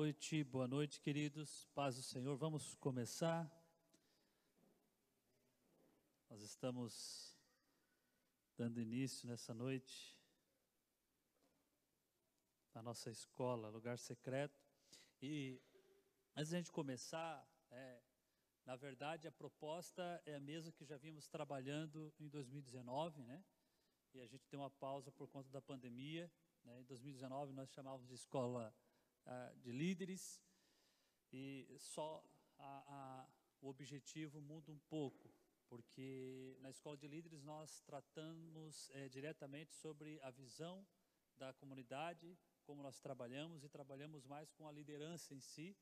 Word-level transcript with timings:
noite, 0.00 0.44
boa 0.44 0.68
noite, 0.68 1.00
queridos. 1.00 1.66
Paz 1.74 1.96
do 1.96 2.02
Senhor. 2.02 2.36
Vamos 2.36 2.76
começar. 2.76 3.50
Nós 6.30 6.40
estamos 6.40 7.36
dando 8.56 8.80
início 8.80 9.26
nessa 9.26 9.52
noite 9.52 10.16
à 12.74 12.80
nossa 12.80 13.10
escola, 13.10 13.70
lugar 13.70 13.98
secreto. 13.98 14.62
E 15.20 15.60
antes 16.36 16.50
de 16.50 16.54
a 16.54 16.58
gente 16.60 16.70
começar, 16.70 17.44
é, 17.68 18.00
na 18.64 18.76
verdade, 18.76 19.26
a 19.26 19.32
proposta 19.32 20.22
é 20.24 20.36
a 20.36 20.40
mesma 20.40 20.70
que 20.70 20.84
já 20.84 20.96
vimos 20.96 21.26
trabalhando 21.26 22.14
em 22.20 22.28
2019, 22.28 23.24
né? 23.24 23.44
E 24.14 24.20
a 24.20 24.26
gente 24.28 24.46
tem 24.46 24.60
uma 24.60 24.70
pausa 24.70 25.10
por 25.10 25.26
conta 25.26 25.50
da 25.50 25.60
pandemia. 25.60 26.30
Né? 26.62 26.82
Em 26.82 26.84
2019 26.84 27.52
nós 27.52 27.68
chamávamos 27.72 28.06
de 28.06 28.14
escola 28.14 28.72
uh, 29.28 29.56
de 29.60 29.70
líderes 29.70 30.42
e 31.32 31.76
só 31.78 32.24
a, 32.58 32.64
a, 32.64 33.28
o 33.60 33.68
objetivo 33.68 34.40
muda 34.40 34.72
um 34.72 34.78
pouco, 34.88 35.32
porque 35.68 36.56
na 36.60 36.70
escola 36.70 36.96
de 36.96 37.06
líderes 37.06 37.42
nós 37.42 37.80
tratamos 37.82 38.90
é, 38.94 39.08
diretamente 39.08 39.74
sobre 39.74 40.18
a 40.22 40.30
visão 40.30 40.86
da 41.36 41.52
comunidade, 41.52 42.36
como 42.64 42.82
nós 42.82 42.98
trabalhamos 43.00 43.62
e 43.62 43.68
trabalhamos 43.68 44.24
mais 44.24 44.50
com 44.52 44.66
a 44.66 44.72
liderança 44.72 45.34
em 45.34 45.40
si, 45.40 45.76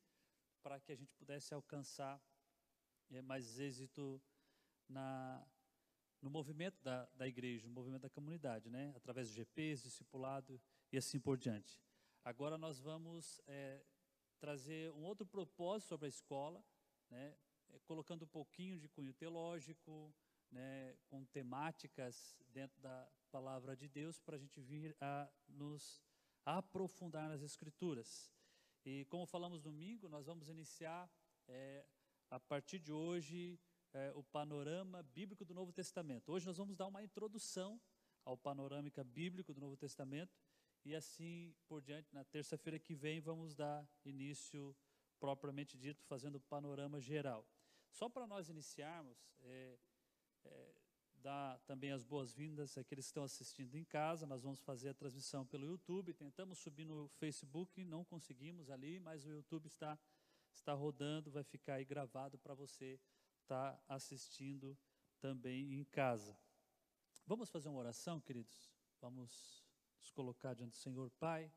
para 0.62 0.80
que 0.80 0.92
a 0.92 0.96
gente 0.96 1.14
pudesse 1.14 1.54
alcançar 1.54 2.20
é, 3.10 3.22
mais 3.22 3.58
êxito 3.58 4.20
na, 4.88 5.46
no 6.20 6.28
movimento 6.28 6.82
da, 6.82 7.06
da 7.14 7.26
igreja, 7.26 7.68
no 7.68 7.74
movimento 7.74 8.02
da 8.02 8.10
comunidade, 8.10 8.68
né? 8.68 8.92
através 8.96 9.28
do 9.28 9.34
GPs, 9.34 9.82
discipulado 9.82 10.60
e 10.92 10.96
assim 10.96 11.20
por 11.20 11.38
diante. 11.38 11.80
Agora 12.26 12.58
nós 12.58 12.80
vamos 12.80 13.40
é, 13.46 13.80
trazer 14.40 14.90
um 14.90 15.04
outro 15.04 15.24
propósito 15.24 15.90
sobre 15.90 16.06
a 16.06 16.08
escola, 16.08 16.60
né, 17.08 17.36
é, 17.68 17.78
colocando 17.84 18.24
um 18.24 18.26
pouquinho 18.28 18.80
de 18.80 18.88
cunho 18.88 19.14
teológico, 19.14 20.12
né, 20.50 20.96
com 21.06 21.24
temáticas 21.26 22.36
dentro 22.48 22.80
da 22.80 23.08
palavra 23.30 23.76
de 23.76 23.86
Deus, 23.86 24.18
para 24.18 24.34
a 24.34 24.38
gente 24.40 24.60
vir 24.60 24.96
a 25.00 25.30
nos 25.46 26.02
aprofundar 26.44 27.28
nas 27.28 27.42
Escrituras. 27.42 28.34
E 28.84 29.04
como 29.04 29.24
falamos 29.24 29.62
domingo, 29.62 30.08
nós 30.08 30.26
vamos 30.26 30.48
iniciar 30.48 31.08
é, 31.46 31.86
a 32.28 32.40
partir 32.40 32.80
de 32.80 32.90
hoje 32.90 33.56
é, 33.92 34.10
o 34.16 34.24
panorama 34.24 35.00
bíblico 35.00 35.44
do 35.44 35.54
Novo 35.54 35.72
Testamento. 35.72 36.32
Hoje 36.32 36.44
nós 36.44 36.56
vamos 36.56 36.76
dar 36.76 36.88
uma 36.88 37.04
introdução 37.04 37.80
ao 38.24 38.36
panorâmica 38.36 39.04
bíblico 39.04 39.54
do 39.54 39.60
Novo 39.60 39.76
Testamento 39.76 40.36
e 40.84 40.94
assim 40.94 41.54
por 41.66 41.80
diante. 41.80 42.12
Na 42.14 42.24
terça-feira 42.24 42.78
que 42.78 42.94
vem 42.94 43.20
vamos 43.20 43.54
dar 43.54 43.88
início 44.04 44.76
propriamente 45.18 45.76
dito, 45.78 46.02
fazendo 46.04 46.36
o 46.36 46.40
panorama 46.40 47.00
geral. 47.00 47.46
Só 47.90 48.08
para 48.08 48.26
nós 48.26 48.48
iniciarmos, 48.48 49.16
é, 49.40 49.78
é, 50.44 50.74
dar 51.14 51.58
também 51.60 51.90
as 51.90 52.04
boas-vindas 52.04 52.76
àqueles 52.78 53.06
que 53.06 53.10
estão 53.10 53.24
assistindo 53.24 53.74
em 53.74 53.84
casa. 53.84 54.26
Nós 54.26 54.42
vamos 54.42 54.60
fazer 54.60 54.90
a 54.90 54.94
transmissão 54.94 55.46
pelo 55.46 55.66
YouTube. 55.66 56.12
Tentamos 56.12 56.58
subir 56.58 56.84
no 56.84 57.08
Facebook, 57.08 57.84
não 57.84 58.04
conseguimos 58.04 58.70
ali, 58.70 59.00
mas 59.00 59.24
o 59.24 59.30
YouTube 59.30 59.66
está, 59.66 59.98
está 60.54 60.72
rodando, 60.72 61.30
vai 61.30 61.42
ficar 61.42 61.74
aí 61.74 61.84
gravado 61.84 62.38
para 62.38 62.54
você 62.54 63.00
estar 63.42 63.72
tá 63.72 63.82
assistindo 63.88 64.78
também 65.18 65.74
em 65.74 65.84
casa. 65.84 66.38
Vamos 67.26 67.48
fazer 67.50 67.68
uma 67.68 67.80
oração, 67.80 68.20
queridos? 68.20 68.70
Vamos 69.00 69.65
nos 70.06 70.10
colocar 70.12 70.54
diante 70.54 70.72
do 70.72 70.76
Senhor 70.76 71.10
Pai. 71.18 71.50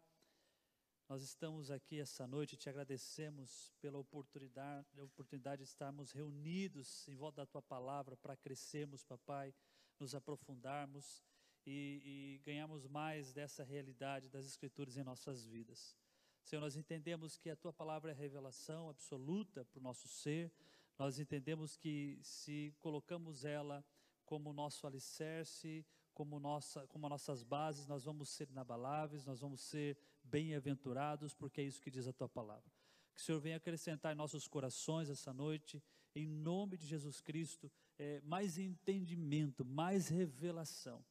Nós 1.07 1.21
estamos 1.21 1.69
aqui 1.69 1.99
essa 1.99 2.25
noite 2.25 2.57
te 2.57 2.67
agradecemos 2.67 3.71
pela 3.79 3.99
oportunidade, 3.99 4.87
oportunidade 4.99 5.63
de 5.63 5.69
estarmos 5.69 6.11
reunidos 6.11 7.07
em 7.07 7.15
volta 7.15 7.41
da 7.41 7.45
tua 7.45 7.61
palavra 7.61 8.17
para 8.17 8.35
crescermos, 8.35 9.03
papai, 9.03 9.53
nos 9.99 10.15
aprofundarmos 10.15 11.23
e, 11.63 12.01
e 12.03 12.41
ganharmos 12.43 12.87
mais 12.87 13.31
dessa 13.33 13.63
realidade 13.63 14.29
das 14.29 14.47
Escrituras 14.47 14.97
em 14.97 15.03
nossas 15.03 15.45
vidas. 15.45 15.95
Senhor, 16.43 16.61
nós 16.61 16.75
entendemos 16.75 17.37
que 17.37 17.51
a 17.51 17.55
tua 17.55 17.71
palavra 17.71 18.09
é 18.09 18.15
revelação 18.15 18.89
absoluta 18.89 19.63
para 19.63 19.79
o 19.79 19.83
nosso 19.83 20.07
ser, 20.07 20.51
nós 20.97 21.19
entendemos 21.19 21.77
que 21.77 22.19
se 22.23 22.73
colocamos 22.79 23.45
ela 23.45 23.85
como 24.25 24.53
nosso 24.53 24.87
alicerce, 24.87 25.85
como, 26.19 26.37
nossa, 26.37 26.85
como 26.87 27.07
nossas 27.07 27.43
bases, 27.43 27.87
nós 27.87 28.03
vamos 28.03 28.27
ser 28.27 28.49
inabaláveis, 28.49 29.23
nós 29.23 29.39
vamos 29.39 29.61
ser 29.61 29.97
bem-aventurados, 30.21 31.33
porque 31.33 31.61
é 31.61 31.63
isso 31.63 31.81
que 31.81 31.89
diz 31.89 32.09
a 32.09 32.11
tua 32.11 32.27
palavra. 32.27 32.69
Que 33.15 33.21
o 33.21 33.23
Senhor 33.23 33.39
venha 33.39 33.55
acrescentar 33.55 34.11
em 34.11 34.17
nossos 34.17 34.45
corações 34.45 35.09
essa 35.09 35.31
noite, 35.31 35.81
em 36.13 36.27
nome 36.27 36.75
de 36.75 36.85
Jesus 36.85 37.21
Cristo, 37.21 37.71
é, 37.97 38.19
mais 38.19 38.57
entendimento, 38.57 39.63
mais 39.63 40.09
revelação. 40.09 41.05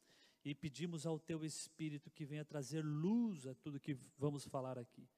E 0.44 0.54
pedimos 0.54 1.06
ao 1.06 1.18
teu 1.18 1.42
Espírito 1.42 2.10
que 2.10 2.26
venha 2.26 2.44
trazer 2.44 2.84
luz 2.84 3.46
a 3.46 3.54
tudo 3.54 3.80
que 3.80 3.96
vamos 4.18 4.44
falar 4.44 4.76
aqui. 4.76 5.08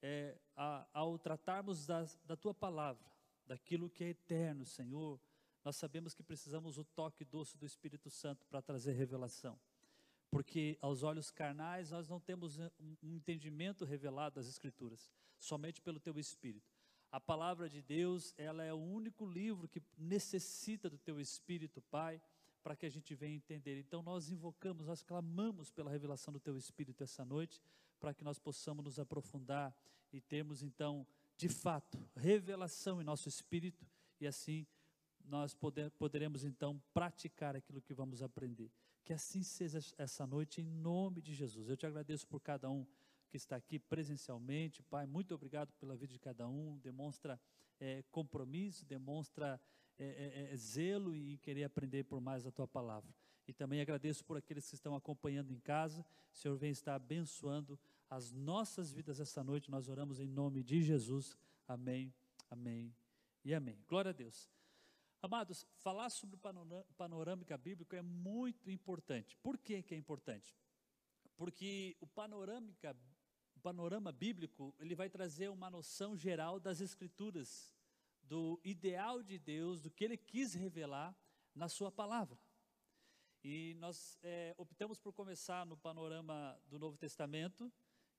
É, 0.00 0.38
a, 0.54 0.86
ao 0.92 1.18
tratarmos 1.18 1.84
da, 1.84 2.06
da 2.24 2.36
tua 2.36 2.54
palavra, 2.54 3.10
daquilo 3.44 3.90
que 3.90 4.04
é 4.04 4.10
eterno, 4.10 4.64
Senhor, 4.64 5.20
nós 5.64 5.76
sabemos 5.76 6.14
que 6.14 6.22
precisamos 6.22 6.78
o 6.78 6.84
toque 6.84 7.24
doce 7.24 7.56
do 7.56 7.64
Espírito 7.64 8.10
Santo 8.10 8.46
para 8.46 8.60
trazer 8.60 8.92
revelação. 8.92 9.58
Porque 10.30 10.78
aos 10.80 11.02
olhos 11.02 11.30
carnais 11.30 11.90
nós 11.90 12.08
não 12.08 12.18
temos 12.18 12.58
um 12.58 13.14
entendimento 13.14 13.84
revelado 13.84 14.36
das 14.36 14.48
Escrituras, 14.48 15.10
somente 15.38 15.80
pelo 15.80 16.00
teu 16.00 16.18
Espírito. 16.18 16.72
A 17.10 17.20
palavra 17.20 17.68
de 17.68 17.82
Deus, 17.82 18.34
ela 18.38 18.64
é 18.64 18.72
o 18.72 18.78
único 18.78 19.26
livro 19.26 19.68
que 19.68 19.82
necessita 19.98 20.88
do 20.88 20.96
teu 20.96 21.20
Espírito, 21.20 21.82
Pai, 21.82 22.20
para 22.62 22.74
que 22.74 22.86
a 22.86 22.90
gente 22.90 23.14
venha 23.14 23.36
entender. 23.36 23.78
Então 23.78 24.02
nós 24.02 24.30
invocamos, 24.30 24.86
nós 24.86 25.02
clamamos 25.02 25.70
pela 25.70 25.90
revelação 25.90 26.32
do 26.32 26.40
teu 26.40 26.56
Espírito 26.56 27.04
essa 27.04 27.24
noite, 27.24 27.62
para 28.00 28.14
que 28.14 28.24
nós 28.24 28.38
possamos 28.38 28.84
nos 28.84 28.98
aprofundar 28.98 29.76
e 30.12 30.20
termos 30.20 30.62
então, 30.62 31.06
de 31.36 31.48
fato, 31.48 31.98
revelação 32.16 33.00
em 33.00 33.04
nosso 33.04 33.28
espírito 33.28 33.86
e 34.20 34.26
assim 34.26 34.66
nós 35.32 35.54
poder, 35.54 35.90
poderemos 35.92 36.44
então 36.44 36.78
praticar 36.92 37.56
aquilo 37.56 37.80
que 37.80 37.94
vamos 37.94 38.22
aprender. 38.22 38.70
Que 39.02 39.14
assim 39.14 39.42
seja 39.42 39.78
essa 39.96 40.26
noite, 40.26 40.60
em 40.60 40.64
nome 40.64 41.22
de 41.22 41.34
Jesus. 41.34 41.70
Eu 41.70 41.76
te 41.76 41.86
agradeço 41.86 42.26
por 42.28 42.38
cada 42.38 42.68
um 42.70 42.86
que 43.30 43.38
está 43.38 43.56
aqui 43.56 43.78
presencialmente, 43.78 44.82
Pai. 44.82 45.06
Muito 45.06 45.34
obrigado 45.34 45.72
pela 45.80 45.96
vida 45.96 46.12
de 46.12 46.18
cada 46.18 46.46
um. 46.46 46.76
Demonstra 46.80 47.40
é, 47.80 48.04
compromisso, 48.12 48.84
demonstra 48.84 49.58
é, 49.98 50.04
é, 50.04 50.52
é 50.52 50.56
zelo 50.56 51.14
e 51.14 51.38
querer 51.38 51.64
aprender 51.64 52.04
por 52.04 52.20
mais 52.20 52.46
a 52.46 52.52
tua 52.52 52.68
palavra. 52.68 53.10
E 53.48 53.54
também 53.54 53.80
agradeço 53.80 54.22
por 54.26 54.36
aqueles 54.36 54.68
que 54.68 54.74
estão 54.74 54.94
acompanhando 54.94 55.50
em 55.50 55.58
casa. 55.58 56.04
O 56.30 56.36
Senhor 56.36 56.56
vem 56.58 56.70
estar 56.70 56.94
abençoando 56.94 57.78
as 58.10 58.30
nossas 58.30 58.92
vidas 58.92 59.18
essa 59.18 59.42
noite. 59.42 59.70
Nós 59.70 59.88
oramos 59.88 60.20
em 60.20 60.28
nome 60.28 60.62
de 60.62 60.82
Jesus. 60.82 61.38
Amém, 61.66 62.12
amém 62.50 62.94
e 63.42 63.54
amém. 63.54 63.78
Glória 63.88 64.10
a 64.10 64.12
Deus. 64.12 64.61
Amados, 65.24 65.64
falar 65.76 66.10
sobre 66.10 66.34
o 66.34 66.94
panorâmica 66.96 67.56
bíblico 67.56 67.94
é 67.94 68.02
muito 68.02 68.68
importante. 68.68 69.36
Por 69.36 69.56
que, 69.56 69.80
que 69.80 69.94
é 69.94 69.96
importante? 69.96 70.58
Porque 71.36 71.96
o 72.00 72.08
panorâmica, 72.08 72.96
o 73.54 73.60
panorama 73.60 74.10
bíblico, 74.10 74.74
ele 74.80 74.96
vai 74.96 75.08
trazer 75.08 75.48
uma 75.48 75.70
noção 75.70 76.16
geral 76.16 76.58
das 76.58 76.80
escrituras, 76.80 77.72
do 78.20 78.60
ideal 78.64 79.22
de 79.22 79.38
Deus, 79.38 79.80
do 79.80 79.92
que 79.92 80.04
ele 80.04 80.16
quis 80.16 80.54
revelar 80.54 81.16
na 81.54 81.68
sua 81.68 81.92
palavra. 81.92 82.36
E 83.44 83.74
nós 83.78 84.18
é, 84.24 84.52
optamos 84.58 84.98
por 84.98 85.12
começar 85.12 85.64
no 85.64 85.76
panorama 85.76 86.60
do 86.66 86.80
Novo 86.80 86.98
Testamento, 86.98 87.72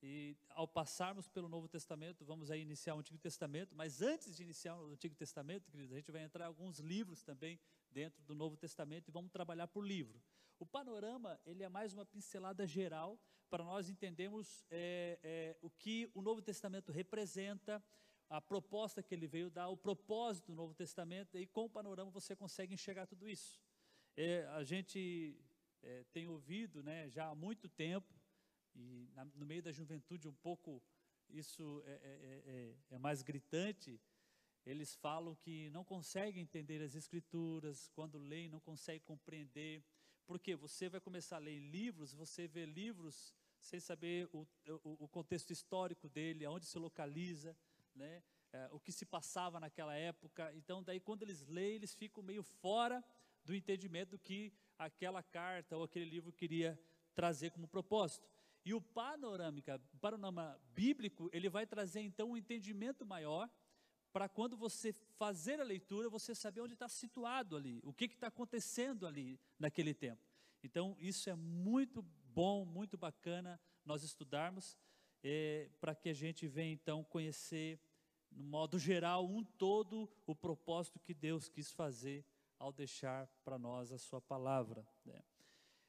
e 0.06 0.36
ao 0.50 0.68
passarmos 0.68 1.30
pelo 1.30 1.48
Novo 1.48 1.66
Testamento, 1.70 2.26
vamos 2.26 2.52
aí 2.52 2.62
iniciar 2.62 2.94
o 2.94 3.00
Antigo 3.00 3.18
Testamento, 3.18 3.74
mas 3.74 4.02
antes 4.02 4.36
de 4.36 4.44
iniciar 4.44 4.76
o 4.76 4.92
Antigo 4.92 5.16
Testamento, 5.16 5.72
queridos, 5.72 5.94
a 5.94 5.96
gente 5.96 6.12
vai 6.12 6.22
entrar 6.22 6.48
alguns 6.48 6.80
livros 6.80 7.24
também 7.24 7.58
dentro 7.90 8.22
do 8.24 8.36
Novo 8.36 8.58
Testamento 8.58 9.08
e 9.08 9.12
vamos 9.12 9.32
trabalhar 9.32 9.66
por 9.68 9.82
livro. 9.82 10.22
O 10.60 10.66
panorama, 10.66 11.40
ele 11.46 11.64
é 11.64 11.70
mais 11.70 11.94
uma 11.94 12.06
pincelada 12.06 12.68
geral 12.68 13.18
para 13.50 13.64
nós 13.64 13.88
entendermos 13.88 14.66
é, 14.70 15.20
é, 15.24 15.58
o 15.62 15.70
que 15.70 16.12
o 16.14 16.22
Novo 16.22 16.42
Testamento 16.42 16.92
representa, 16.92 17.82
a 18.30 18.42
proposta 18.42 19.02
que 19.02 19.16
ele 19.16 19.26
veio 19.26 19.50
dar, 19.50 19.70
o 19.70 19.78
propósito 19.78 20.48
do 20.48 20.56
Novo 20.56 20.74
Testamento, 20.74 21.38
e 21.38 21.48
com 21.48 21.64
o 21.64 21.70
panorama 21.70 22.12
você 22.12 22.36
consegue 22.36 22.74
enxergar 22.74 23.08
tudo 23.08 23.30
isso. 23.30 23.58
É, 24.18 24.46
a 24.52 24.64
gente 24.66 25.40
é, 25.82 26.04
tem 26.12 26.28
ouvido 26.28 26.84
né, 26.84 27.10
já 27.10 27.28
há 27.28 27.36
muito 27.36 27.70
tempo 27.70 28.14
e 28.76 29.10
na, 29.14 29.26
no 29.26 29.46
meio 29.46 29.62
da 29.62 29.72
juventude 29.72 30.28
um 30.28 30.34
pouco 30.34 30.82
isso 31.30 31.84
é, 31.86 31.92
é, 31.92 31.96
é, 31.96 32.44
é, 32.46 32.96
é 32.96 32.98
mais 32.98 33.22
gritante, 33.22 34.00
eles 34.66 34.96
falam 34.96 35.36
que 35.36 35.70
não 35.72 35.84
conseguem 35.84 36.44
entender 36.44 36.82
as 36.82 36.96
escrituras, 36.96 37.90
quando 37.90 38.18
leem 38.18 38.50
não 38.50 38.60
conseguem 38.60 39.02
compreender, 39.02 39.84
porque 40.26 40.56
você 40.56 40.88
vai 40.88 41.02
começar 41.02 41.36
a 41.38 41.40
ler 41.40 41.60
livros, 41.60 42.14
você 42.14 42.48
vê 42.48 42.66
livros 42.66 43.34
sem 43.60 43.80
saber 43.80 44.30
o, 44.32 44.48
o, 44.84 45.06
o 45.06 45.08
contexto 45.08 45.52
histórico 45.52 46.08
dele, 46.10 46.46
aonde 46.46 46.66
se 46.66 46.78
localiza, 46.78 47.56
né? 47.96 48.24
É, 48.52 48.70
o 48.72 48.80
que 48.80 48.92
se 48.92 49.04
passava 49.04 49.60
naquela 49.60 49.96
época. 49.96 50.54
Então, 50.54 50.84
daí, 50.84 51.00
quando 51.00 51.24
eles 51.24 51.44
leem, 51.48 51.76
eles 51.76 51.96
ficam 51.96 52.22
meio 52.22 52.44
fora 52.44 53.04
do 53.44 53.56
entendimento 53.56 54.18
que 54.20 54.54
aquela 54.78 55.24
carta 55.24 55.76
ou 55.76 55.84
aquele 55.84 56.06
livro 56.06 56.32
queria 56.32 56.80
trazer 57.16 57.50
como 57.50 57.68
propósito. 57.68 58.33
E 58.66 58.74
o 58.74 58.82
panorâmica, 58.82 59.82
panorama 60.00 60.60
bíblico, 60.74 61.30
ele 61.34 61.50
vai 61.50 61.66
trazer 61.66 62.02
então 62.02 62.32
um 62.32 62.38
entendimento 62.38 63.06
maior 63.06 63.50
para 64.14 64.30
quando 64.30 64.56
você 64.56 64.94
fazer 65.18 65.60
a 65.60 65.64
leitura, 65.64 66.08
você 66.08 66.36
saber 66.36 66.62
onde 66.62 66.74
está 66.74 66.88
situado 66.88 67.58
ali, 67.58 67.82
o 67.84 67.92
que 67.92 68.06
está 68.06 68.28
acontecendo 68.28 69.08
ali 69.08 69.40
naquele 69.58 69.94
tempo. 69.94 70.22
Então, 70.64 70.96
isso 71.00 71.30
é 71.30 71.36
muito 71.36 72.02
bom, 72.34 72.64
muito 72.64 72.98
bacana 72.98 73.60
nós 73.84 74.04
estudarmos, 74.04 74.78
é, 75.24 75.70
para 75.82 75.96
que 75.96 76.10
a 76.10 76.14
gente 76.14 76.48
venha 76.48 76.72
então 76.72 77.04
conhecer, 77.04 77.80
no 78.32 78.44
modo 78.44 78.78
geral, 78.78 79.26
um 79.26 79.44
todo, 79.44 80.10
o 80.26 80.36
propósito 80.36 81.00
que 81.00 81.14
Deus 81.14 81.50
quis 81.50 81.72
fazer 81.72 82.24
ao 82.60 82.72
deixar 82.72 83.28
para 83.44 83.58
nós 83.58 83.92
a 83.92 83.98
Sua 83.98 84.22
palavra. 84.22 84.88
Né? 85.04 85.22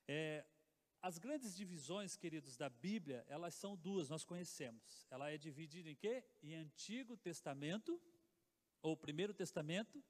É, 0.08 0.44
as 1.04 1.18
grandes 1.18 1.54
divisões, 1.54 2.16
queridos, 2.16 2.56
da 2.56 2.70
Bíblia, 2.70 3.26
elas 3.28 3.54
são 3.54 3.76
duas, 3.76 4.08
nós 4.08 4.24
conhecemos. 4.24 5.06
Ela 5.10 5.30
é 5.30 5.36
dividida 5.36 5.90
em 5.90 5.94
quê? 5.94 6.24
Em 6.42 6.54
Antigo 6.54 7.14
Testamento, 7.14 8.00
ou 8.80 8.96
Primeiro 8.96 9.34
Testamento, 9.34 10.02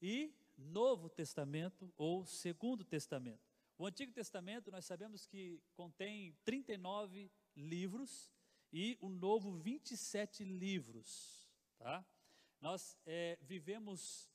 e 0.00 0.32
Novo 0.56 1.08
Testamento, 1.08 1.92
ou 1.96 2.24
Segundo 2.24 2.84
Testamento. 2.84 3.42
O 3.76 3.84
Antigo 3.84 4.12
Testamento, 4.12 4.70
nós 4.70 4.84
sabemos 4.84 5.26
que 5.26 5.60
contém 5.74 6.38
39 6.44 7.28
livros, 7.56 8.30
e 8.72 8.96
o 9.00 9.08
Novo, 9.08 9.56
27 9.56 10.44
livros. 10.44 11.50
Tá? 11.78 12.06
Nós 12.60 12.96
é, 13.04 13.40
vivemos 13.42 14.30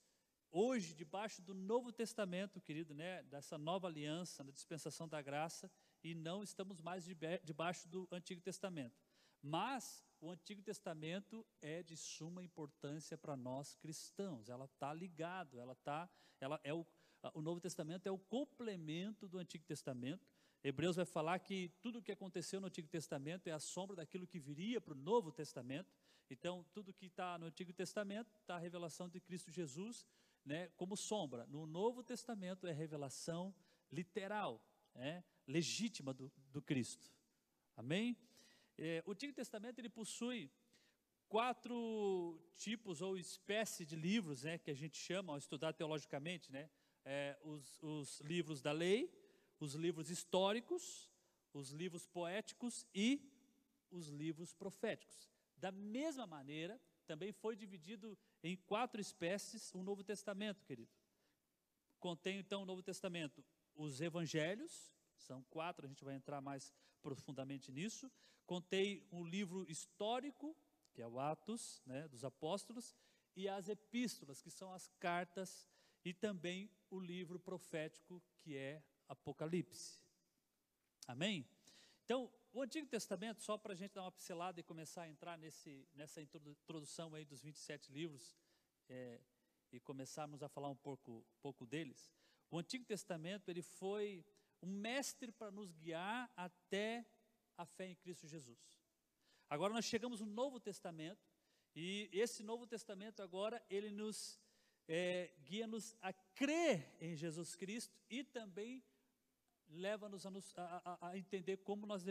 hoje 0.51 0.93
debaixo 0.93 1.41
do 1.41 1.53
Novo 1.53 1.91
Testamento, 1.91 2.59
querido, 2.59 2.93
né, 2.93 3.23
dessa 3.23 3.57
nova 3.57 3.87
aliança, 3.87 4.43
da 4.43 4.51
dispensação 4.51 5.07
da 5.07 5.21
graça, 5.21 5.71
e 6.03 6.13
não 6.13 6.43
estamos 6.43 6.81
mais 6.81 7.05
debaixo 7.43 7.87
do 7.87 8.07
Antigo 8.11 8.41
Testamento. 8.41 8.99
Mas 9.41 10.05
o 10.19 10.29
Antigo 10.29 10.61
Testamento 10.61 11.45
é 11.61 11.81
de 11.81 11.97
suma 11.97 12.43
importância 12.43 13.17
para 13.17 13.35
nós 13.35 13.75
cristãos. 13.75 14.49
Ela 14.49 14.65
está 14.65 14.93
ligado, 14.93 15.59
ela 15.59 15.75
tá, 15.75 16.09
ela 16.39 16.59
é 16.63 16.73
o, 16.73 16.85
o 17.33 17.41
Novo 17.41 17.59
Testamento 17.59 18.05
é 18.05 18.11
o 18.11 18.19
complemento 18.19 19.27
do 19.27 19.39
Antigo 19.39 19.63
Testamento. 19.65 20.27
Hebreus 20.63 20.95
vai 20.95 21.05
falar 21.05 21.39
que 21.39 21.71
tudo 21.81 21.99
o 21.99 22.01
que 22.03 22.11
aconteceu 22.11 22.61
no 22.61 22.67
Antigo 22.67 22.87
Testamento 22.87 23.47
é 23.47 23.51
a 23.51 23.59
sombra 23.59 23.95
daquilo 23.95 24.27
que 24.27 24.39
viria 24.39 24.79
para 24.79 24.93
o 24.93 24.97
Novo 24.97 25.31
Testamento. 25.31 25.91
Então, 26.29 26.63
tudo 26.71 26.93
que 26.93 27.07
está 27.07 27.37
no 27.39 27.47
Antigo 27.47 27.73
Testamento 27.73 28.31
está 28.35 28.55
a 28.55 28.59
revelação 28.59 29.09
de 29.09 29.19
Cristo 29.19 29.49
Jesus 29.49 30.05
né, 30.45 30.69
como 30.77 30.95
sombra. 30.97 31.45
No 31.47 31.65
Novo 31.65 32.03
Testamento 32.03 32.67
é 32.67 32.71
revelação 32.71 33.53
literal, 33.91 34.61
é, 34.95 35.23
legítima 35.47 36.13
do, 36.13 36.31
do 36.51 36.61
Cristo. 36.61 37.11
Amém? 37.75 38.17
É, 38.77 39.03
o 39.05 39.11
Antigo 39.11 39.33
Testamento 39.33 39.79
ele 39.79 39.89
possui 39.89 40.51
quatro 41.27 42.39
tipos 42.57 43.01
ou 43.01 43.17
espécie 43.17 43.85
de 43.85 43.95
livros, 43.95 44.43
né, 44.43 44.57
que 44.57 44.69
a 44.69 44.73
gente 44.73 44.97
chama, 44.97 45.33
ao 45.33 45.37
estudar 45.37 45.73
teologicamente, 45.73 46.51
né, 46.51 46.69
é, 47.05 47.37
os, 47.43 47.81
os 47.81 48.19
livros 48.21 48.61
da 48.61 48.71
lei, 48.71 49.09
os 49.59 49.73
livros 49.75 50.09
históricos, 50.09 51.09
os 51.53 51.71
livros 51.71 52.05
poéticos 52.07 52.85
e 52.93 53.31
os 53.89 54.07
livros 54.07 54.53
proféticos. 54.53 55.29
Da 55.57 55.71
mesma 55.71 56.25
maneira, 56.25 56.79
também 57.05 57.31
foi 57.31 57.55
dividido 57.55 58.17
em 58.43 58.55
quatro 58.55 58.99
espécies 58.99 59.73
o 59.73 59.83
Novo 59.83 60.03
Testamento, 60.03 60.63
querido. 60.65 60.91
Contém 61.99 62.39
então 62.39 62.63
o 62.63 62.65
Novo 62.65 62.81
Testamento 62.81 63.43
os 63.75 64.01
evangelhos, 64.01 64.91
são 65.15 65.43
quatro, 65.43 65.85
a 65.85 65.89
gente 65.89 66.03
vai 66.03 66.15
entrar 66.15 66.41
mais 66.41 66.73
profundamente 67.01 67.71
nisso. 67.71 68.11
Contém 68.45 69.07
um 69.11 69.23
livro 69.23 69.65
histórico, 69.69 70.55
que 70.93 71.01
é 71.01 71.07
o 71.07 71.19
Atos 71.19 71.81
né, 71.85 72.07
dos 72.07 72.23
Apóstolos, 72.23 72.95
e 73.35 73.47
as 73.47 73.69
epístolas, 73.69 74.41
que 74.41 74.51
são 74.51 74.73
as 74.73 74.87
cartas, 74.99 75.67
e 76.03 76.13
também 76.13 76.69
o 76.89 76.99
livro 76.99 77.39
profético, 77.39 78.21
que 78.39 78.57
é 78.57 78.83
Apocalipse. 79.07 79.99
Amém? 81.07 81.47
Então, 82.03 82.31
o 82.53 82.61
Antigo 82.61 82.87
Testamento, 82.87 83.41
só 83.41 83.57
para 83.57 83.73
a 83.73 83.75
gente 83.75 83.93
dar 83.93 84.01
uma 84.01 84.11
pincelada 84.11 84.59
e 84.59 84.63
começar 84.63 85.03
a 85.03 85.09
entrar 85.09 85.37
nesse, 85.37 85.87
nessa 85.93 86.21
introdução 86.21 87.15
aí 87.15 87.23
dos 87.23 87.41
27 87.41 87.91
livros 87.91 88.35
é, 88.89 89.21
e 89.71 89.79
começarmos 89.79 90.43
a 90.43 90.49
falar 90.49 90.69
um 90.69 90.75
pouco, 90.75 91.25
pouco 91.41 91.65
deles. 91.65 92.13
O 92.49 92.59
Antigo 92.59 92.83
Testamento 92.83 93.49
ele 93.49 93.61
foi 93.61 94.25
um 94.61 94.67
mestre 94.67 95.31
para 95.31 95.49
nos 95.49 95.71
guiar 95.71 96.29
até 96.35 97.05
a 97.57 97.65
fé 97.65 97.87
em 97.87 97.95
Cristo 97.95 98.27
Jesus. 98.27 98.59
Agora 99.49 99.73
nós 99.73 99.85
chegamos 99.85 100.19
no 100.19 100.25
Novo 100.25 100.59
Testamento 100.59 101.25
e 101.73 102.09
esse 102.11 102.43
Novo 102.43 102.67
Testamento 102.67 103.21
agora 103.21 103.63
ele 103.69 103.91
nos 103.91 104.37
é, 104.87 105.33
guia-nos 105.39 105.95
a 106.01 106.11
crer 106.11 106.97
em 106.99 107.15
Jesus 107.15 107.55
Cristo 107.55 107.97
e 108.09 108.25
também 108.25 108.83
leva-nos 109.71 110.25
a, 110.25 110.31
a, 110.57 111.09
a, 111.09 111.17
entender 111.17 111.57
como 111.57 111.85
nós 111.85 112.03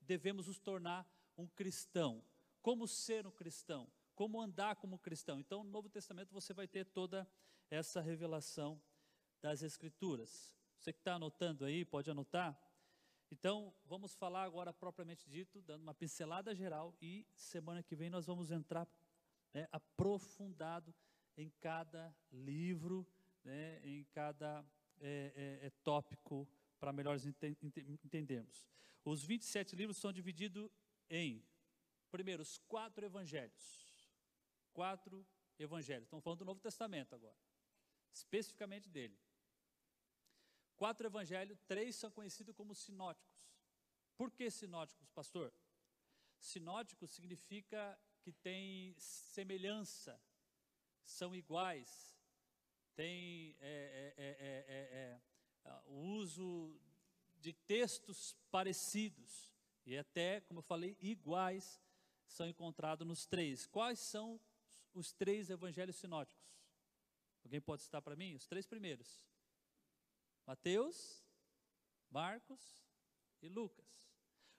devemos 0.00 0.46
nos 0.46 0.58
tornar 0.58 1.06
um 1.36 1.46
cristão, 1.46 2.22
como 2.62 2.86
ser 2.86 3.26
um 3.26 3.30
cristão, 3.30 3.90
como 4.14 4.40
andar 4.40 4.76
como 4.76 4.98
cristão. 4.98 5.40
Então, 5.40 5.64
no 5.64 5.70
Novo 5.70 5.88
Testamento 5.88 6.32
você 6.32 6.52
vai 6.52 6.66
ter 6.66 6.84
toda 6.86 7.28
essa 7.70 8.00
revelação 8.00 8.80
das 9.40 9.62
Escrituras. 9.62 10.54
Você 10.78 10.92
que 10.92 11.00
está 11.00 11.14
anotando 11.14 11.64
aí, 11.64 11.84
pode 11.84 12.10
anotar. 12.10 12.58
Então, 13.30 13.74
vamos 13.84 14.14
falar 14.14 14.44
agora 14.44 14.72
propriamente 14.72 15.28
dito, 15.28 15.60
dando 15.62 15.82
uma 15.82 15.94
pincelada 15.94 16.54
geral, 16.54 16.94
e 17.00 17.26
semana 17.34 17.82
que 17.82 17.96
vem 17.96 18.08
nós 18.08 18.26
vamos 18.26 18.50
entrar 18.50 18.88
né, 19.52 19.68
aprofundado 19.72 20.94
em 21.36 21.50
cada 21.60 22.14
livro, 22.30 23.06
né, 23.42 23.80
em 23.84 24.04
cada 24.04 24.64
é, 25.00 25.60
é, 25.62 25.66
é, 25.66 25.70
tópico 25.82 26.48
para 26.78 26.92
melhor 26.92 27.18
entendermos. 28.04 28.66
Os 29.04 29.22
27 29.22 29.76
livros 29.76 29.96
são 29.96 30.12
divididos 30.12 30.70
em, 31.08 31.44
primeiro, 32.10 32.42
os 32.42 32.58
quatro 32.58 33.04
evangelhos. 33.04 33.86
Quatro 34.72 35.26
evangelhos. 35.58 36.04
Estamos 36.04 36.22
falando 36.22 36.40
do 36.40 36.44
Novo 36.44 36.60
Testamento 36.60 37.14
agora, 37.14 37.38
especificamente 38.12 38.88
dele. 38.88 39.18
Quatro 40.76 41.06
evangelhos, 41.06 41.58
três 41.66 41.96
são 41.96 42.10
conhecidos 42.10 42.54
como 42.54 42.74
sinóticos. 42.74 43.50
Por 44.16 44.30
que 44.30 44.50
sinóticos, 44.50 45.08
pastor? 45.10 45.52
Sinótico 46.38 47.06
significa 47.06 47.98
que 48.20 48.32
tem 48.32 48.94
semelhança, 48.98 50.20
são 51.04 51.34
iguais, 51.34 52.16
tem 52.94 53.56
é, 53.60 54.14
é, 54.16 54.36
é, 54.38 55.20
o 55.86 56.00
uso 56.18 56.78
de 57.38 57.52
textos 57.52 58.36
parecidos 58.50 59.52
e 59.84 59.96
até, 59.96 60.40
como 60.40 60.58
eu 60.58 60.64
falei, 60.64 60.96
iguais 61.00 61.80
são 62.26 62.48
encontrados 62.48 63.06
nos 63.06 63.24
três. 63.24 63.66
Quais 63.66 64.00
são 64.00 64.40
os 64.92 65.12
três 65.12 65.48
evangelhos 65.48 65.96
sinóticos? 65.96 66.44
Alguém 67.44 67.60
pode 67.60 67.82
citar 67.82 68.02
para 68.02 68.16
mim? 68.16 68.34
Os 68.34 68.46
três 68.46 68.66
primeiros: 68.66 69.24
Mateus, 70.44 71.24
Marcos 72.10 72.84
e 73.40 73.48
Lucas. 73.48 74.10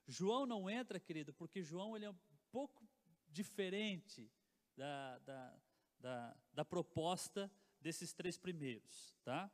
João 0.08 0.46
não 0.46 0.70
entra, 0.70 1.00
querido, 1.00 1.34
porque 1.34 1.62
João 1.62 1.96
ele 1.96 2.06
é 2.06 2.10
um 2.10 2.18
pouco 2.50 2.88
diferente 3.28 4.32
da, 4.78 5.20
da, 5.20 5.60
da, 6.00 6.38
da 6.54 6.66
proposta 6.66 7.52
desses 7.82 8.14
três 8.14 8.38
primeiros, 8.38 9.14
tá? 9.26 9.52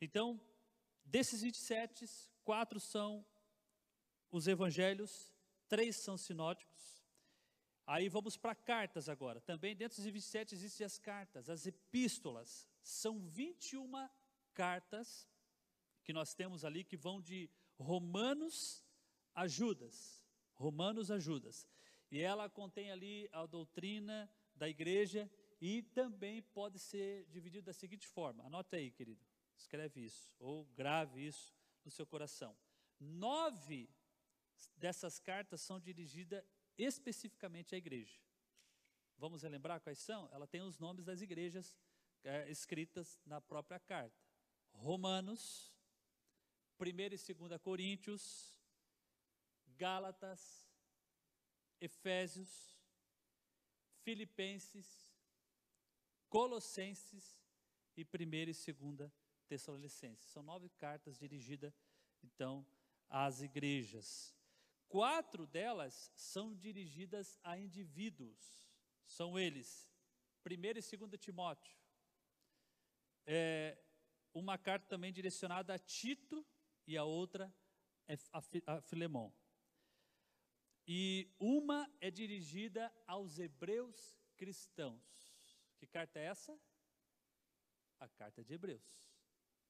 Então, 0.00 0.40
desses 1.04 1.42
27, 1.42 2.06
quatro 2.44 2.80
são 2.80 3.24
os 4.30 4.46
evangelhos, 4.46 5.32
três 5.68 5.96
são 5.96 6.16
sinóticos. 6.16 7.04
Aí 7.86 8.08
vamos 8.08 8.36
para 8.36 8.54
cartas 8.54 9.08
agora. 9.08 9.40
Também 9.40 9.74
dentro 9.74 9.96
dos 9.96 10.04
27 10.04 10.54
existem 10.54 10.84
as 10.84 10.98
cartas, 10.98 11.50
as 11.50 11.66
epístolas. 11.66 12.68
São 12.82 13.26
21 13.26 14.08
cartas 14.54 15.28
que 16.04 16.12
nós 16.12 16.34
temos 16.34 16.64
ali 16.64 16.84
que 16.84 16.96
vão 16.96 17.20
de 17.20 17.50
Romanos 17.76 18.84
a 19.34 19.46
Judas. 19.46 20.24
Romanos 20.54 21.10
a 21.10 21.18
Judas. 21.18 21.66
E 22.10 22.20
ela 22.20 22.48
contém 22.48 22.90
ali 22.90 23.28
a 23.32 23.44
doutrina 23.46 24.30
da 24.54 24.68
igreja 24.68 25.30
e 25.60 25.82
também 25.82 26.42
pode 26.42 26.78
ser 26.78 27.26
dividida 27.26 27.66
da 27.66 27.72
seguinte 27.72 28.06
forma. 28.06 28.44
Anota 28.44 28.76
aí, 28.76 28.90
querido. 28.90 29.29
Escreve 29.60 30.00
isso, 30.00 30.34
ou 30.38 30.64
grave 30.74 31.26
isso 31.26 31.54
no 31.84 31.90
seu 31.90 32.06
coração. 32.06 32.56
Nove 32.98 33.88
dessas 34.76 35.18
cartas 35.18 35.60
são 35.60 35.78
dirigidas 35.78 36.42
especificamente 36.78 37.74
à 37.74 37.78
igreja. 37.78 38.18
Vamos 39.18 39.42
relembrar 39.42 39.80
quais 39.80 39.98
são? 39.98 40.28
Ela 40.32 40.46
tem 40.46 40.62
os 40.62 40.78
nomes 40.78 41.04
das 41.04 41.20
igrejas 41.20 41.76
é, 42.24 42.50
escritas 42.50 43.20
na 43.26 43.38
própria 43.38 43.78
carta: 43.78 44.18
Romanos, 44.72 45.74
1 46.80 46.86
e 46.86 47.34
2 47.34 47.60
Coríntios, 47.62 48.58
Gálatas, 49.76 50.66
Efésios, 51.78 52.78
Filipenses, 54.02 55.14
Colossenses 56.30 57.38
e 57.94 58.02
1 58.02 58.06
e 58.32 58.46
2 58.46 59.19
Tessalonicenses. 59.50 60.30
São 60.30 60.44
nove 60.44 60.68
cartas 60.70 61.18
dirigidas, 61.18 61.74
então, 62.22 62.64
às 63.08 63.42
igrejas. 63.42 64.32
Quatro 64.88 65.44
delas 65.44 66.12
são 66.14 66.54
dirigidas 66.54 67.36
a 67.42 67.58
indivíduos. 67.58 68.64
São 69.06 69.36
eles, 69.36 69.90
1 70.46 70.52
e 70.52 70.96
2 70.96 71.20
Timóteo. 71.20 71.76
É, 73.26 73.76
uma 74.32 74.56
carta 74.56 74.86
também 74.86 75.12
direcionada 75.12 75.74
a 75.74 75.78
Tito 75.78 76.46
e 76.86 76.96
a 76.96 77.02
outra 77.02 77.52
é 78.06 78.14
a 78.66 78.80
Filemão. 78.82 79.34
E 80.86 81.28
uma 81.38 81.90
é 82.00 82.08
dirigida 82.10 82.92
aos 83.04 83.38
hebreus 83.40 84.16
cristãos. 84.36 85.02
Que 85.76 85.86
carta 85.88 86.20
é 86.20 86.26
essa? 86.26 86.56
A 87.98 88.08
carta 88.08 88.44
de 88.44 88.54
Hebreus. 88.54 89.09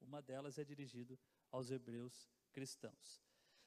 Uma 0.01 0.23
delas 0.23 0.59
é 0.59 0.65
dirigida 0.65 1.19
aos 1.51 1.71
hebreus 1.71 2.29
cristãos. 2.53 3.23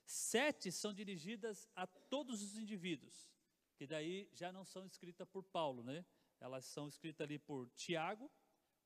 Sete 0.05 0.71
são 0.71 0.93
dirigidas 0.93 1.67
a 1.75 1.87
todos 1.87 2.41
os 2.41 2.57
indivíduos, 2.57 3.31
que 3.75 3.87
daí 3.87 4.29
já 4.33 4.51
não 4.51 4.65
são 4.65 4.85
escritas 4.85 5.27
por 5.27 5.43
Paulo, 5.43 5.83
né? 5.83 6.05
Elas 6.39 6.65
são 6.65 6.87
escritas 6.87 7.23
ali 7.23 7.39
por 7.39 7.69
Tiago, 7.71 8.29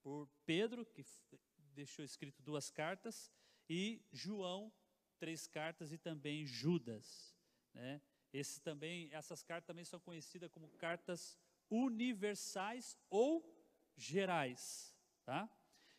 por 0.01 0.29
Pedro, 0.45 0.85
que 0.85 1.03
deixou 1.73 2.05
escrito 2.05 2.41
duas 2.41 2.69
cartas, 2.69 3.31
e 3.69 4.05
João, 4.11 4.71
três 5.17 5.47
cartas, 5.47 5.91
e 5.91 5.97
também 5.97 6.45
Judas, 6.45 7.35
né? 7.73 8.01
Esse 8.31 8.61
também, 8.61 9.09
essas 9.11 9.41
cartas 9.41 9.67
também 9.67 9.85
são 9.85 9.99
conhecidas 9.99 10.51
como 10.51 10.69
cartas 10.71 11.37
universais 11.69 12.97
ou 13.09 13.43
gerais, 13.95 14.93
tá? 15.23 15.49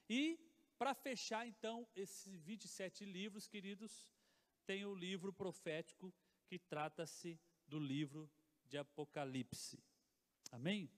E 0.09 0.48
para 0.79 0.95
fechar 0.95 1.47
então 1.47 1.89
esses 1.95 2.41
27 2.41 3.05
livros, 3.05 3.49
queridos, 3.49 4.07
tem 4.65 4.85
o 4.85 4.95
livro 4.95 5.33
profético 5.33 6.15
que 6.47 6.59
trata-se 6.59 7.39
do 7.67 7.79
livro 7.79 8.31
de 8.65 8.79
Apocalipse. 8.79 9.83
Amém? 10.53 10.91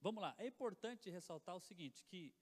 Vamos 0.00 0.22
lá. 0.22 0.34
É 0.38 0.46
importante 0.46 1.10
ressaltar 1.10 1.56
o 1.56 1.60
seguinte, 1.60 2.04
que 2.04 2.32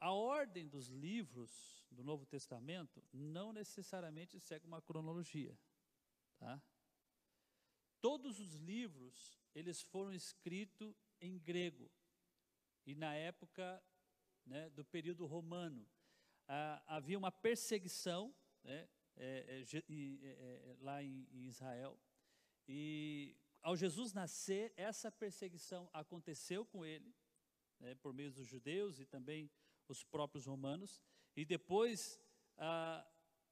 a 0.00 0.12
ordem 0.12 0.68
dos 0.68 0.88
livros 0.88 1.84
do 1.90 2.02
Novo 2.02 2.24
Testamento 2.24 3.04
não 3.12 3.52
necessariamente 3.52 4.38
segue 4.40 4.66
uma 4.66 4.80
cronologia, 4.80 5.58
tá? 6.38 6.62
Todos 8.00 8.40
os 8.40 8.54
livros, 8.54 9.38
eles 9.54 9.80
foram 9.80 10.12
escritos 10.12 10.96
em 11.20 11.38
grego. 11.38 11.90
E 12.84 12.94
na 12.94 13.14
época 13.14 13.80
né, 14.46 14.70
do 14.70 14.84
período 14.84 15.26
romano, 15.26 15.86
ah, 16.48 16.82
havia 16.86 17.18
uma 17.18 17.30
perseguição 17.30 18.34
né, 18.64 18.88
é, 19.16 19.64
é, 19.68 19.84
é, 19.88 20.76
lá 20.80 21.02
em, 21.02 21.28
em 21.32 21.46
Israel. 21.46 21.98
E 22.68 23.36
ao 23.62 23.76
Jesus 23.76 24.12
nascer, 24.12 24.72
essa 24.76 25.10
perseguição 25.10 25.88
aconteceu 25.92 26.64
com 26.66 26.84
ele, 26.84 27.14
né, 27.78 27.94
por 27.96 28.12
meio 28.12 28.32
dos 28.32 28.46
judeus 28.46 28.98
e 28.98 29.06
também 29.06 29.50
os 29.88 30.02
próprios 30.02 30.46
romanos. 30.46 31.00
E 31.36 31.44
depois, 31.44 32.18
ah, 32.56 33.06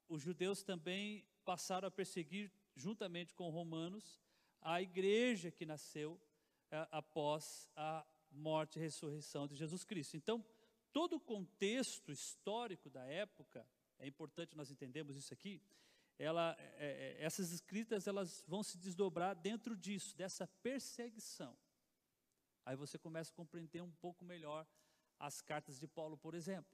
os 0.09 0.23
judeus 0.23 0.63
também 0.63 1.25
passaram 1.45 1.89
a 1.89 1.91
perseguir, 1.91 2.53
juntamente 2.75 3.35
com 3.35 3.49
os 3.49 3.55
romanos, 3.55 4.21
a 4.61 4.83
igreja 4.83 5.51
que 5.51 5.65
nasceu 5.65 6.21
ah, 6.71 6.89
após 6.91 7.69
a 7.77 8.07
morte 8.31 8.79
e 8.79 8.83
ressurreição 8.83 9.47
de 9.47 9.55
Jesus 9.55 9.85
Cristo. 9.85 10.17
Então, 10.17 10.45
todo 10.93 11.17
o 11.17 11.21
contexto 11.21 12.11
histórico 12.11 12.89
da 12.91 13.05
época 13.05 13.67
é 13.99 14.07
importante 14.07 14.57
nós 14.57 14.71
entendermos 14.71 15.17
isso 15.17 15.33
aqui, 15.33 15.63
ela, 16.19 16.55
é, 16.59 17.17
é, 17.19 17.25
essas 17.25 17.51
escritas 17.51 18.07
elas 18.07 18.45
vão 18.47 18.63
se 18.63 18.77
desdobrar 18.77 19.35
dentro 19.35 19.77
disso, 19.77 20.17
dessa 20.17 20.47
perseguição. 20.47 21.57
Aí 22.65 22.77
você 22.77 22.99
começa 22.99 23.33
a 23.33 23.35
compreender 23.35 23.83
um 23.83 23.91
pouco 23.93 24.25
melhor 24.25 24.67
as 25.19 25.41
cartas 25.41 25.79
de 25.79 25.87
Paulo, 25.87 26.17
por 26.17 26.35
exemplo. 26.35 26.73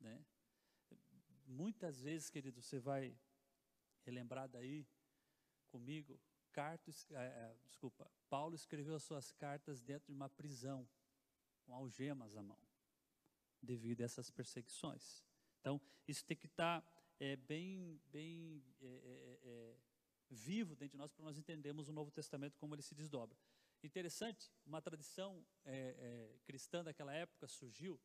Né? 0.00 0.24
Muitas 1.46 2.00
vezes, 2.00 2.30
querido, 2.30 2.60
você 2.60 2.78
vai 2.78 3.16
relembrar 4.04 4.48
daí 4.48 4.86
comigo, 5.68 6.20
cartas, 6.52 7.10
é, 7.10 7.14
é, 7.14 7.56
desculpa, 7.64 8.10
Paulo 8.28 8.54
escreveu 8.54 8.94
as 8.94 9.02
suas 9.02 9.32
cartas 9.32 9.80
dentro 9.80 10.06
de 10.06 10.12
uma 10.12 10.28
prisão, 10.28 10.88
com 11.64 11.74
algemas 11.74 12.36
à 12.36 12.42
mão, 12.42 12.58
devido 13.62 14.00
a 14.00 14.04
essas 14.04 14.30
perseguições. 14.30 15.24
Então, 15.60 15.80
isso 16.08 16.24
tem 16.24 16.36
que 16.36 16.46
estar 16.46 16.84
é, 17.20 17.36
bem, 17.36 18.00
bem 18.06 18.64
é, 18.80 18.86
é, 18.86 19.40
é, 19.44 19.76
vivo 20.28 20.74
dentro 20.74 20.92
de 20.92 20.98
nós 20.98 21.12
para 21.12 21.24
nós 21.24 21.38
entendermos 21.38 21.88
o 21.88 21.92
Novo 21.92 22.10
Testamento 22.10 22.58
como 22.58 22.74
ele 22.74 22.82
se 22.82 22.94
desdobra. 22.94 23.38
Interessante, 23.82 24.50
uma 24.64 24.80
tradição 24.80 25.44
é, 25.64 26.36
cristã 26.44 26.82
daquela 26.82 27.12
época 27.12 27.46
surgiu, 27.46 28.00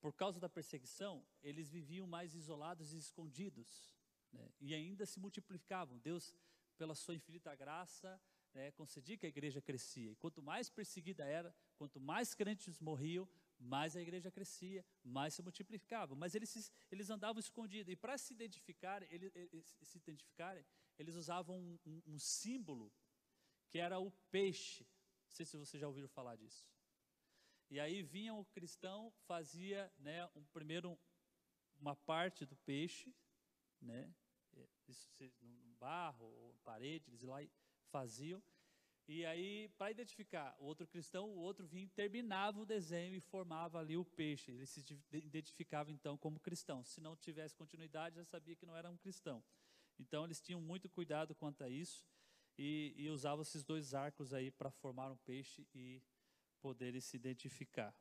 por 0.00 0.12
causa 0.12 0.38
da 0.38 0.48
perseguição, 0.48 1.26
eles 1.42 1.68
viviam 1.68 2.06
mais 2.06 2.34
isolados 2.34 2.92
e 2.92 2.98
escondidos, 2.98 3.94
né, 4.32 4.48
e 4.60 4.74
ainda 4.74 5.04
se 5.04 5.18
multiplicavam. 5.18 5.98
Deus, 5.98 6.36
pela 6.76 6.94
sua 6.94 7.14
infinita 7.14 7.54
graça, 7.54 8.20
né, 8.54 8.70
concedia 8.72 9.16
que 9.16 9.26
a 9.26 9.28
igreja 9.28 9.60
crescia. 9.60 10.12
E 10.12 10.16
quanto 10.16 10.40
mais 10.40 10.70
perseguida 10.70 11.24
era, 11.24 11.54
quanto 11.76 12.00
mais 12.00 12.34
crentes 12.34 12.78
morriam, 12.78 13.28
mais 13.58 13.96
a 13.96 14.00
igreja 14.00 14.30
crescia, 14.30 14.84
mais 15.02 15.34
se 15.34 15.42
multiplicava. 15.42 16.14
Mas 16.14 16.34
eles, 16.34 16.72
eles 16.90 17.10
andavam 17.10 17.40
escondidos. 17.40 17.92
E 17.92 17.96
para 17.96 18.16
se 18.16 18.32
identificarem, 18.32 19.08
eles, 19.10 19.76
se 19.82 19.98
identificarem, 19.98 20.64
eles 20.98 21.14
usavam 21.14 21.58
um, 21.58 21.78
um, 21.86 22.02
um, 22.06 22.18
símbolo 22.18 22.92
que 23.68 23.78
era 23.78 23.98
o 23.98 24.10
peixe. 24.30 24.84
Não 24.84 25.32
sei 25.32 25.46
se 25.46 25.56
vocês 25.56 25.80
já 25.80 25.86
ouviram 25.86 26.08
falar 26.08 26.36
disso. 26.36 26.66
E 27.70 27.78
aí 27.78 28.02
vinha 28.02 28.34
o 28.34 28.44
cristão, 28.46 29.12
fazia 29.26 29.92
né, 29.98 30.26
um, 30.34 30.44
primeiro 30.46 30.98
uma 31.78 31.94
parte 31.94 32.46
do 32.46 32.56
peixe, 32.56 33.14
né, 33.80 34.12
isso 34.88 35.08
barro 35.78 36.26
ou 36.26 36.54
parede, 36.64 37.08
eles 37.10 37.22
lá 37.22 37.38
faziam. 37.90 38.42
E 39.08 39.24
aí, 39.24 39.70
para 39.78 39.90
identificar 39.90 40.54
o 40.60 40.66
outro 40.66 40.86
cristão, 40.86 41.30
o 41.30 41.38
outro 41.38 41.66
vinha, 41.66 41.88
terminava 41.94 42.60
o 42.60 42.66
desenho 42.66 43.14
e 43.14 43.20
formava 43.20 43.78
ali 43.78 43.96
o 43.96 44.04
peixe. 44.04 44.52
Ele 44.52 44.66
se 44.66 44.84
identificava 45.10 45.90
então 45.90 46.18
como 46.18 46.38
cristão. 46.38 46.84
Se 46.84 47.00
não 47.00 47.16
tivesse 47.16 47.56
continuidade, 47.56 48.16
já 48.16 48.24
sabia 48.24 48.54
que 48.54 48.66
não 48.66 48.76
era 48.76 48.90
um 48.90 48.98
cristão. 48.98 49.42
Então, 49.98 50.26
eles 50.26 50.42
tinham 50.42 50.60
muito 50.60 50.90
cuidado 50.90 51.34
quanto 51.34 51.64
a 51.64 51.70
isso 51.70 52.06
e, 52.58 52.92
e 52.98 53.08
usavam 53.08 53.40
esses 53.40 53.64
dois 53.64 53.94
arcos 53.94 54.34
aí 54.34 54.50
para 54.50 54.70
formar 54.70 55.10
um 55.10 55.16
peixe 55.16 55.66
e 55.74 56.02
poderem 56.60 57.00
se 57.00 57.16
identificar. 57.16 57.94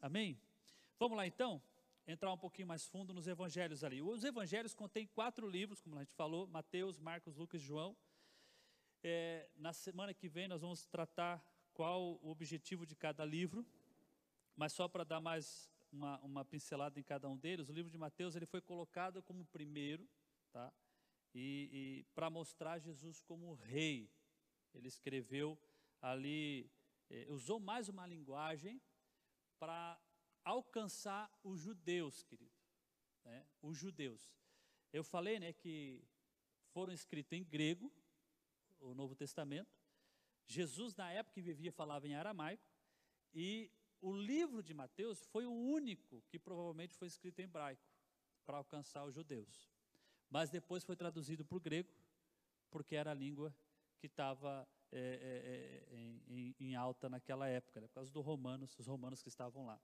Amém? 0.00 0.40
Vamos 0.98 1.16
lá 1.18 1.26
então? 1.26 1.60
Entrar 2.06 2.32
um 2.32 2.38
pouquinho 2.38 2.66
mais 2.66 2.86
fundo 2.86 3.12
nos 3.12 3.28
evangelhos 3.28 3.84
ali. 3.84 4.00
Os 4.00 4.24
evangelhos 4.24 4.72
contêm 4.72 5.06
quatro 5.06 5.46
livros, 5.46 5.78
como 5.78 5.96
a 5.96 5.98
gente 5.98 6.14
falou: 6.14 6.46
Mateus, 6.46 6.98
Marcos, 6.98 7.36
Lucas 7.36 7.60
e 7.60 7.66
João. 7.66 7.94
É, 9.02 9.48
na 9.56 9.72
semana 9.72 10.12
que 10.12 10.28
vem 10.28 10.48
nós 10.48 10.62
vamos 10.62 10.84
tratar 10.86 11.44
qual 11.72 12.18
o 12.20 12.30
objetivo 12.30 12.84
de 12.84 12.96
cada 12.96 13.24
livro, 13.24 13.64
mas 14.56 14.72
só 14.72 14.88
para 14.88 15.04
dar 15.04 15.20
mais 15.20 15.70
uma, 15.92 16.18
uma, 16.20 16.44
pincelada 16.44 16.98
em 16.98 17.02
cada 17.02 17.28
um 17.28 17.36
deles, 17.36 17.68
o 17.68 17.72
livro 17.72 17.90
de 17.90 17.96
Mateus 17.96 18.34
ele 18.34 18.46
foi 18.46 18.60
colocado 18.60 19.22
como 19.22 19.44
primeiro, 19.46 20.08
tá? 20.50 20.72
E, 21.32 21.70
e 21.72 22.04
para 22.14 22.28
mostrar 22.28 22.80
Jesus 22.80 23.22
como 23.22 23.54
rei, 23.54 24.10
ele 24.74 24.88
escreveu 24.88 25.56
ali, 26.02 26.68
é, 27.08 27.26
usou 27.28 27.60
mais 27.60 27.88
uma 27.88 28.06
linguagem 28.06 28.80
para 29.60 30.00
alcançar 30.44 31.30
os 31.44 31.60
judeus, 31.60 32.24
querido, 32.24 32.58
né? 33.24 33.46
Os 33.62 33.76
judeus. 33.76 34.28
Eu 34.92 35.04
falei, 35.04 35.38
né, 35.38 35.52
que 35.52 36.02
foram 36.72 36.92
escritos 36.92 37.32
em 37.32 37.44
grego, 37.44 37.92
o 38.80 38.94
Novo 38.94 39.14
Testamento. 39.14 39.76
Jesus, 40.46 40.94
na 40.94 41.10
época 41.12 41.34
que 41.34 41.42
vivia, 41.42 41.70
falava 41.70 42.06
em 42.06 42.14
aramaico. 42.14 42.66
E 43.34 43.70
o 44.00 44.12
livro 44.12 44.62
de 44.62 44.72
Mateus 44.72 45.24
foi 45.26 45.44
o 45.46 45.52
único 45.52 46.22
que 46.28 46.38
provavelmente 46.38 46.94
foi 46.94 47.08
escrito 47.08 47.40
em 47.40 47.44
hebraico 47.44 47.82
para 48.46 48.56
alcançar 48.56 49.04
os 49.04 49.14
judeus. 49.14 49.70
Mas 50.30 50.50
depois 50.50 50.84
foi 50.84 50.96
traduzido 50.96 51.44
para 51.44 51.56
o 51.56 51.60
grego, 51.60 51.92
porque 52.70 52.96
era 52.96 53.10
a 53.10 53.14
língua 53.14 53.54
que 53.98 54.06
estava 54.06 54.68
é, 54.90 54.98
é, 54.98 55.94
é, 55.94 55.96
em, 56.28 56.54
em, 56.58 56.74
alta 56.74 57.08
naquela 57.08 57.46
época, 57.48 57.80
né, 57.80 57.86
por 57.88 57.94
causa 57.94 58.10
dos 58.10 58.24
romanos, 58.24 58.78
os 58.78 58.86
romanos 58.86 59.22
que 59.22 59.28
estavam 59.28 59.66
lá. 59.66 59.80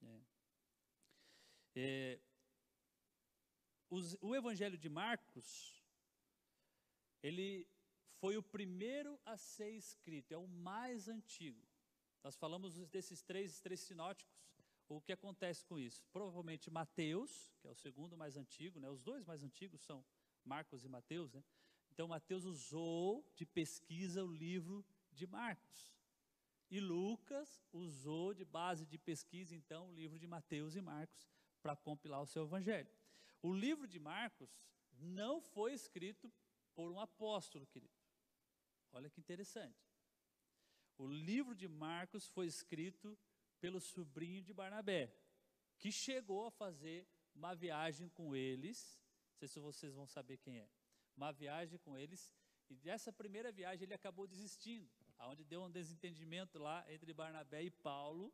Né. 0.00 0.22
É, 1.74 2.20
os, 3.90 4.16
o 4.20 4.34
Evangelho 4.34 4.78
de 4.78 4.88
Marcos, 4.88 5.82
ele 7.22 7.68
foi 8.20 8.36
o 8.36 8.42
primeiro 8.42 9.18
a 9.24 9.36
ser 9.36 9.70
escrito, 9.70 10.32
é 10.32 10.36
o 10.36 10.46
mais 10.46 11.08
antigo. 11.08 11.66
Nós 12.22 12.36
falamos 12.36 12.76
desses 12.88 13.22
três, 13.22 13.60
três 13.60 13.80
sinóticos. 13.80 14.36
O 14.88 15.00
que 15.00 15.12
acontece 15.12 15.64
com 15.64 15.78
isso? 15.78 16.02
Provavelmente 16.12 16.70
Mateus, 16.70 17.52
que 17.60 17.66
é 17.66 17.70
o 17.70 17.74
segundo 17.74 18.16
mais 18.16 18.36
antigo, 18.36 18.80
né? 18.80 18.88
os 18.88 19.02
dois 19.02 19.24
mais 19.24 19.42
antigos 19.42 19.82
são 19.82 20.04
Marcos 20.44 20.84
e 20.84 20.88
Mateus. 20.88 21.32
Né? 21.32 21.44
Então, 21.92 22.08
Mateus 22.08 22.44
usou 22.44 23.24
de 23.34 23.44
pesquisa 23.44 24.24
o 24.24 24.32
livro 24.32 24.84
de 25.12 25.26
Marcos. 25.26 25.94
E 26.70 26.80
Lucas 26.80 27.64
usou 27.72 28.34
de 28.34 28.44
base 28.44 28.86
de 28.86 28.98
pesquisa, 28.98 29.54
então, 29.54 29.90
o 29.90 29.94
livro 29.94 30.18
de 30.18 30.26
Mateus 30.26 30.74
e 30.74 30.80
Marcos 30.80 31.28
para 31.62 31.76
compilar 31.76 32.20
o 32.22 32.26
seu 32.26 32.44
evangelho. 32.44 32.90
O 33.42 33.52
livro 33.52 33.86
de 33.86 33.98
Marcos 33.98 34.50
não 34.98 35.40
foi 35.40 35.72
escrito 35.72 36.32
por 36.74 36.90
um 36.90 37.00
apóstolo, 37.00 37.66
querido. 37.66 37.97
Olha 38.92 39.10
que 39.10 39.20
interessante. 39.20 39.88
O 40.96 41.06
livro 41.06 41.54
de 41.54 41.68
Marcos 41.68 42.28
foi 42.28 42.46
escrito 42.46 43.16
pelo 43.60 43.80
sobrinho 43.80 44.42
de 44.42 44.52
Barnabé, 44.52 45.14
que 45.78 45.92
chegou 45.92 46.46
a 46.46 46.50
fazer 46.50 47.06
uma 47.34 47.54
viagem 47.54 48.08
com 48.08 48.34
eles. 48.34 48.98
Não 49.30 49.38
sei 49.38 49.48
se 49.48 49.60
vocês 49.60 49.94
vão 49.94 50.06
saber 50.06 50.38
quem 50.38 50.58
é. 50.58 50.68
Uma 51.16 51.32
viagem 51.32 51.78
com 51.78 51.96
eles. 51.96 52.32
E 52.68 52.74
dessa 52.74 53.12
primeira 53.12 53.50
viagem 53.52 53.84
ele 53.84 53.94
acabou 53.94 54.26
desistindo, 54.26 54.90
aonde 55.18 55.44
deu 55.44 55.62
um 55.62 55.70
desentendimento 55.70 56.58
lá 56.58 56.84
entre 56.92 57.14
Barnabé 57.14 57.62
e 57.62 57.70
Paulo, 57.70 58.32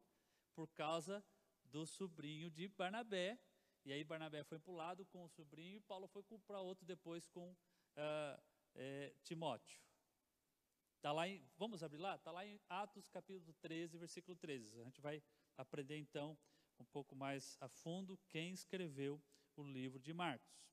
por 0.54 0.68
causa 0.68 1.24
do 1.64 1.86
sobrinho 1.86 2.50
de 2.50 2.68
Barnabé. 2.68 3.38
E 3.84 3.92
aí 3.92 4.02
Barnabé 4.02 4.42
foi 4.42 4.58
para 4.58 4.72
o 4.72 4.76
lado 4.76 5.04
com 5.06 5.24
o 5.24 5.28
sobrinho 5.28 5.76
e 5.76 5.80
Paulo 5.80 6.08
foi 6.08 6.22
para 6.46 6.60
outro 6.60 6.86
depois 6.86 7.28
com 7.28 7.50
uh, 7.50 8.42
é, 8.74 9.14
Timóteo. 9.22 9.80
Tá 11.04 11.12
lá 11.12 11.28
em, 11.28 11.46
vamos 11.58 11.82
abrir 11.82 11.98
lá? 11.98 12.14
Está 12.14 12.30
lá 12.30 12.46
em 12.46 12.58
Atos 12.66 13.10
capítulo 13.10 13.52
13, 13.60 13.98
versículo 13.98 14.34
13. 14.38 14.80
A 14.80 14.84
gente 14.84 15.02
vai 15.02 15.22
aprender 15.54 15.98
então 15.98 16.34
um 16.78 16.84
pouco 16.86 17.14
mais 17.14 17.58
a 17.60 17.68
fundo 17.68 18.18
quem 18.30 18.54
escreveu 18.54 19.22
o 19.54 19.62
livro 19.62 20.00
de 20.00 20.14
Marcos. 20.14 20.64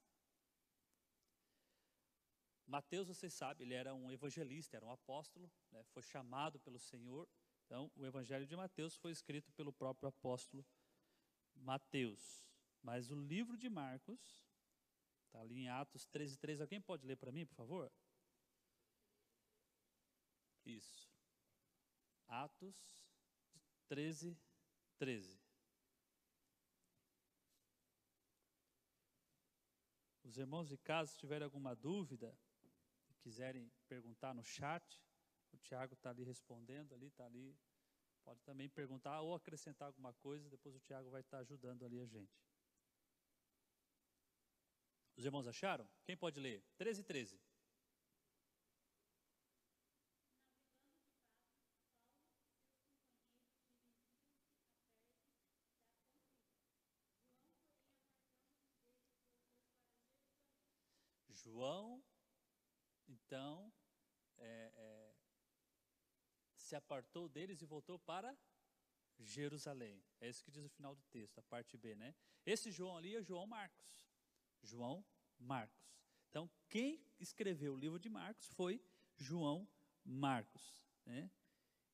Mateus, 2.65 3.09
vocês 3.09 3.33
sabem, 3.33 3.67
ele 3.67 3.73
era 3.73 3.93
um 3.93 4.09
evangelista, 4.09 4.77
era 4.77 4.85
um 4.85 4.91
apóstolo, 4.91 5.51
né, 5.69 5.83
foi 5.91 6.01
chamado 6.01 6.61
pelo 6.61 6.79
Senhor. 6.79 7.27
Então, 7.65 7.91
o 7.93 8.05
evangelho 8.05 8.47
de 8.47 8.55
Mateus 8.55 8.95
foi 8.95 9.11
escrito 9.11 9.51
pelo 9.51 9.73
próprio 9.73 10.07
apóstolo 10.07 10.65
Mateus. 11.53 12.47
Mas 12.81 13.11
o 13.11 13.15
livro 13.15 13.57
de 13.57 13.69
Marcos, 13.69 14.45
está 15.25 15.41
ali 15.41 15.63
em 15.63 15.67
Atos 15.67 16.05
13, 16.05 16.37
13. 16.37 16.61
Alguém 16.61 16.79
pode 16.79 17.05
ler 17.05 17.17
para 17.17 17.33
mim, 17.33 17.45
por 17.45 17.55
favor? 17.55 17.91
Isso. 20.65 21.09
Atos 22.27 22.77
13, 23.87 24.37
13. 24.97 25.39
Os 30.23 30.37
irmãos 30.37 30.69
de 30.69 30.77
casa, 30.77 31.11
se 31.11 31.17
tiverem 31.17 31.43
alguma 31.43 31.75
dúvida, 31.75 32.37
quiserem 33.19 33.69
perguntar 33.87 34.33
no 34.33 34.43
chat, 34.43 35.01
o 35.51 35.57
Tiago 35.57 35.93
está 35.93 36.09
ali 36.09 36.23
respondendo, 36.23 36.93
ali 36.93 37.07
está 37.07 37.25
ali. 37.25 37.57
Pode 38.23 38.41
também 38.43 38.69
perguntar 38.69 39.19
ou 39.21 39.33
acrescentar 39.33 39.87
alguma 39.87 40.13
coisa, 40.13 40.49
depois 40.49 40.75
o 40.75 40.79
Tiago 40.79 41.09
vai 41.09 41.21
estar 41.21 41.37
tá 41.37 41.41
ajudando 41.41 41.83
ali 41.83 41.99
a 41.99 42.05
gente. 42.05 42.39
Os 45.17 45.25
irmãos 45.25 45.47
acharam? 45.47 45.89
Quem 46.05 46.15
pode 46.15 46.39
ler? 46.39 46.63
13 46.77 47.03
13. 47.03 47.41
João, 61.51 62.01
então, 63.07 63.71
é, 64.37 64.71
é, 64.73 65.15
se 66.55 66.75
apartou 66.75 67.27
deles 67.27 67.61
e 67.61 67.65
voltou 67.65 67.99
para 67.99 68.37
Jerusalém. 69.19 70.01
É 70.21 70.29
isso 70.29 70.43
que 70.45 70.51
diz 70.51 70.63
o 70.63 70.69
final 70.69 70.95
do 70.95 71.03
texto, 71.11 71.37
a 71.39 71.43
parte 71.43 71.77
B, 71.77 71.93
né? 71.95 72.15
Esse 72.45 72.71
João 72.71 72.97
ali 72.97 73.15
é 73.17 73.21
João 73.21 73.45
Marcos. 73.45 74.07
João 74.63 75.05
Marcos. 75.37 75.91
Então, 76.29 76.49
quem 76.69 77.05
escreveu 77.19 77.73
o 77.73 77.77
livro 77.77 77.99
de 77.99 78.07
Marcos 78.07 78.47
foi 78.47 78.81
João 79.17 79.67
Marcos, 80.05 80.87
né? 81.05 81.29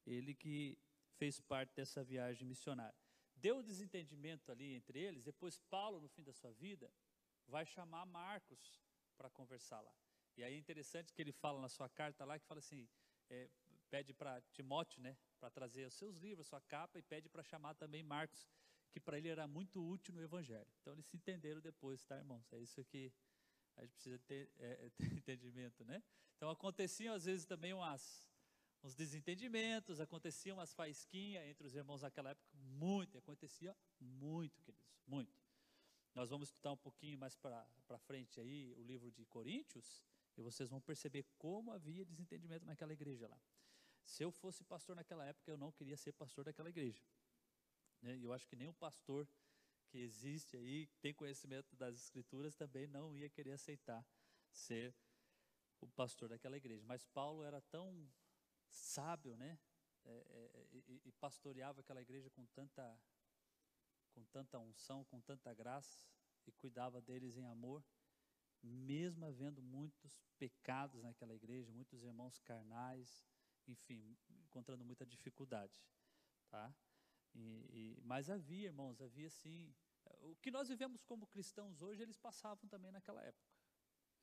Ele 0.05 0.35
que 0.35 0.77
fez 1.15 1.39
parte 1.39 1.75
dessa 1.75 2.03
viagem 2.03 2.47
missionária. 2.47 2.97
Deu 3.35 3.63
desentendimento 3.63 4.51
ali 4.51 4.75
entre 4.75 4.99
eles, 4.99 5.23
depois 5.23 5.59
Paulo, 5.59 5.99
no 5.99 6.07
fim 6.07 6.23
da 6.23 6.33
sua 6.33 6.51
vida, 6.53 6.93
vai 7.47 7.65
chamar 7.65 8.05
Marcos 8.05 8.86
para 9.17 9.29
conversar 9.29 9.81
lá. 9.81 9.93
E 10.37 10.43
aí 10.43 10.53
é 10.53 10.57
interessante 10.57 11.11
que 11.11 11.21
ele 11.21 11.31
fala 11.31 11.59
na 11.59 11.67
sua 11.67 11.89
carta 11.89 12.23
lá, 12.23 12.37
que 12.37 12.45
fala 12.45 12.59
assim, 12.59 12.87
é, 13.29 13.49
pede 13.89 14.13
para 14.13 14.41
Timóteo, 14.53 15.01
né, 15.01 15.17
para 15.39 15.49
trazer 15.49 15.87
os 15.87 15.93
seus 15.93 16.15
livros, 16.17 16.47
sua 16.47 16.61
capa, 16.61 16.99
e 16.99 17.01
pede 17.01 17.27
para 17.27 17.43
chamar 17.43 17.73
também 17.73 18.03
Marcos, 18.03 18.47
que 18.91 18.99
para 18.99 19.17
ele 19.17 19.29
era 19.29 19.47
muito 19.47 19.83
útil 19.83 20.13
no 20.13 20.21
Evangelho. 20.21 20.67
Então 20.81 20.93
eles 20.93 21.05
se 21.05 21.17
entenderam 21.17 21.59
depois, 21.59 22.03
tá, 22.03 22.17
irmãos? 22.17 22.51
É 22.53 22.59
isso 22.59 22.83
que 22.85 23.11
a 23.75 23.81
gente 23.81 23.93
precisa 23.93 24.19
ter, 24.19 24.49
é, 24.59 24.85
é 24.85 24.89
ter 24.91 25.09
entendimento, 25.17 25.83
né? 25.85 26.03
Então 26.35 26.49
aconteciam 26.49 27.15
às 27.15 27.25
vezes 27.25 27.45
também 27.45 27.73
umas, 27.73 28.29
uns 28.83 28.95
desentendimentos, 28.95 29.99
aconteciam 29.99 30.57
umas 30.57 30.73
faisquinhas 30.73 31.45
entre 31.47 31.65
os 31.65 31.75
irmãos 31.75 32.01
naquela 32.01 32.31
época, 32.31 32.47
muito, 32.53 33.17
acontecia 33.17 33.75
muito, 33.99 34.61
queridos, 34.61 34.85
muito. 35.05 35.46
Nós 36.17 36.31
vamos 36.31 36.49
estudar 36.49 36.71
um 36.71 36.77
pouquinho 36.77 37.15
mais 37.15 37.35
para 37.35 37.99
frente 37.99 38.39
aí 38.39 38.73
o 38.73 38.81
livro 38.81 39.11
de 39.11 39.23
Coríntios, 39.27 40.03
e 40.35 40.41
vocês 40.41 40.67
vão 40.67 40.81
perceber 40.81 41.23
como 41.37 41.71
havia 41.71 42.03
desentendimento 42.03 42.65
naquela 42.65 42.91
igreja 42.91 43.27
lá. 43.27 43.39
Se 44.03 44.23
eu 44.23 44.31
fosse 44.31 44.63
pastor 44.63 44.95
naquela 44.95 45.23
época, 45.23 45.51
eu 45.51 45.57
não 45.59 45.71
queria 45.71 45.95
ser 45.95 46.13
pastor 46.13 46.43
daquela 46.43 46.69
igreja. 46.69 47.05
Né? 48.01 48.17
Eu 48.19 48.33
acho 48.33 48.47
que 48.47 48.55
o 48.55 48.73
pastor 48.73 49.29
que 49.89 49.99
existe 49.99 50.57
aí, 50.57 50.87
tem 51.01 51.13
conhecimento 51.13 51.75
das 51.75 51.95
escrituras, 51.95 52.55
também 52.55 52.87
não 52.87 53.15
ia 53.15 53.29
querer 53.29 53.51
aceitar 53.51 54.03
ser 54.49 54.95
o 55.79 55.87
pastor 55.87 56.29
daquela 56.29 56.57
igreja. 56.57 56.83
Mas 56.83 57.05
Paulo 57.05 57.43
era 57.43 57.61
tão 57.61 58.09
sábio, 58.71 59.37
né? 59.37 59.59
É, 60.03 60.09
é, 60.09 60.67
e 61.05 61.11
pastoreava 61.19 61.81
aquela 61.81 62.01
igreja 62.01 62.27
com 62.31 62.43
tanta 62.47 62.99
com 64.17 64.25
tanta 64.25 64.57
unção, 64.57 65.05
com 65.05 65.21
tanta 65.21 65.53
graça 65.53 66.03
e 66.47 66.51
cuidava 66.51 66.99
deles 66.99 67.37
em 67.37 67.45
amor, 67.45 67.85
mesmo 68.63 69.27
havendo 69.27 69.61
muitos 69.61 70.19
pecados 70.39 71.03
naquela 71.03 71.35
igreja, 71.35 71.71
muitos 71.71 72.03
irmãos 72.03 72.39
carnais, 72.39 73.23
enfim, 73.67 74.17
encontrando 74.45 74.83
muita 74.83 75.05
dificuldade, 75.05 75.79
tá? 76.49 76.73
E, 77.35 77.41
e, 77.71 78.01
mas 78.03 78.27
havia, 78.27 78.69
irmãos, 78.69 78.99
havia 78.99 79.29
sim. 79.29 79.71
O 80.21 80.35
que 80.37 80.49
nós 80.49 80.67
vivemos 80.67 81.03
como 81.03 81.27
cristãos 81.27 81.83
hoje, 81.83 82.01
eles 82.01 82.17
passavam 82.17 82.67
também 82.67 82.91
naquela 82.91 83.21
época. 83.21 83.53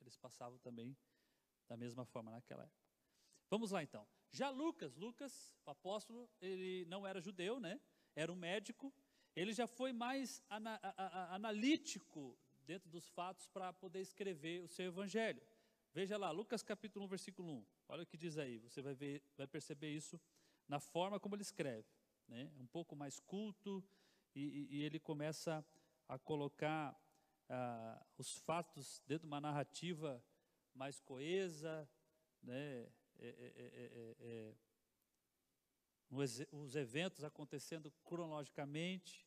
Eles 0.01 0.17
passavam 0.17 0.59
também 0.59 0.97
da 1.69 1.77
mesma 1.77 2.05
forma 2.05 2.33
naquela 2.33 2.65
época. 2.65 2.85
Vamos 3.49 3.71
lá 3.71 3.81
então. 3.81 4.09
Já 4.33 4.51
Lucas, 4.51 4.97
Lucas, 4.97 5.55
o 5.65 5.71
apóstolo, 5.71 6.29
ele 6.41 6.85
não 6.87 7.07
era 7.07 7.21
judeu, 7.21 7.61
né? 7.61 7.81
Era 8.17 8.33
um 8.33 8.37
médico, 8.37 8.93
ele 9.35 9.53
já 9.53 9.67
foi 9.67 9.93
mais 9.93 10.43
ana, 10.49 10.79
a, 10.83 11.05
a, 11.05 11.35
analítico 11.35 12.39
dentro 12.67 12.89
dos 12.89 13.09
fatos 13.09 13.47
para 13.49 13.73
poder 13.73 14.01
escrever 14.01 14.63
o 14.63 14.69
seu 14.69 14.87
evangelho. 14.87 15.43
Veja 15.93 16.17
lá, 16.17 16.31
Lucas 16.31 16.63
capítulo 16.63 17.05
1, 17.05 17.09
versículo 17.09 17.53
1. 17.53 17.67
Olha 17.89 18.03
o 18.03 18.07
que 18.07 18.17
diz 18.17 18.39
aí, 18.39 18.59
você 18.59 18.83
vai, 18.83 18.95
ver, 18.95 19.23
vai 19.37 19.47
perceber 19.47 19.91
isso 19.95 20.21
na 20.67 20.81
forma 20.81 21.21
como 21.21 21.35
ele 21.35 21.43
escreve. 21.43 21.87
Né? 22.27 22.51
Um 22.59 22.67
pouco 22.67 22.97
mais 22.97 23.21
culto, 23.21 23.85
e, 24.35 24.67
e 24.71 24.83
ele 24.83 24.99
começa 24.99 25.65
a 26.09 26.19
colocar 26.19 26.99
ah, 27.49 28.05
os 28.19 28.37
fatos 28.39 29.03
dentro 29.07 29.27
de 29.27 29.33
uma 29.33 29.41
narrativa 29.41 30.23
mais 30.75 31.01
coesa, 31.01 31.89
né? 32.43 32.89
É, 33.17 33.29
é, 33.29 34.13
é, 34.21 34.55
os 36.17 36.77
eventos 36.77 37.25
acontecendo 37.25 37.91
cronologicamente, 38.05 39.27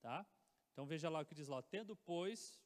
tá? 0.00 0.26
Então 0.72 0.86
veja 0.86 1.08
lá 1.08 1.20
o 1.20 1.26
que 1.26 1.34
diz 1.34 1.48
lá, 1.48 1.62
tendo 1.62 1.96
pois 1.96 2.60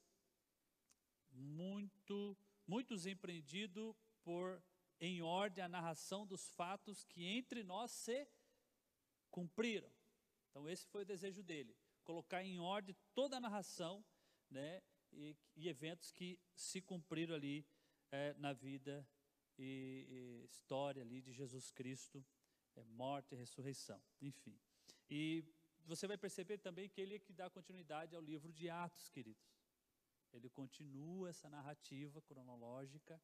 muito 1.31 2.37
muitos 2.67 3.07
empreendido 3.07 3.97
pôr 4.23 4.63
em 5.01 5.23
ordem 5.23 5.65
a 5.65 5.69
narração 5.69 6.27
dos 6.27 6.51
fatos 6.51 7.05
que 7.05 7.25
entre 7.25 7.63
nós 7.63 7.91
se 7.91 8.29
cumpriram. 9.31 9.91
Então, 10.51 10.69
esse 10.69 10.87
foi 10.87 11.03
o 11.03 11.07
desejo 11.07 11.43
dele, 11.43 11.77
colocar 12.03 12.43
em 12.43 12.59
ordem 12.59 12.97
toda 13.15 13.37
a 13.37 13.41
narração 13.41 14.05
né, 14.51 14.83
e, 15.13 15.37
e 15.57 15.69
eventos 15.69 16.11
que 16.11 16.39
se 16.55 16.81
cumpriram 16.81 17.35
ali 17.35 17.67
é, 18.11 18.35
na 18.35 18.53
vida 18.53 19.07
e, 19.59 20.07
e, 20.09 20.45
história 20.45 21.03
ali 21.03 21.21
de 21.21 21.33
Jesus 21.33 21.71
Cristo, 21.71 22.25
é, 22.79 22.85
morte 22.85 23.35
e 23.35 23.37
ressurreição, 23.37 24.01
enfim. 24.21 24.57
E 25.11 25.45
você 25.85 26.07
vai 26.07 26.19
perceber 26.19 26.59
também 26.59 26.89
que 26.89 27.01
ele 27.01 27.15
é 27.17 27.19
que 27.19 27.33
dá 27.33 27.49
continuidade 27.51 28.15
ao 28.15 28.23
livro 28.23 28.53
de 28.53 28.69
Atos, 28.69 29.09
queridos. 29.09 29.49
Ele 30.33 30.49
continua 30.49 31.31
essa 31.31 31.49
narrativa 31.49 32.21
cronológica. 32.23 33.21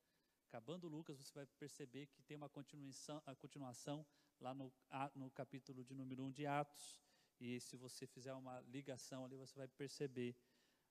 Acabando 0.49 0.89
Lucas, 0.89 1.19
você 1.19 1.33
vai 1.35 1.47
perceber 1.47 2.07
que 2.07 2.23
tem 2.23 2.37
uma 2.37 2.49
continuação, 2.49 3.23
a 3.27 3.35
continuação 3.35 4.07
lá 4.41 4.55
no, 4.55 4.73
no 5.15 5.31
capítulo 5.31 5.85
de 5.85 5.95
número 5.95 6.25
1 6.25 6.33
de 6.33 6.47
Atos. 6.47 7.01
E 7.39 7.61
se 7.61 7.77
você 7.77 8.07
fizer 8.07 8.33
uma 8.33 8.61
ligação 8.63 9.25
ali, 9.25 9.37
você 9.37 9.55
vai 9.59 9.69
perceber 9.69 10.37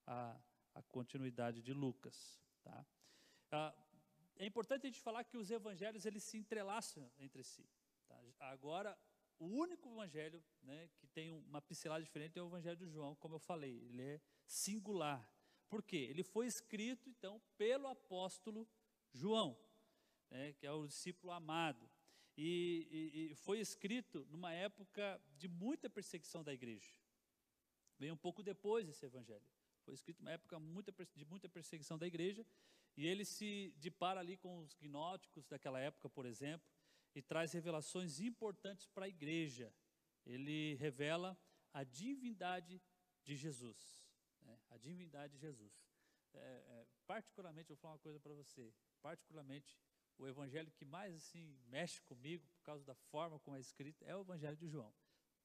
a, 0.06 0.40
a 0.76 0.82
continuidade 0.84 1.62
de 1.62 1.74
Lucas. 1.74 2.40
Tá? 2.62 2.86
Ah, 3.52 3.74
é 4.36 4.46
importante 4.46 4.86
a 4.86 4.90
gente 4.90 5.02
falar 5.02 5.24
que 5.24 5.38
os 5.38 5.50
evangelhos 5.50 6.06
eles 6.06 6.24
se 6.24 6.38
entrelaçam 6.38 7.12
entre 7.18 7.44
si. 7.44 7.68
Agora, 8.52 8.98
o 9.40 9.46
único 9.46 9.90
evangelho 9.90 10.44
né, 10.62 10.90
que 10.98 11.08
tem 11.08 11.32
uma 11.32 11.62
pincelada 11.62 12.04
diferente 12.04 12.38
é 12.38 12.42
o 12.42 12.48
evangelho 12.48 12.78
de 12.78 12.88
João, 12.88 13.16
como 13.16 13.36
eu 13.36 13.40
falei, 13.40 13.84
ele 13.86 14.02
é 14.02 14.22
singular. 14.46 15.30
Por 15.70 15.82
quê? 15.82 16.08
Ele 16.10 16.24
foi 16.24 16.46
escrito, 16.46 17.10
então, 17.10 17.42
pelo 17.58 17.88
apóstolo 17.88 18.68
João, 19.12 19.58
né, 20.30 20.54
que 20.54 20.68
é 20.68 20.72
o 20.72 20.88
discípulo 20.88 21.32
amado. 21.32 21.90
E, 22.36 22.88
e, 22.92 23.32
e, 23.32 23.36
foi 23.36 23.60
escrito 23.60 24.26
numa 24.30 24.52
época 24.52 25.22
de 25.38 25.48
muita 25.48 25.90
perseguição 25.90 26.44
da 26.44 26.54
igreja. 26.54 26.92
Vem 28.00 28.12
um 28.12 28.18
pouco 28.18 28.42
depois 28.42 28.90
esse 28.90 29.06
evangelho. 29.06 29.48
Foi 29.86 29.94
escrito 29.94 30.20
numa 30.20 30.32
época 30.32 30.60
de 31.16 31.26
muita 31.26 31.48
perseguição 31.48 31.98
da 31.98 32.08
igreja, 32.08 32.46
e 32.96 33.06
ele 33.06 33.26
se 33.26 33.74
depara 33.78 34.20
ali 34.20 34.38
com 34.38 34.60
os 34.60 34.74
gnóticos 34.74 35.48
daquela 35.48 35.80
época, 35.80 36.10
por 36.10 36.26
exemplo, 36.26 36.73
e 37.16 37.22
traz 37.22 37.54
revelações 37.54 38.20
importantes 38.20 38.88
para 38.88 39.06
a 39.06 39.10
igreja. 39.10 39.74
Ele 40.26 40.76
revela 40.76 41.38
a 41.74 41.84
divindade 41.84 42.82
de 43.24 43.36
Jesus. 43.36 44.04
Né? 44.42 44.60
A 44.70 44.78
divindade 44.78 45.34
de 45.34 45.40
Jesus. 45.40 45.74
É, 46.34 46.40
é, 46.40 46.88
particularmente, 47.06 47.70
eu 47.70 47.76
vou 47.76 47.82
falar 47.82 47.94
uma 47.94 48.00
coisa 48.00 48.20
para 48.20 48.34
você. 48.34 48.74
Particularmente, 49.02 49.78
o 50.18 50.28
evangelho 50.28 50.72
que 50.72 50.86
mais 50.86 51.16
assim 51.16 51.58
mexe 51.66 52.02
comigo, 52.02 52.48
por 52.48 52.64
causa 52.64 52.84
da 52.86 52.96
forma 52.96 53.40
como 53.40 53.58
é 53.58 53.60
escrito, 53.60 54.04
é 54.06 54.16
o 54.16 54.22
evangelho 54.22 54.58
de 54.58 54.68
João. 54.68 54.94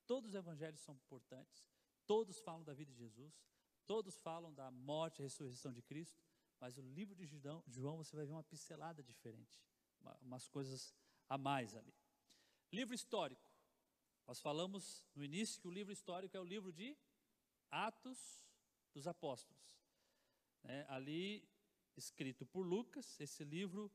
Todos 0.07 0.31
os 0.31 0.35
evangelhos 0.35 0.81
são 0.81 0.94
importantes, 0.94 1.66
todos 2.07 2.38
falam 2.40 2.64
da 2.64 2.72
vida 2.72 2.92
de 2.92 2.98
Jesus, 2.98 3.44
todos 3.87 4.16
falam 4.16 4.52
da 4.54 4.70
morte 4.70 5.20
e 5.20 5.22
ressurreição 5.22 5.72
de 5.72 5.83
Cristo, 5.83 6.22
mas 6.61 6.76
o 6.76 6.83
livro 6.83 7.14
de 7.14 7.26
João 7.66 7.96
você 7.96 8.16
vai 8.16 8.24
ver 8.24 8.33
uma 8.33 8.42
pincelada 8.42 9.02
diferente, 9.02 9.62
umas 10.22 10.48
coisas 10.48 10.94
a 11.28 11.36
mais 11.36 11.74
ali. 11.76 11.94
Livro 12.72 12.94
histórico. 12.94 13.50
Nós 14.26 14.40
falamos 14.40 15.06
no 15.14 15.24
início 15.24 15.60
que 15.60 15.68
o 15.68 15.70
livro 15.70 15.92
histórico 15.92 16.36
é 16.36 16.40
o 16.40 16.44
livro 16.44 16.72
de 16.72 16.96
Atos 17.70 18.44
dos 18.92 19.06
Apóstolos. 19.06 19.78
É, 20.64 20.84
ali, 20.88 21.48
escrito 21.96 22.44
por 22.44 22.62
Lucas, 22.62 23.18
esse 23.20 23.44
livro, 23.44 23.90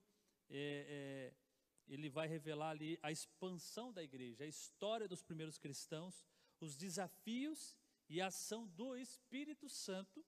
é, 0.50 1.34
é, 1.38 1.94
ele 1.94 2.10
vai 2.10 2.28
revelar 2.28 2.70
ali 2.70 2.98
a 3.02 3.12
expansão 3.12 3.92
da 3.92 4.04
igreja, 4.04 4.44
a 4.44 4.48
história 4.48 5.08
dos 5.08 5.22
primeiros 5.22 5.58
cristãos, 5.58 6.26
os 6.60 6.76
desafios 6.76 7.78
e 8.10 8.22
a 8.22 8.28
ação 8.28 8.68
do 8.68 8.96
Espírito 8.96 9.70
Santo 9.70 10.26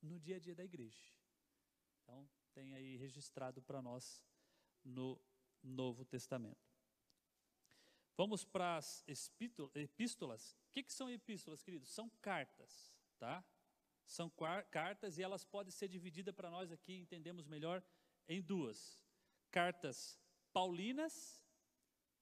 no 0.00 0.18
dia 0.18 0.36
a 0.36 0.38
dia 0.38 0.54
da 0.54 0.64
igreja. 0.64 1.12
Então, 2.02 2.28
tem 2.52 2.74
aí 2.74 2.96
registrado 2.96 3.62
para 3.62 3.80
nós 3.80 4.22
no 4.84 5.18
Novo 5.64 6.04
Testamento. 6.04 6.74
Vamos 8.16 8.44
para 8.44 8.76
as 8.76 9.04
epístolas. 9.74 10.52
O 10.68 10.72
que, 10.72 10.82
que 10.84 10.92
são 10.92 11.10
epístolas, 11.10 11.62
queridos? 11.62 11.88
São 11.88 12.08
cartas, 12.20 12.94
tá? 13.18 13.44
São 14.06 14.30
cartas 14.70 15.18
e 15.18 15.22
elas 15.22 15.44
podem 15.44 15.72
ser 15.72 15.88
divididas 15.88 16.34
para 16.34 16.50
nós 16.50 16.70
aqui, 16.70 16.94
entendemos 16.94 17.46
melhor, 17.46 17.82
em 18.28 18.40
duas: 18.40 19.04
cartas 19.50 20.20
paulinas 20.52 21.42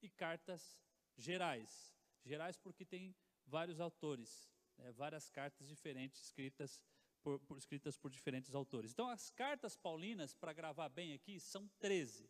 e 0.01 0.09
cartas 0.09 0.81
gerais. 1.17 1.93
Gerais 2.23 2.57
porque 2.57 2.85
tem 2.85 3.15
vários 3.45 3.79
autores, 3.79 4.49
né, 4.77 4.91
várias 4.93 5.29
cartas 5.29 5.67
diferentes 5.67 6.23
escritas 6.23 6.81
por, 7.21 7.39
por, 7.41 7.57
escritas 7.57 7.97
por 7.97 8.09
diferentes 8.09 8.55
autores. 8.55 8.91
Então, 8.91 9.09
as 9.09 9.29
cartas 9.29 9.75
paulinas, 9.75 10.33
para 10.33 10.53
gravar 10.53 10.89
bem 10.89 11.13
aqui, 11.13 11.39
são 11.39 11.67
13. 11.79 12.29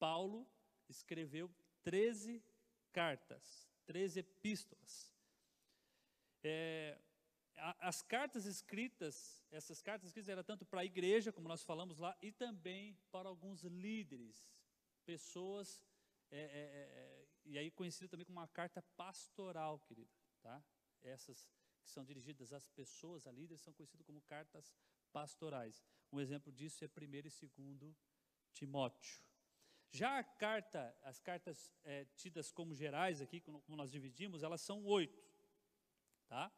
Paulo 0.00 0.44
escreveu 0.88 1.48
13 1.84 2.42
cartas, 2.92 3.70
13 3.86 4.20
epístolas. 4.20 5.12
É, 6.42 6.98
as 7.78 8.00
cartas 8.00 8.46
escritas, 8.46 9.44
essas 9.50 9.82
cartas 9.82 10.08
escritas 10.08 10.30
eram 10.30 10.42
tanto 10.42 10.64
para 10.64 10.80
a 10.80 10.84
igreja, 10.84 11.30
como 11.30 11.46
nós 11.46 11.62
falamos 11.62 11.98
lá, 11.98 12.16
e 12.22 12.32
também 12.32 12.96
para 13.12 13.28
alguns 13.28 13.62
líderes, 13.62 14.50
pessoas, 15.04 15.82
é, 16.30 16.40
é, 16.40 16.42
é, 16.42 17.28
e 17.44 17.58
aí 17.58 17.70
conhecido 17.70 18.08
também 18.08 18.24
como 18.24 18.38
uma 18.38 18.48
carta 18.48 18.82
pastoral, 18.96 19.78
querido, 19.80 20.10
tá? 20.40 20.62
Essas 21.02 21.46
que 21.82 21.90
são 21.90 22.04
dirigidas 22.04 22.52
às 22.52 22.66
pessoas, 22.68 23.26
a 23.26 23.32
líderes, 23.32 23.60
são 23.60 23.72
conhecidas 23.72 24.06
como 24.06 24.20
cartas 24.22 24.72
pastorais. 25.12 25.82
Um 26.12 26.20
exemplo 26.20 26.52
disso 26.52 26.84
é 26.84 26.88
1 26.88 27.04
e 27.04 27.82
2 27.82 27.96
Timóteo. 28.52 29.29
Já 29.90 30.22
carta, 30.22 30.96
as 31.02 31.18
cartas 31.18 31.72
é, 31.82 32.04
tidas 32.16 32.52
como 32.52 32.74
gerais 32.74 33.20
aqui, 33.20 33.40
como 33.40 33.62
nós 33.68 33.90
dividimos, 33.90 34.42
elas 34.42 34.60
são 34.60 34.84
oito, 34.84 35.20
tá? 36.28 36.52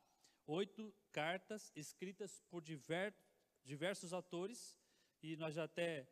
Oito 0.46 0.94
cartas 1.10 1.72
escritas 1.74 2.42
por 2.50 2.62
diver, 2.62 3.14
diversos 3.64 4.12
autores, 4.12 4.76
e 5.22 5.36
nós 5.36 5.54
já 5.54 5.64
até 5.64 6.06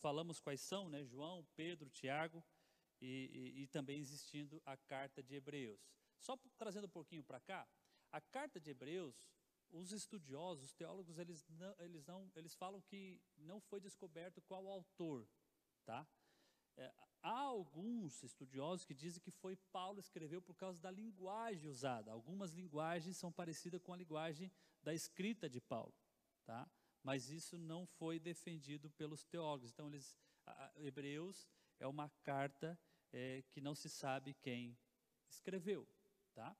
falamos 0.00 0.38
quais 0.38 0.60
são, 0.60 0.88
né? 0.88 1.04
João, 1.04 1.44
Pedro, 1.56 1.88
Tiago, 1.90 2.44
e, 3.00 3.52
e, 3.56 3.62
e 3.62 3.66
também 3.66 3.98
existindo 3.98 4.62
a 4.64 4.76
carta 4.76 5.22
de 5.22 5.34
Hebreus. 5.34 5.80
Só 6.18 6.36
trazendo 6.56 6.86
um 6.86 6.90
pouquinho 6.90 7.24
para 7.24 7.40
cá, 7.40 7.66
a 8.12 8.20
carta 8.20 8.60
de 8.60 8.70
Hebreus, 8.70 9.28
os 9.70 9.92
estudiosos, 9.92 10.66
os 10.66 10.74
teólogos, 10.74 11.18
eles 11.18 11.44
não, 11.48 11.74
eles 11.78 12.04
não, 12.06 12.30
eles 12.36 12.54
falam 12.54 12.80
que 12.80 13.20
não 13.36 13.60
foi 13.60 13.80
descoberto 13.80 14.40
qual 14.42 14.64
o 14.64 14.70
autor, 14.70 15.28
tá? 15.84 16.06
É, 16.76 16.92
há 17.22 17.40
alguns 17.40 18.22
estudiosos 18.22 18.84
que 18.84 18.94
dizem 18.94 19.22
que 19.22 19.30
foi 19.30 19.56
Paulo 19.72 19.98
escreveu 19.98 20.40
por 20.42 20.54
causa 20.54 20.80
da 20.80 20.90
linguagem 20.90 21.68
usada. 21.68 22.12
Algumas 22.12 22.52
linguagens 22.52 23.16
são 23.16 23.32
parecidas 23.32 23.80
com 23.82 23.92
a 23.92 23.96
linguagem 23.96 24.50
da 24.82 24.94
escrita 24.94 25.48
de 25.48 25.60
Paulo, 25.60 25.94
tá? 26.44 26.68
Mas 27.02 27.30
isso 27.30 27.56
não 27.56 27.86
foi 27.86 28.18
defendido 28.18 28.90
pelos 28.90 29.24
teólogos. 29.24 29.70
Então, 29.70 29.88
eles, 29.88 30.18
a, 30.46 30.72
Hebreus 30.76 31.48
é 31.78 31.86
uma 31.86 32.08
carta 32.22 32.78
é, 33.12 33.42
que 33.50 33.60
não 33.60 33.74
se 33.74 33.88
sabe 33.88 34.34
quem 34.34 34.76
escreveu, 35.28 35.88
tá? 36.34 36.56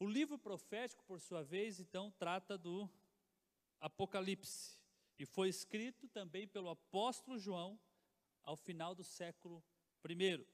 O 0.00 0.06
livro 0.06 0.38
profético, 0.38 1.04
por 1.04 1.20
sua 1.20 1.42
vez, 1.42 1.80
então, 1.80 2.10
trata 2.12 2.56
do 2.56 2.88
Apocalipse 3.80 4.78
e 5.18 5.26
foi 5.26 5.48
escrito 5.48 6.08
também 6.08 6.46
pelo 6.46 6.68
apóstolo 6.68 7.38
João 7.38 7.78
ao 8.48 8.56
final 8.56 8.94
do 8.94 9.04
século 9.04 9.62
I, 10.08 10.46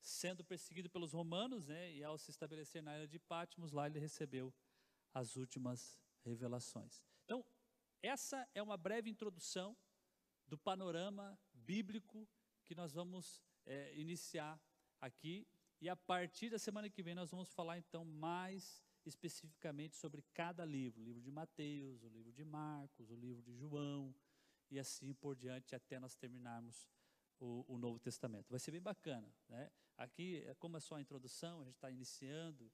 sendo 0.00 0.44
perseguido 0.44 0.88
pelos 0.88 1.12
romanos, 1.12 1.66
né, 1.66 1.92
e 1.92 2.04
ao 2.04 2.16
se 2.16 2.30
estabelecer 2.30 2.80
na 2.80 2.96
ilha 2.96 3.08
de 3.08 3.18
Patmos, 3.18 3.72
lá 3.72 3.88
ele 3.88 3.98
recebeu 3.98 4.54
as 5.12 5.34
últimas 5.34 6.00
revelações. 6.22 7.02
Então, 7.24 7.44
essa 8.00 8.48
é 8.54 8.62
uma 8.62 8.76
breve 8.76 9.10
introdução 9.10 9.76
do 10.46 10.56
panorama 10.56 11.36
bíblico 11.52 12.28
que 12.64 12.72
nós 12.72 12.92
vamos 12.92 13.42
é, 13.66 13.92
iniciar 13.96 14.56
aqui, 15.00 15.44
e 15.80 15.88
a 15.88 15.96
partir 15.96 16.50
da 16.50 16.58
semana 16.58 16.88
que 16.88 17.02
vem 17.02 17.16
nós 17.16 17.32
vamos 17.32 17.52
falar 17.52 17.78
então 17.78 18.04
mais 18.04 18.80
especificamente 19.04 19.96
sobre 19.96 20.22
cada 20.32 20.64
livro, 20.64 21.00
o 21.00 21.04
livro 21.04 21.20
de 21.20 21.32
Mateus, 21.32 22.04
o 22.04 22.08
livro 22.08 22.32
de 22.32 22.44
Marcos, 22.44 23.10
o 23.10 23.16
livro 23.16 23.42
de 23.42 23.52
João, 23.54 24.14
e 24.70 24.78
assim 24.78 25.12
por 25.14 25.34
diante 25.34 25.74
até 25.74 25.98
nós 25.98 26.14
terminarmos 26.14 26.88
o, 27.44 27.64
o 27.68 27.78
Novo 27.78 27.98
Testamento. 27.98 28.50
Vai 28.50 28.58
ser 28.58 28.70
bem 28.70 28.80
bacana. 28.80 29.32
Né? 29.48 29.70
Aqui, 29.96 30.42
é 30.46 30.54
como 30.54 30.76
é 30.76 30.80
só 30.80 30.96
a 30.96 31.00
introdução, 31.00 31.60
a 31.60 31.64
gente 31.64 31.74
está 31.74 31.90
iniciando, 31.90 32.70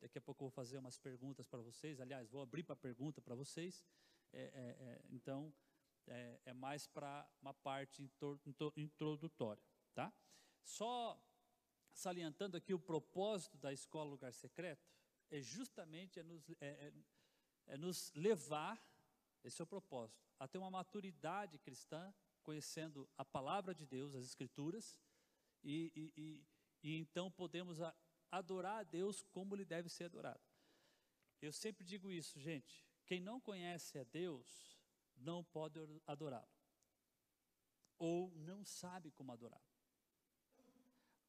daqui 0.00 0.18
a 0.18 0.20
pouco 0.20 0.42
eu 0.42 0.48
vou 0.48 0.50
fazer 0.50 0.78
umas 0.78 0.98
perguntas 0.98 1.46
para 1.46 1.60
vocês. 1.60 2.00
Aliás, 2.00 2.28
vou 2.30 2.42
abrir 2.42 2.62
para 2.62 2.74
pergunta 2.74 3.20
para 3.20 3.34
vocês. 3.34 3.84
É, 4.32 4.40
é, 4.40 4.44
é, 4.44 5.02
então, 5.10 5.52
é, 6.06 6.40
é 6.46 6.52
mais 6.52 6.86
para 6.86 7.28
uma 7.40 7.52
parte 7.52 8.02
introdutória, 8.76 9.62
tá? 9.94 10.12
Só 10.64 11.20
salientando 11.92 12.56
aqui 12.56 12.74
o 12.74 12.78
propósito 12.78 13.56
da 13.58 13.72
escola 13.72 14.10
Lugar 14.10 14.32
Secreto, 14.32 14.86
é 15.30 15.40
justamente 15.40 16.20
é 16.20 16.22
nos, 16.22 16.44
é, 16.60 16.92
nos 17.78 18.12
levar, 18.14 18.80
esse 19.42 19.60
é 19.60 19.64
o 19.64 19.66
propósito, 19.66 20.20
a 20.38 20.46
ter 20.46 20.58
uma 20.58 20.70
maturidade 20.70 21.58
cristã, 21.58 22.14
conhecendo 22.48 23.08
a 23.18 23.24
palavra 23.24 23.74
de 23.74 23.84
Deus, 23.84 24.14
as 24.14 24.24
Escrituras, 24.24 24.96
e, 25.64 25.92
e, 26.00 26.04
e, 26.16 26.46
e 26.88 26.96
então 26.96 27.26
podemos 27.30 27.78
adorar 28.30 28.78
a 28.78 28.84
Deus 28.84 29.22
como 29.34 29.54
ele 29.54 29.64
deve 29.64 29.88
ser 29.88 30.04
adorado. 30.04 30.44
Eu 31.42 31.52
sempre 31.52 31.84
digo 31.84 32.12
isso, 32.12 32.38
gente. 32.38 32.86
Quem 33.04 33.20
não 33.20 33.40
conhece 33.40 33.98
a 33.98 34.04
Deus 34.04 34.46
não 35.16 35.42
pode 35.42 35.80
adorá-lo, 36.06 36.56
ou 37.98 38.32
não 38.36 38.64
sabe 38.64 39.10
como 39.10 39.32
adorá-lo. 39.32 39.70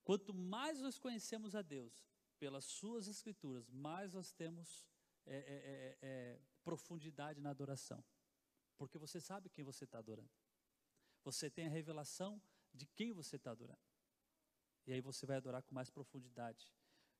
Quanto 0.04 0.34
mais 0.34 0.80
nós 0.80 1.00
conhecemos 1.00 1.56
a 1.56 1.62
Deus 1.62 1.94
pelas 2.40 2.66
Suas 2.66 3.08
Escrituras, 3.08 3.68
mais 3.70 4.14
nós 4.14 4.32
temos 4.32 4.88
é, 5.26 5.36
é, 5.36 5.58
é, 5.74 5.98
é 6.02 6.40
profundidade 6.64 7.42
na 7.42 7.50
adoração, 7.50 8.04
porque 8.78 8.98
você 8.98 9.20
sabe 9.20 9.50
quem 9.50 9.64
você 9.64 9.84
está 9.84 9.98
adorando, 9.98 10.32
você 11.28 11.50
tem 11.50 11.68
a 11.68 11.70
revelação 11.70 12.42
de 12.74 12.86
quem 12.86 13.12
você 13.12 13.36
está 13.36 13.52
adorando, 13.52 13.86
e 14.86 14.94
aí 14.94 15.02
você 15.02 15.26
vai 15.26 15.36
adorar 15.36 15.62
com 15.62 15.76
mais 15.76 15.90
profundidade, 15.90 16.74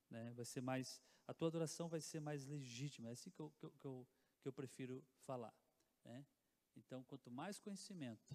né? 0.08 0.32
Vai 0.32 0.46
ser 0.46 0.62
mais, 0.62 1.02
a 1.26 1.34
tua 1.34 1.48
adoração 1.48 1.90
vai 1.90 2.00
ser 2.00 2.18
mais 2.18 2.46
legítima. 2.46 3.10
É 3.10 3.12
assim 3.12 3.30
que 3.30 3.40
eu, 3.40 3.50
que 3.58 3.66
eu, 3.66 3.70
que 3.72 3.84
eu, 3.84 4.08
que 4.40 4.48
eu 4.48 4.52
prefiro 4.52 5.04
falar, 5.26 5.54
né? 6.02 6.24
Então, 6.74 7.04
quanto 7.04 7.30
mais 7.30 7.58
conhecimento 7.58 8.34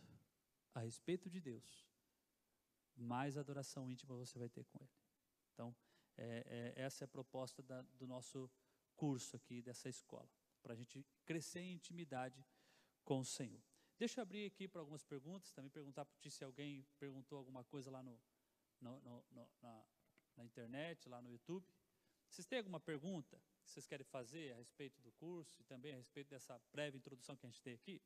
a 0.75 0.81
respeito 0.81 1.27
de 1.27 1.41
Deus, 1.41 1.87
mais 2.95 3.35
adoração 3.35 3.89
íntima 3.89 4.15
você 4.15 4.37
vai 4.37 4.49
ter 4.49 4.65
com 4.65 4.77
Ele. 4.79 4.93
Então, 5.53 5.75
é, 6.15 6.73
é, 6.77 6.81
essa 6.83 7.03
é 7.03 7.05
a 7.05 7.07
proposta 7.17 7.63
da, 7.63 7.81
do 7.97 8.05
nosso 8.05 8.47
curso 8.95 9.35
aqui, 9.35 9.59
dessa 9.63 9.89
escola, 9.89 10.29
para 10.61 10.73
a 10.73 10.75
gente 10.75 11.03
crescer 11.25 11.61
em 11.61 11.73
intimidade 11.73 12.45
com 13.03 13.19
o 13.21 13.25
Senhor. 13.25 13.72
Deixa 13.97 14.19
eu 14.19 14.23
abrir 14.23 14.45
aqui 14.45 14.67
para 14.67 14.81
algumas 14.81 15.03
perguntas, 15.03 15.51
também 15.51 15.69
perguntar 15.69 16.05
para 16.05 16.17
ti 16.17 16.29
se 16.31 16.43
alguém 16.43 16.85
perguntou 16.99 17.37
alguma 17.37 17.63
coisa 17.63 17.91
lá 17.91 18.01
no, 18.01 18.19
no, 18.81 18.99
no, 19.01 19.25
no 19.31 19.49
na, 19.61 19.85
na 20.35 20.43
internet, 20.43 21.07
lá 21.07 21.21
no 21.21 21.29
YouTube. 21.29 21.65
Vocês 22.27 22.47
têm 22.47 22.57
alguma 22.57 22.79
pergunta 22.79 23.39
que 23.63 23.69
vocês 23.69 23.85
querem 23.85 24.03
fazer 24.05 24.53
a 24.53 24.55
respeito 24.55 24.99
do 25.01 25.11
curso 25.11 25.61
e 25.61 25.63
também 25.63 25.93
a 25.93 25.97
respeito 25.97 26.29
dessa 26.29 26.59
breve 26.71 26.97
introdução 26.97 27.35
que 27.37 27.45
a 27.45 27.49
gente 27.49 27.61
tem 27.61 27.73
aqui? 27.73 28.01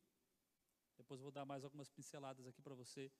Depois 0.98 1.22
vou 1.22 1.32
dar 1.32 1.46
mais 1.46 1.64
algumas 1.64 1.90
pinceladas 1.90 2.46
aqui 2.46 2.62
para 2.62 2.76
você 2.76 3.12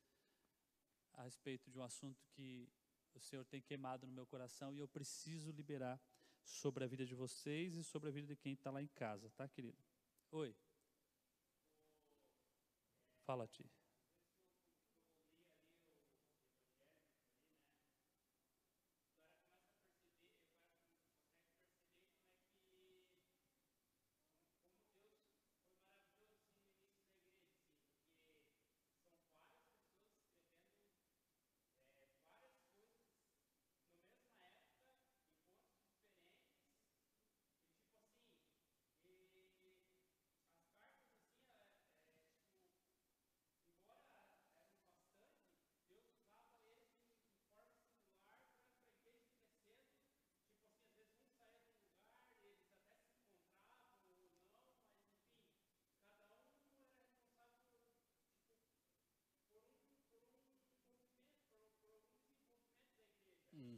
a 1.14 1.24
respeito 1.24 1.72
de 1.72 1.78
um 1.80 1.84
assunto 1.84 2.26
que 2.32 2.70
o 3.14 3.20
Senhor 3.20 3.46
tem 3.46 3.62
queimado 3.62 4.06
no 4.06 4.14
meu 4.14 4.26
coração 4.26 4.74
e 4.74 4.80
eu 4.80 4.88
preciso 4.88 5.52
liberar 5.52 6.00
sobre 6.44 6.84
a 6.84 6.88
vida 6.88 7.06
de 7.06 7.16
vocês 7.16 7.76
e 7.76 7.84
sobre 7.84 8.10
a 8.10 8.12
vida 8.12 8.28
de 8.28 8.36
quem 8.36 8.54
está 8.54 8.70
lá 8.72 8.82
em 8.82 8.88
casa, 8.88 9.30
tá, 9.32 9.48
querido? 9.48 9.78
Oi. 10.32 10.56
Fala-te. 13.28 13.77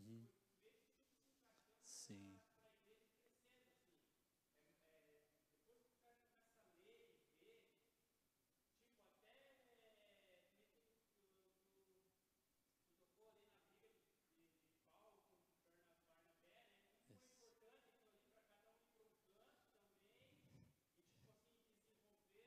Fala, 0.10 0.28
Ti. 1.86 2.39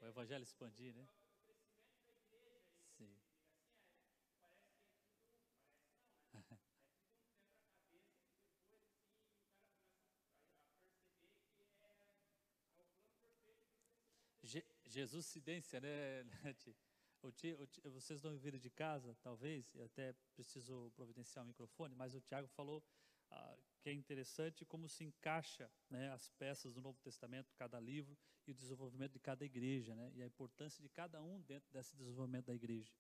evangelho 0.09 0.43
expandir, 0.43 0.95
né? 0.95 1.09
Sim. 2.99 3.17
Jesus 14.93 15.25
cidência, 15.27 15.81
né, 15.81 15.89
tia, 17.35 17.57
vocês 17.85 18.21
não 18.23 18.37
viram 18.37 18.59
de 18.59 18.69
casa, 18.69 19.17
talvez, 19.23 19.75
eu 19.75 19.85
até 19.85 20.13
preciso 20.35 20.93
providenciar 20.95 21.45
o 21.45 21.49
microfone, 21.49 21.95
mas 21.95 22.15
o 22.15 22.21
Tiago 22.21 22.47
falou 22.49 22.85
ah, 23.31 23.57
que 23.81 23.89
é 23.89 23.93
interessante 23.93 24.67
como 24.67 24.87
se 24.89 25.03
encaixa 25.03 25.71
né, 25.89 26.11
as 26.13 26.29
peças 26.31 26.75
do 26.75 26.83
Novo 26.83 27.01
Testamento, 27.01 27.55
cada 27.55 27.81
livro, 27.81 28.19
e 28.47 28.51
o 28.51 28.55
desenvolvimento 28.55 29.13
de 29.13 29.21
cada 29.21 29.45
igreja, 29.47 29.95
né, 29.95 30.13
e 30.15 30.23
a 30.23 30.27
importância 30.27 30.83
de 30.83 30.91
cada 30.91 31.23
um 31.23 31.41
dentro 31.41 31.73
desse 31.73 31.97
desenvolvimento 31.97 32.47
da 32.47 32.55
igreja. 32.55 32.93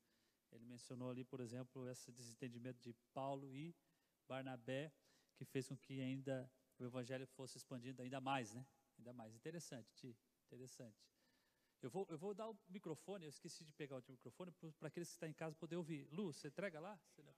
Ele 0.50 0.64
mencionou 0.64 1.11
ali, 1.11 1.24
por 1.24 1.40
exemplo, 1.40 1.87
esse 1.90 2.11
desentendimento 2.11 2.81
de 2.81 2.94
Paulo 3.12 3.55
e 3.55 3.74
Barnabé, 4.26 4.92
que 5.35 5.44
fez 5.44 5.68
com 5.68 5.76
que 5.76 6.00
ainda 6.00 6.50
o 6.78 6.85
evangelho 6.85 7.26
fosse 7.26 7.59
expandido 7.59 8.00
ainda 8.00 8.20
mais, 8.20 8.52
né? 8.55 8.64
Ainda 8.98 9.12
mais. 9.12 9.35
Interessante, 9.35 9.92
Ti, 9.94 10.16
interessante. 10.46 11.12
Eu 11.82 11.90
vou, 11.90 12.06
eu 12.08 12.16
vou 12.16 12.32
dar 12.32 12.48
o 12.48 12.56
microfone, 12.68 13.24
eu 13.24 13.28
esqueci 13.28 13.64
de 13.64 13.72
pegar 13.72 13.96
o 13.96 14.04
microfone, 14.08 14.52
para 14.78 14.86
aqueles 14.86 15.08
que 15.08 15.14
estão 15.14 15.28
em 15.28 15.32
casa 15.32 15.56
poder 15.56 15.76
ouvir. 15.76 16.08
Lu, 16.12 16.32
você 16.32 16.46
entrega 16.46 16.78
lá? 16.78 16.96
Você 17.08 17.22
não... 17.22 17.34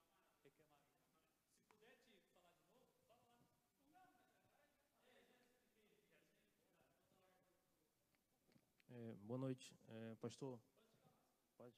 É, 8.90 9.14
boa 9.22 9.38
noite, 9.38 9.74
é, 9.88 10.14
pastor. 10.16 10.60
Pode. 11.56 11.74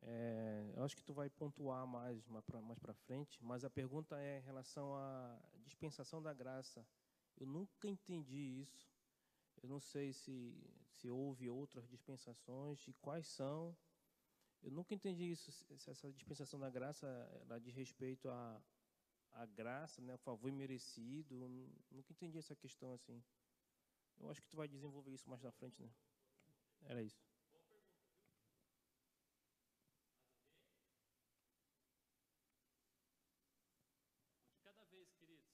É, 0.00 0.72
eu 0.74 0.82
acho 0.84 0.96
que 0.96 1.04
tu 1.04 1.12
vai 1.12 1.28
pontuar 1.28 1.86
mais 1.86 2.26
mais 2.26 2.78
para 2.78 2.94
frente, 2.94 3.38
mas 3.44 3.64
a 3.64 3.70
pergunta 3.70 4.18
é 4.18 4.38
em 4.38 4.42
relação 4.42 4.96
à 4.96 5.38
dispensação 5.58 6.22
da 6.22 6.32
graça. 6.32 6.86
Eu 7.36 7.46
nunca 7.46 7.86
entendi 7.86 8.62
isso. 8.62 8.91
Eu 9.62 9.68
não 9.68 9.80
sei 9.80 10.12
se 10.12 10.34
se 10.96 11.08
houve 11.10 11.48
outras 11.48 11.88
dispensações 11.88 12.86
e 12.86 12.92
quais 12.94 13.26
são. 13.26 13.76
Eu 14.62 14.70
nunca 14.70 14.94
entendi 14.94 15.30
isso. 15.30 15.50
Se 15.52 15.90
essa 15.90 16.12
dispensação 16.12 16.58
da 16.60 16.70
graça 16.70 17.06
ela 17.42 17.58
diz 17.58 17.74
respeito 17.74 18.28
à 18.28 18.62
a 19.32 19.46
graça, 19.46 20.00
né, 20.02 20.14
o 20.14 20.18
favor 20.18 20.50
merecido. 20.52 21.34
Nunca 21.90 22.12
entendi 22.12 22.38
essa 22.38 22.54
questão 22.54 22.92
assim. 22.92 23.22
Eu 24.18 24.30
acho 24.30 24.40
que 24.40 24.48
tu 24.48 24.56
vai 24.56 24.68
desenvolver 24.68 25.12
isso 25.12 25.28
mais 25.28 25.42
na 25.42 25.50
frente, 25.50 25.80
né? 25.82 25.90
Era 26.82 27.02
isso. 27.02 27.24
De 34.54 34.60
cada 34.62 34.84
vez, 34.84 35.10
queridos. 35.12 35.48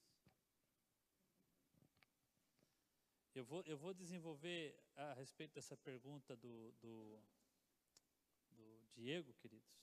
Eu 3.35 3.38
vou, 3.49 3.63
eu 3.65 3.77
vou 3.79 3.95
desenvolver 3.95 4.79
a 4.95 5.15
respeito 5.15 5.55
dessa 5.55 5.77
pergunta 5.77 6.37
do, 6.37 6.73
do, 6.73 7.23
do 8.51 8.87
Diego, 8.93 9.33
queridos. 9.35 9.83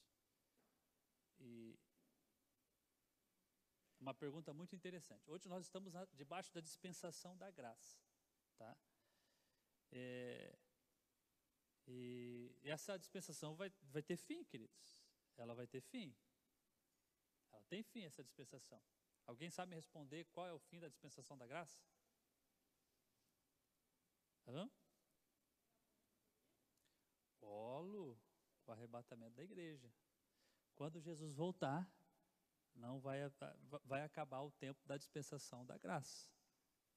E 1.39 1.78
uma 3.99 4.13
pergunta 4.13 4.54
muito 4.54 4.75
interessante. 4.75 5.30
Hoje 5.30 5.49
nós 5.49 5.65
estamos 5.65 5.93
debaixo 6.13 6.54
da 6.54 6.62
dispensação 6.62 7.36
da 7.38 7.49
graça, 7.49 7.99
tá? 8.56 8.78
É, 9.91 10.56
E 11.88 12.51
essa 12.63 12.97
dispensação 12.97 13.56
vai, 13.56 13.71
vai 13.84 14.01
ter 14.04 14.17
fim, 14.17 14.43
queridos. 14.43 15.01
Ela 15.38 15.54
vai 15.54 15.67
ter 15.67 15.82
fim. 15.82 16.15
Ela 17.51 17.63
tem 17.63 17.84
fim, 17.84 18.04
essa 18.04 18.23
dispensação. 18.23 18.82
Alguém 19.25 19.49
sabe 19.49 19.71
me 19.71 19.75
responder 19.75 20.25
qual 20.25 20.47
é 20.47 20.54
o 20.54 20.60
fim 20.60 20.80
da 20.80 20.88
dispensação 20.88 21.38
da 21.38 21.47
graça? 21.47 21.80
Hã? 24.47 24.69
Polo, 27.39 28.19
o 28.65 28.71
arrebatamento 28.71 29.36
da 29.36 29.43
igreja. 29.43 29.91
Quando 30.75 30.99
Jesus 30.99 31.34
voltar, 31.34 31.89
não 32.75 32.99
vai, 32.99 33.19
vai 33.84 34.03
acabar 34.03 34.41
o 34.41 34.51
tempo 34.51 34.86
da 34.86 34.97
dispensação 34.97 35.65
da 35.65 35.77
graça. 35.77 36.29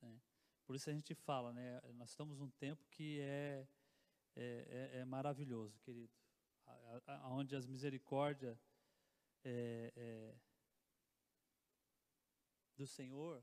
Né? 0.01 0.21
Por 0.65 0.77
isso 0.77 0.91
a 0.91 0.93
gente 0.93 1.15
fala, 1.15 1.53
né? 1.53 1.81
Nós 1.95 2.11
estamos 2.11 2.39
num 2.39 2.51
tempo 2.51 2.87
que 2.91 3.21
é, 3.21 3.67
é, 4.37 4.91
é, 4.95 4.99
é 4.99 5.05
maravilhoso, 5.05 5.81
querido. 5.81 6.13
Onde 7.25 7.57
as 7.57 7.67
misericórdias 7.67 8.59
é, 9.45 9.93
é, 9.97 10.39
do 12.77 12.87
Senhor, 12.87 13.43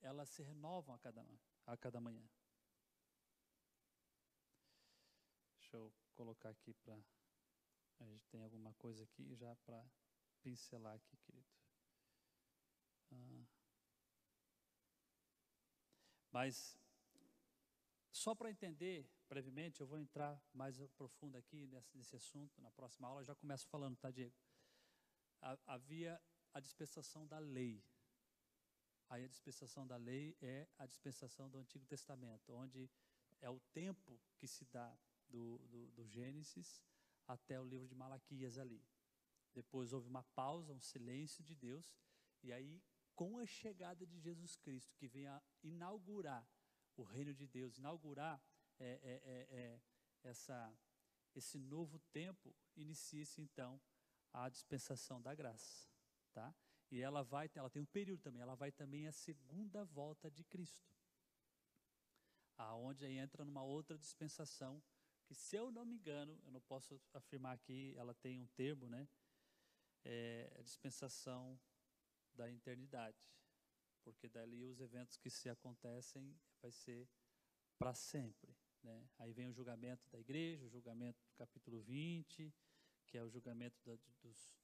elas 0.00 0.28
se 0.28 0.42
renovam 0.42 0.94
a 0.94 0.98
cada, 0.98 1.24
a 1.66 1.76
cada 1.76 2.00
manhã. 2.00 2.28
Deixa 5.74 5.86
eu 5.86 5.92
colocar 6.14 6.50
aqui 6.50 6.72
para. 6.72 6.96
A 7.98 8.04
gente 8.04 8.24
tem 8.28 8.40
alguma 8.40 8.72
coisa 8.74 9.02
aqui 9.02 9.34
já 9.34 9.56
para 9.56 9.84
pincelar 10.40 10.94
aqui, 10.94 11.16
querido. 11.16 11.48
Ah. 13.10 13.44
Mas, 16.30 16.78
só 18.12 18.36
para 18.36 18.52
entender 18.52 19.04
brevemente, 19.28 19.80
eu 19.80 19.86
vou 19.88 19.98
entrar 19.98 20.40
mais 20.52 20.78
profundo 20.92 21.36
aqui 21.36 21.66
nesse, 21.66 21.96
nesse 21.96 22.14
assunto, 22.14 22.62
na 22.62 22.70
próxima 22.70 23.08
aula, 23.08 23.22
eu 23.22 23.24
já 23.24 23.34
começo 23.34 23.66
falando, 23.66 23.96
tá, 23.96 24.12
Diego? 24.12 24.36
Havia 25.66 26.22
a 26.52 26.60
dispensação 26.60 27.26
da 27.26 27.40
lei. 27.40 27.82
Aí 29.08 29.24
a 29.24 29.28
dispensação 29.28 29.84
da 29.84 29.96
lei 29.96 30.36
é 30.40 30.68
a 30.78 30.86
dispensação 30.86 31.50
do 31.50 31.58
Antigo 31.58 31.84
Testamento, 31.84 32.52
onde 32.52 32.88
é 33.40 33.50
o 33.50 33.58
tempo 33.72 34.20
que 34.36 34.46
se 34.46 34.64
dá 34.66 34.96
do, 35.28 35.58
do, 35.68 35.90
do 35.92 36.04
Gênesis 36.04 36.82
até 37.26 37.60
o 37.60 37.64
livro 37.64 37.86
de 37.86 37.94
Malaquias 37.94 38.58
ali. 38.58 38.84
Depois 39.52 39.92
houve 39.92 40.08
uma 40.08 40.22
pausa, 40.22 40.72
um 40.72 40.80
silêncio 40.80 41.42
de 41.42 41.54
Deus, 41.54 41.96
e 42.42 42.52
aí, 42.52 42.82
com 43.14 43.38
a 43.38 43.46
chegada 43.46 44.04
de 44.06 44.18
Jesus 44.18 44.56
Cristo, 44.56 44.94
que 44.96 45.08
vem 45.08 45.26
a 45.26 45.42
inaugurar 45.62 46.46
o 46.96 47.02
reino 47.02 47.32
de 47.32 47.46
Deus, 47.46 47.78
inaugurar 47.78 48.42
é, 48.78 48.86
é, 48.86 49.22
é, 49.24 49.60
é 49.60 49.80
essa, 50.24 50.76
esse 51.34 51.58
novo 51.58 51.98
tempo, 52.12 52.54
inicia-se 52.76 53.40
então 53.40 53.80
a 54.32 54.48
dispensação 54.48 55.22
da 55.22 55.34
graça, 55.34 55.88
tá? 56.32 56.54
E 56.90 57.00
ela 57.00 57.22
vai, 57.22 57.50
ela 57.54 57.70
tem 57.70 57.80
um 57.80 57.86
período 57.86 58.20
também, 58.20 58.42
ela 58.42 58.54
vai 58.54 58.72
também 58.72 59.06
a 59.06 59.12
segunda 59.12 59.84
volta 59.84 60.30
de 60.30 60.44
Cristo, 60.44 60.92
aonde 62.56 63.04
aí 63.04 63.18
entra 63.18 63.44
numa 63.44 63.62
outra 63.62 63.96
dispensação 63.96 64.82
que, 65.24 65.34
se 65.34 65.56
eu 65.56 65.70
não 65.70 65.84
me 65.84 65.96
engano, 65.96 66.38
eu 66.44 66.52
não 66.52 66.60
posso 66.60 67.00
afirmar 67.12 67.52
aqui, 67.54 67.94
ela 67.96 68.14
tem 68.14 68.40
um 68.40 68.46
termo, 68.48 68.88
né? 68.88 69.08
é 70.04 70.52
a 70.58 70.62
dispensação 70.62 71.58
da 72.34 72.50
eternidade, 72.50 73.18
porque 74.02 74.28
dali 74.28 74.64
os 74.64 74.80
eventos 74.80 75.16
que 75.16 75.30
se 75.30 75.48
acontecem 75.48 76.36
vai 76.60 76.70
ser 76.70 77.08
para 77.78 77.94
sempre. 77.94 78.54
Né? 78.82 79.08
Aí 79.18 79.32
vem 79.32 79.48
o 79.48 79.52
julgamento 79.52 80.08
da 80.10 80.18
igreja, 80.20 80.66
o 80.66 80.68
julgamento 80.68 81.24
do 81.24 81.32
capítulo 81.34 81.80
20, 81.80 82.52
que 83.06 83.16
é 83.16 83.22
o 83.22 83.30
julgamento 83.30 83.80
da, 83.82 83.96
de, 83.96 84.12
dos, 84.22 84.54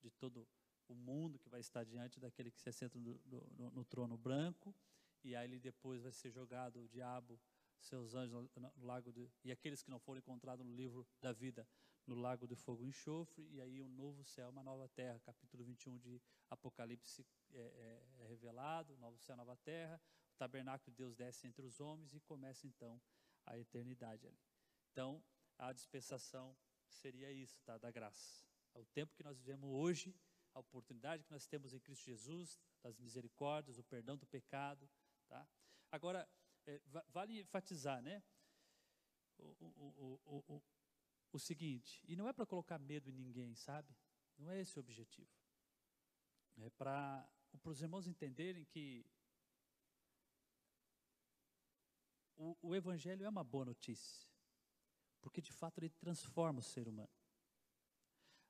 de 0.00 0.10
todo 0.10 0.46
o 0.86 0.94
mundo 0.94 1.38
que 1.38 1.48
vai 1.48 1.60
estar 1.60 1.84
diante 1.84 2.20
daquele 2.20 2.50
que 2.50 2.60
se 2.60 2.68
assenta 2.68 2.98
no, 2.98 3.18
no, 3.24 3.70
no 3.70 3.84
trono 3.84 4.18
branco, 4.18 4.74
e 5.22 5.34
aí 5.34 5.46
ele 5.46 5.60
depois 5.60 6.02
vai 6.02 6.12
ser 6.12 6.30
jogado 6.30 6.80
o 6.80 6.88
diabo, 6.88 7.40
seus 7.80 8.14
anjos 8.14 8.48
no, 8.56 8.72
lago 8.86 9.12
de, 9.12 9.30
e 9.44 9.50
aqueles 9.50 9.82
que 9.82 9.90
não 9.90 9.98
foram 9.98 10.18
encontrados 10.18 10.64
no 10.64 10.74
livro 10.74 11.06
da 11.20 11.32
vida 11.32 11.66
no 12.06 12.16
lago 12.16 12.46
de 12.46 12.56
fogo 12.56 12.82
e 12.82 12.88
enxofre, 12.88 13.46
e 13.52 13.60
aí 13.60 13.80
um 13.80 13.88
novo 13.88 14.24
céu, 14.24 14.50
uma 14.50 14.64
nova 14.64 14.88
terra. 14.88 15.20
Capítulo 15.20 15.62
21 15.62 15.96
de 15.98 16.20
Apocalipse 16.50 17.24
é, 17.52 17.58
é, 17.58 18.24
é 18.24 18.26
revelado, 18.26 18.96
novo 18.98 19.18
céu, 19.18 19.36
nova 19.36 19.56
terra. 19.58 20.00
O 20.34 20.36
tabernáculo 20.36 20.90
de 20.90 20.96
Deus 20.96 21.14
desce 21.14 21.46
entre 21.46 21.64
os 21.64 21.78
homens 21.78 22.12
e 22.12 22.20
começa 22.20 22.66
então 22.66 23.00
a 23.46 23.56
eternidade 23.56 24.26
ali. 24.26 24.40
Então, 24.90 25.22
a 25.56 25.72
dispensação 25.72 26.56
seria 26.88 27.30
isso, 27.30 27.62
tá? 27.62 27.78
Da 27.78 27.90
graça. 27.90 28.44
É 28.74 28.80
o 28.80 28.86
tempo 28.86 29.14
que 29.14 29.22
nós 29.22 29.38
vivemos 29.38 29.70
hoje, 29.70 30.14
a 30.52 30.58
oportunidade 30.58 31.22
que 31.22 31.30
nós 31.30 31.46
temos 31.46 31.72
em 31.72 31.78
Cristo 31.78 32.04
Jesus, 32.06 32.58
das 32.82 32.98
misericórdias, 32.98 33.78
o 33.78 33.84
perdão 33.84 34.16
do 34.16 34.26
pecado, 34.26 34.88
tá? 35.28 35.46
Agora, 35.92 36.28
é, 36.66 36.80
vale 37.08 37.40
enfatizar, 37.40 38.02
né? 38.02 38.22
O, 39.38 39.66
o, 40.26 40.44
o, 40.48 40.62
o 41.32 41.38
seguinte, 41.38 42.04
e 42.06 42.14
não 42.14 42.28
é 42.28 42.32
para 42.32 42.44
colocar 42.44 42.78
medo 42.78 43.08
em 43.08 43.12
ninguém, 43.12 43.54
sabe? 43.54 43.96
Não 44.38 44.50
é 44.50 44.60
esse 44.60 44.78
o 44.78 44.80
objetivo. 44.80 45.30
É 46.58 46.70
para 46.70 47.26
os 47.64 47.80
irmãos 47.80 48.06
entenderem 48.06 48.64
que 48.64 49.06
o, 52.36 52.56
o 52.60 52.74
Evangelho 52.74 53.24
é 53.24 53.28
uma 53.28 53.44
boa 53.44 53.66
notícia, 53.66 54.28
porque 55.20 55.40
de 55.40 55.52
fato 55.52 55.78
ele 55.78 55.90
transforma 55.90 56.60
o 56.60 56.62
ser 56.62 56.88
humano. 56.88 57.10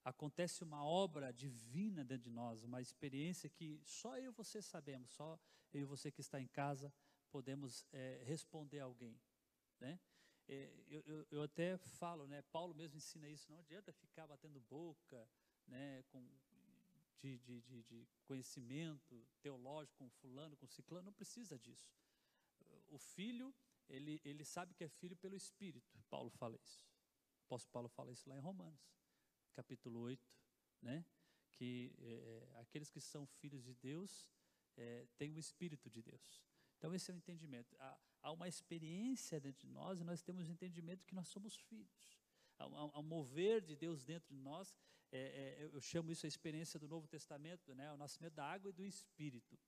Acontece 0.03 0.65
uma 0.65 0.85
obra 0.85 1.33
divina 1.33 2.03
dentro 2.05 2.25
de 2.25 2.31
nós, 2.31 2.65
uma 2.65 2.81
experiência 2.81 3.51
que 3.51 3.81
só 3.85 4.17
eu 4.17 4.33
e 4.33 4.35
você 4.35 4.63
sabemos, 4.63 5.13
só 5.13 5.39
eu 5.73 5.83
e 5.83 5.85
você 5.85 6.11
que 6.11 6.21
está 6.21 6.41
em 6.41 6.49
casa 6.49 6.93
podemos 7.31 7.87
é, 7.93 8.23
responder 8.25 8.81
a 8.81 8.85
alguém. 8.85 9.21
Né? 9.79 9.99
é, 10.51 10.69
eu, 10.89 11.03
eu, 11.07 11.27
eu, 11.31 11.43
até 11.43 11.79
falo, 11.79 12.27
né, 12.27 12.43
Paulo 12.51 12.75
mesmo 12.75 12.97
ensina 12.97 13.29
isso, 13.29 13.51
não 13.51 13.59
adianta 13.59 13.93
ficar 13.93 14.27
batendo 14.27 14.59
boca, 14.61 15.29
né, 15.67 16.03
com, 16.09 16.29
de, 17.21 17.39
de, 17.39 17.61
de, 17.63 17.83
de 17.85 18.09
conhecimento 18.25 19.25
teológico 19.41 19.99
com 19.99 20.11
fulano, 20.11 20.57
com 20.57 20.67
ciclano, 20.67 21.07
não 21.07 21.13
precisa 21.13 21.57
disso. 21.57 21.95
O 22.89 22.99
filho, 22.99 23.55
ele, 23.89 24.21
ele 24.25 24.45
sabe 24.45 24.75
que 24.75 24.83
é 24.83 24.89
filho 24.89 25.17
pelo 25.17 25.37
Espírito, 25.37 26.03
Paulo 26.09 26.31
fala 26.31 26.57
isso. 26.57 26.85
O 27.43 27.45
apóstolo 27.45 27.73
Paulo 27.73 27.89
fala 27.89 28.11
isso 28.11 28.29
lá 28.29 28.37
em 28.37 28.41
Romanos, 28.41 28.93
capítulo 29.53 30.01
8, 30.01 30.21
né, 30.83 31.05
que 31.53 31.95
é, 31.99 32.51
é, 32.55 32.61
aqueles 32.61 32.91
que 32.91 33.01
são 33.01 33.25
filhos 33.25 33.63
de 33.63 33.75
Deus 33.75 34.29
é, 34.77 35.07
têm 35.17 35.33
o 35.33 35.39
Espírito 35.39 35.89
de 35.89 36.03
Deus. 36.03 36.43
Então, 36.81 36.95
esse 36.95 37.11
é 37.11 37.15
o 37.15 37.17
entendimento. 37.19 37.77
Há, 37.79 38.01
há 38.23 38.33
uma 38.33 38.49
experiência 38.49 39.39
dentro 39.39 39.67
de 39.67 39.71
nós 39.71 40.01
e 40.01 40.05
nós 40.05 40.23
temos 40.23 40.49
o 40.49 40.51
entendimento 40.51 41.07
que 41.07 41.15
nós 41.15 41.29
somos 41.29 41.55
filhos. 41.55 42.17
Há, 42.59 42.99
um 42.99 43.03
mover 43.03 43.61
de 43.61 43.77
Deus 43.77 44.03
dentro 44.03 44.35
de 44.35 44.41
nós. 44.41 44.75
É, 45.13 45.19
é, 45.19 45.65
eu 45.75 45.81
chamo 45.83 46.11
isso 46.11 46.25
a 46.25 46.29
experiência 46.29 46.81
do 46.81 46.89
Novo 46.89 47.07
Testamento, 47.07 47.75
né? 47.75 47.93
o 47.93 47.99
nascimento 47.99 48.33
da 48.33 48.47
água 48.47 48.71
e 48.71 48.73
do 48.73 48.87
Espírito. 48.87 49.59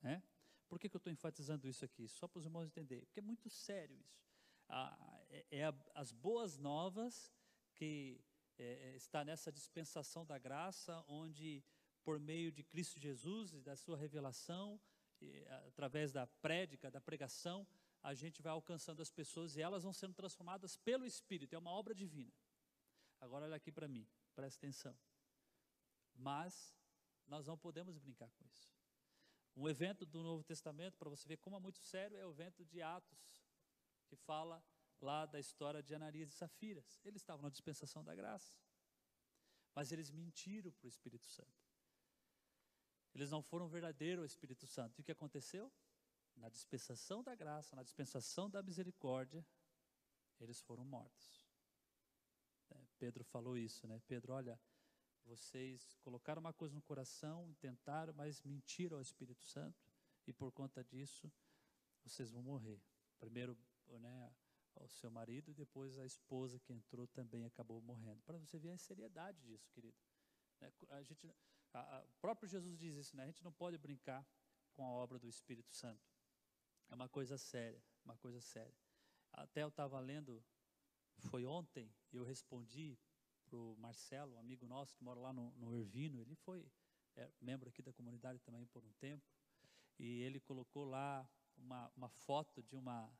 Né? 0.00 0.22
Por 0.70 0.78
que, 0.78 0.88
que 0.88 0.96
eu 0.96 0.98
estou 0.98 1.12
enfatizando 1.12 1.68
isso 1.68 1.84
aqui? 1.84 2.08
Só 2.08 2.26
para 2.26 2.38
os 2.38 2.46
irmãos 2.46 2.66
entenderem. 2.66 3.04
Porque 3.04 3.20
é 3.20 3.22
muito 3.22 3.50
sério 3.50 3.94
isso. 4.00 4.24
Ah, 4.70 5.20
é, 5.28 5.46
é 5.50 5.64
a, 5.66 5.74
as 5.94 6.12
boas 6.12 6.56
novas 6.56 7.30
que 7.74 8.24
é, 8.56 8.64
é, 8.64 8.96
está 8.96 9.22
nessa 9.22 9.52
dispensação 9.52 10.24
da 10.24 10.38
graça, 10.38 11.04
onde, 11.06 11.62
por 12.02 12.18
meio 12.18 12.50
de 12.50 12.64
Cristo 12.64 12.98
Jesus 12.98 13.52
e 13.52 13.60
da 13.60 13.76
sua 13.76 13.98
revelação, 13.98 14.80
através 15.66 16.12
da 16.12 16.26
prédica, 16.26 16.90
da 16.90 17.00
pregação, 17.00 17.66
a 18.02 18.14
gente 18.14 18.42
vai 18.42 18.52
alcançando 18.52 19.00
as 19.00 19.10
pessoas 19.10 19.56
e 19.56 19.62
elas 19.62 19.82
vão 19.82 19.92
sendo 19.92 20.14
transformadas 20.14 20.76
pelo 20.76 21.06
Espírito. 21.06 21.54
É 21.54 21.58
uma 21.58 21.70
obra 21.70 21.94
divina. 21.94 22.32
Agora 23.20 23.46
olha 23.46 23.56
aqui 23.56 23.72
para 23.72 23.88
mim, 23.88 24.06
presta 24.34 24.58
atenção. 24.58 24.96
Mas 26.14 26.76
nós 27.26 27.46
não 27.46 27.56
podemos 27.56 27.98
brincar 27.98 28.30
com 28.30 28.44
isso. 28.46 28.72
Um 29.56 29.68
evento 29.68 30.04
do 30.04 30.22
Novo 30.22 30.42
Testamento, 30.42 30.98
para 30.98 31.08
você 31.08 31.26
ver 31.28 31.38
como 31.38 31.56
é 31.56 31.58
muito 31.60 31.78
sério, 31.78 32.16
é 32.16 32.26
o 32.26 32.30
evento 32.30 32.64
de 32.64 32.82
Atos, 32.82 33.42
que 34.06 34.16
fala 34.16 34.62
lá 35.00 35.26
da 35.26 35.38
história 35.38 35.82
de 35.82 35.94
Ananias 35.94 36.30
e 36.30 36.32
Safiras. 36.32 37.00
Eles 37.04 37.22
estavam 37.22 37.42
na 37.42 37.50
dispensação 37.50 38.02
da 38.04 38.14
graça, 38.14 38.54
mas 39.74 39.92
eles 39.92 40.10
mentiram 40.10 40.72
para 40.72 40.86
o 40.86 40.88
Espírito 40.88 41.26
Santo. 41.26 41.63
Eles 43.14 43.30
não 43.30 43.42
foram 43.42 43.68
verdadeiros 43.68 44.20
ao 44.20 44.26
Espírito 44.26 44.66
Santo. 44.66 44.98
E 44.98 45.00
o 45.00 45.04
que 45.04 45.12
aconteceu? 45.12 45.72
Na 46.36 46.48
dispensação 46.48 47.22
da 47.22 47.34
graça, 47.34 47.76
na 47.76 47.82
dispensação 47.82 48.50
da 48.50 48.62
misericórdia, 48.62 49.46
eles 50.40 50.60
foram 50.60 50.84
mortos. 50.84 51.46
É, 52.70 52.86
Pedro 52.98 53.22
falou 53.22 53.56
isso, 53.56 53.86
né? 53.86 54.00
Pedro, 54.06 54.32
olha, 54.32 54.60
vocês 55.24 55.96
colocaram 56.00 56.40
uma 56.40 56.52
coisa 56.52 56.74
no 56.74 56.82
coração, 56.82 57.54
tentaram, 57.60 58.12
mas 58.14 58.42
mentiram 58.42 58.96
ao 58.96 59.02
Espírito 59.02 59.44
Santo, 59.44 59.86
e 60.26 60.32
por 60.32 60.50
conta 60.52 60.82
disso, 60.82 61.32
vocês 62.02 62.30
vão 62.30 62.42
morrer. 62.42 62.82
Primeiro, 63.18 63.56
né, 63.86 64.34
o 64.80 64.88
seu 64.88 65.10
marido 65.10 65.50
e 65.50 65.54
depois 65.54 65.98
a 65.98 66.04
esposa 66.04 66.58
que 66.58 66.72
entrou 66.72 67.06
também 67.06 67.44
acabou 67.44 67.80
morrendo. 67.80 68.22
Para 68.22 68.38
você 68.38 68.58
ver 68.58 68.72
a 68.72 68.78
seriedade 68.78 69.40
disso, 69.42 69.70
querido. 69.70 69.96
É, 70.60 70.72
a 70.90 71.02
gente, 71.02 71.32
o 71.80 72.12
próprio 72.20 72.48
Jesus 72.48 72.78
diz 72.78 72.94
isso, 72.94 73.16
né? 73.16 73.24
A 73.24 73.26
gente 73.26 73.42
não 73.42 73.52
pode 73.52 73.76
brincar 73.78 74.26
com 74.74 74.84
a 74.84 74.90
obra 74.90 75.18
do 75.18 75.28
Espírito 75.28 75.72
Santo. 75.72 76.02
É 76.88 76.94
uma 76.94 77.08
coisa 77.08 77.36
séria, 77.38 77.82
uma 78.04 78.16
coisa 78.16 78.40
séria. 78.40 78.74
Até 79.32 79.62
eu 79.62 79.68
estava 79.68 79.98
lendo, 80.00 80.44
foi 81.18 81.44
ontem, 81.44 81.92
eu 82.12 82.24
respondi 82.24 82.98
para 83.44 83.56
o 83.56 83.76
Marcelo, 83.76 84.34
um 84.34 84.38
amigo 84.38 84.66
nosso 84.66 84.96
que 84.96 85.02
mora 85.02 85.20
lá 85.20 85.32
no, 85.32 85.52
no 85.52 85.74
Ervino, 85.74 86.20
ele 86.20 86.34
foi 86.34 86.70
é, 87.16 87.30
membro 87.40 87.68
aqui 87.68 87.82
da 87.82 87.92
comunidade 87.92 88.40
também 88.40 88.66
por 88.66 88.84
um 88.84 88.92
tempo, 88.94 89.24
e 89.98 90.22
ele 90.22 90.40
colocou 90.40 90.84
lá 90.84 91.28
uma, 91.56 91.90
uma 91.96 92.08
foto 92.08 92.62
de 92.62 92.74
uma 92.74 93.12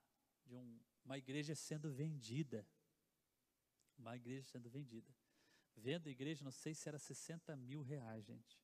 de 0.45 0.55
um, 0.55 0.81
uma 1.05 1.17
igreja 1.19 1.55
sendo 1.55 1.91
vendida. 1.91 2.67
Uma 3.97 4.17
igreja 4.17 4.45
sendo 4.45 4.69
vendida. 4.69 5.15
Vendo 5.77 6.07
a 6.07 6.11
igreja, 6.11 6.45
não 6.45 6.53
sei 6.53 6.75
se 6.75 6.89
era 6.89 6.99
60 6.99 7.57
mil 7.57 7.83
reais, 7.83 8.25
gente. 8.25 8.59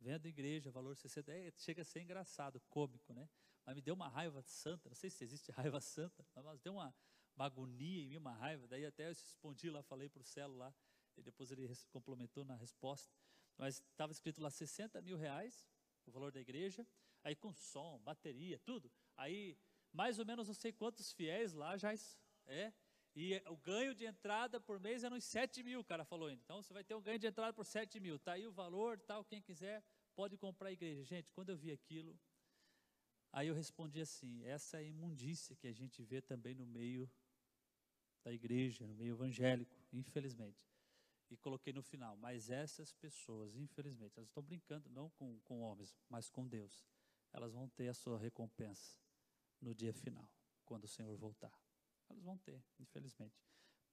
Vendo 0.00 0.26
a 0.26 0.28
igreja, 0.28 0.70
valor 0.70 0.96
60, 0.96 1.32
é, 1.32 1.52
chega 1.56 1.82
a 1.82 1.84
ser 1.84 2.00
engraçado, 2.00 2.60
cômico, 2.68 3.12
né? 3.12 3.28
Mas 3.64 3.74
me 3.74 3.82
deu 3.82 3.94
uma 3.94 4.08
raiva 4.08 4.42
santa, 4.42 4.88
não 4.88 4.94
sei 4.94 5.10
se 5.10 5.24
existe 5.24 5.50
raiva 5.52 5.80
santa, 5.80 6.24
mas 6.34 6.60
deu 6.60 6.74
uma, 6.74 6.94
uma 7.34 7.46
agonia 7.46 8.02
em 8.02 8.08
mim, 8.08 8.16
uma 8.16 8.32
raiva. 8.32 8.66
Daí 8.66 8.84
até 8.84 9.04
eu 9.04 9.08
respondi 9.08 9.70
lá, 9.70 9.82
falei 9.82 10.08
para 10.08 10.20
o 10.20 10.24
Celo 10.24 10.56
lá, 10.56 10.74
e 11.16 11.22
depois 11.22 11.50
ele 11.50 11.68
complementou 11.90 12.44
na 12.44 12.54
resposta. 12.54 13.12
Mas 13.56 13.82
estava 13.90 14.12
escrito 14.12 14.40
lá 14.40 14.50
60 14.50 15.00
mil 15.00 15.16
reais, 15.16 15.68
o 16.04 16.10
valor 16.10 16.30
da 16.30 16.40
igreja, 16.40 16.86
aí 17.24 17.34
com 17.34 17.52
som, 17.52 17.98
bateria, 18.04 18.58
tudo. 18.60 18.92
Aí 19.16 19.58
mais 19.92 20.18
ou 20.18 20.26
menos 20.26 20.46
não 20.46 20.54
sei 20.54 20.72
quantos 20.72 21.12
fiéis 21.12 21.52
lá 21.52 21.76
já 21.76 21.92
é. 22.46 22.72
E 23.18 23.42
o 23.48 23.56
ganho 23.56 23.94
de 23.94 24.04
entrada 24.04 24.60
por 24.60 24.78
mês 24.78 25.02
é 25.02 25.08
uns 25.08 25.24
7 25.24 25.62
mil, 25.62 25.80
o 25.80 25.84
cara 25.84 26.04
falou 26.04 26.28
ainda. 26.28 26.42
Então 26.44 26.62
você 26.62 26.74
vai 26.74 26.84
ter 26.84 26.94
um 26.94 27.00
ganho 27.00 27.18
de 27.18 27.26
entrada 27.26 27.50
por 27.50 27.64
7 27.64 27.98
mil. 27.98 28.16
Está 28.16 28.32
aí 28.32 28.46
o 28.46 28.52
valor, 28.52 29.00
tal, 29.00 29.24
quem 29.24 29.40
quiser 29.40 29.82
pode 30.14 30.36
comprar 30.36 30.68
a 30.68 30.72
igreja. 30.72 31.02
Gente, 31.02 31.32
quando 31.32 31.48
eu 31.48 31.56
vi 31.56 31.72
aquilo, 31.72 32.14
aí 33.32 33.48
eu 33.48 33.54
respondi 33.54 34.02
assim: 34.02 34.44
essa 34.44 34.76
é 34.76 34.80
a 34.80 34.82
imundícia 34.82 35.56
que 35.56 35.66
a 35.66 35.72
gente 35.72 36.02
vê 36.02 36.20
também 36.20 36.54
no 36.54 36.66
meio 36.66 37.10
da 38.22 38.30
igreja, 38.30 38.86
no 38.86 38.94
meio 38.94 39.14
evangélico, 39.14 39.74
infelizmente. 39.90 40.68
E 41.30 41.38
coloquei 41.38 41.72
no 41.72 41.82
final, 41.82 42.18
mas 42.18 42.50
essas 42.50 42.92
pessoas, 42.92 43.56
infelizmente, 43.56 44.18
elas 44.18 44.28
estão 44.28 44.42
brincando 44.42 44.90
não 44.90 45.08
com, 45.10 45.40
com 45.40 45.62
homens, 45.62 45.96
mas 46.10 46.28
com 46.28 46.46
Deus. 46.46 46.86
Elas 47.32 47.54
vão 47.54 47.66
ter 47.70 47.88
a 47.88 47.94
sua 47.94 48.18
recompensa 48.18 48.98
no 49.58 49.74
dia 49.74 49.94
final, 49.94 50.30
quando 50.66 50.84
o 50.84 50.88
Senhor 50.88 51.16
voltar. 51.16 51.65
Elas 52.08 52.22
vão 52.22 52.38
ter, 52.38 52.62
infelizmente. 52.78 53.36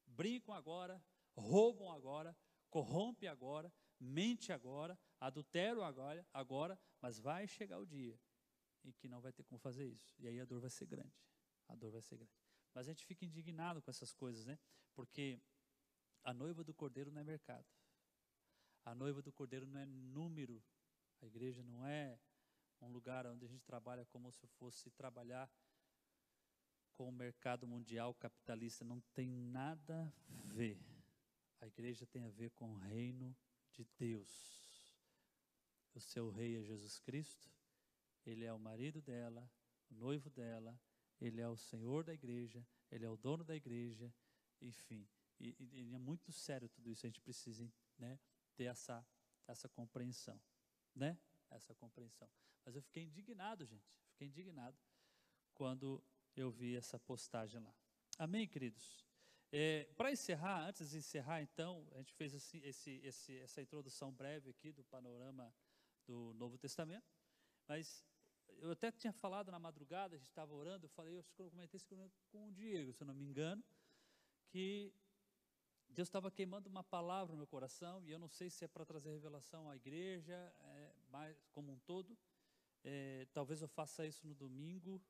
Brincam 0.05 0.53
agora, 0.53 1.03
roubam 1.35 1.91
agora, 1.91 2.35
corrompe 2.69 3.27
agora, 3.27 3.73
mente 3.99 4.51
agora, 4.51 4.99
adulteram 5.19 5.83
agora, 5.83 6.25
agora, 6.33 6.79
mas 7.01 7.19
vai 7.19 7.47
chegar 7.47 7.79
o 7.79 7.85
dia 7.85 8.19
em 8.83 8.91
que 8.91 9.07
não 9.07 9.21
vai 9.21 9.31
ter 9.31 9.43
como 9.43 9.57
fazer 9.59 9.87
isso. 9.87 10.13
E 10.19 10.27
aí 10.27 10.39
a 10.39 10.45
dor 10.45 10.59
vai 10.59 10.69
ser 10.69 10.85
grande. 10.85 11.15
A 11.67 11.75
dor 11.75 11.91
vai 11.91 12.01
ser 12.01 12.17
grande. 12.17 12.33
Mas 12.73 12.87
a 12.87 12.91
gente 12.91 13.05
fica 13.05 13.25
indignado 13.25 13.81
com 13.81 13.89
essas 13.89 14.13
coisas, 14.13 14.45
né? 14.45 14.59
Porque 14.93 15.39
a 16.23 16.33
noiva 16.33 16.63
do 16.63 16.73
cordeiro 16.73 17.11
não 17.11 17.21
é 17.21 17.23
mercado. 17.23 17.65
A 18.85 18.93
noiva 18.93 19.21
do 19.21 19.31
cordeiro 19.31 19.65
não 19.65 19.79
é 19.79 19.85
número. 19.85 20.61
A 21.21 21.25
igreja 21.25 21.63
não 21.63 21.85
é 21.85 22.19
um 22.81 22.89
lugar 22.89 23.25
onde 23.27 23.45
a 23.45 23.47
gente 23.47 23.63
trabalha 23.63 24.05
como 24.05 24.31
se 24.31 24.45
fosse 24.47 24.91
trabalhar 24.91 25.49
com 26.93 27.09
o 27.09 27.11
mercado 27.11 27.67
mundial 27.67 28.13
capitalista. 28.13 28.85
Não 28.85 29.01
tem 29.13 29.29
nada 29.29 30.13
a 30.29 30.53
ver. 30.53 30.79
A 31.61 31.67
igreja 31.67 32.05
tem 32.05 32.25
a 32.25 32.29
ver 32.29 32.51
com 32.51 32.71
o 32.71 32.77
reino 32.77 33.35
de 33.71 33.85
Deus. 33.97 34.63
O 35.93 35.99
seu 35.99 36.29
rei 36.29 36.57
é 36.57 36.63
Jesus 36.63 36.99
Cristo, 36.99 37.51
ele 38.25 38.45
é 38.45 38.53
o 38.53 38.59
marido 38.59 39.01
dela, 39.01 39.49
o 39.89 39.95
noivo 39.95 40.29
dela, 40.29 40.79
ele 41.21 41.39
é 41.39 41.47
o 41.47 41.55
senhor 41.55 42.03
da 42.03 42.13
igreja, 42.13 42.65
ele 42.91 43.05
é 43.05 43.09
o 43.09 43.15
dono 43.15 43.43
da 43.43 43.55
igreja, 43.55 44.13
enfim. 44.59 45.07
E, 45.39 45.55
e, 45.59 45.93
é 45.93 45.97
muito 45.97 46.31
sério 46.31 46.67
tudo 46.69 46.89
isso, 46.89 47.05
a 47.05 47.09
gente 47.09 47.21
precisa 47.21 47.71
né, 47.97 48.19
ter 48.55 48.65
essa, 48.65 49.05
essa 49.47 49.69
compreensão, 49.69 50.39
né? 50.95 51.17
Essa 51.49 51.75
compreensão. 51.75 52.29
Mas 52.65 52.75
eu 52.75 52.81
fiquei 52.81 53.03
indignado, 53.03 53.65
gente. 53.65 53.95
Fiquei 54.11 54.27
indignado 54.27 54.77
quando 55.53 56.03
eu 56.35 56.49
vi 56.49 56.75
essa 56.75 56.99
postagem 56.99 57.59
lá. 57.59 57.73
Amém, 58.17 58.47
queridos? 58.47 59.03
É, 59.51 59.85
Para 59.95 60.11
encerrar, 60.11 60.67
antes 60.67 60.89
de 60.89 60.97
encerrar, 60.97 61.41
então, 61.41 61.87
a 61.93 61.97
gente 61.97 62.13
fez 62.13 62.33
esse, 62.33 62.57
esse, 62.59 62.91
esse, 63.03 63.37
essa 63.39 63.61
introdução 63.61 64.11
breve 64.11 64.49
aqui 64.49 64.71
do 64.71 64.83
panorama 64.83 65.53
do 66.07 66.33
Novo 66.33 66.57
Testamento, 66.57 67.05
mas 67.67 68.03
eu 68.61 68.71
até 68.71 68.91
tinha 68.91 69.13
falado 69.13 69.51
na 69.51 69.59
madrugada, 69.59 70.15
a 70.15 70.17
gente 70.17 70.27
estava 70.27 70.53
orando, 70.53 70.85
eu 70.85 70.89
falei, 70.89 71.15
eu 71.15 71.23
comentei 71.51 71.77
isso 71.77 71.87
com 72.31 72.47
o 72.47 72.51
Diego, 72.51 72.93
se 72.93 73.03
eu 73.03 73.07
não 73.07 73.13
me 73.13 73.25
engano, 73.25 73.63
que 74.49 74.93
Deus 75.87 76.07
estava 76.07 76.31
queimando 76.31 76.67
uma 76.67 76.83
palavra 76.83 77.33
no 77.33 77.37
meu 77.37 77.47
coração, 77.47 78.03
e 78.03 78.11
eu 78.11 78.17
não 78.17 78.27
sei 78.27 78.49
se 78.49 78.65
é 78.65 78.67
para 78.67 78.85
trazer 78.85 79.11
revelação 79.11 79.69
à 79.69 79.75
igreja, 79.75 80.33
é, 80.61 80.93
mais, 81.09 81.37
como 81.51 81.71
um 81.71 81.79
todo, 81.79 82.17
é, 82.83 83.27
talvez 83.31 83.61
eu 83.61 83.67
faça 83.67 84.05
isso 84.05 84.27
no 84.27 84.33
domingo. 84.33 85.01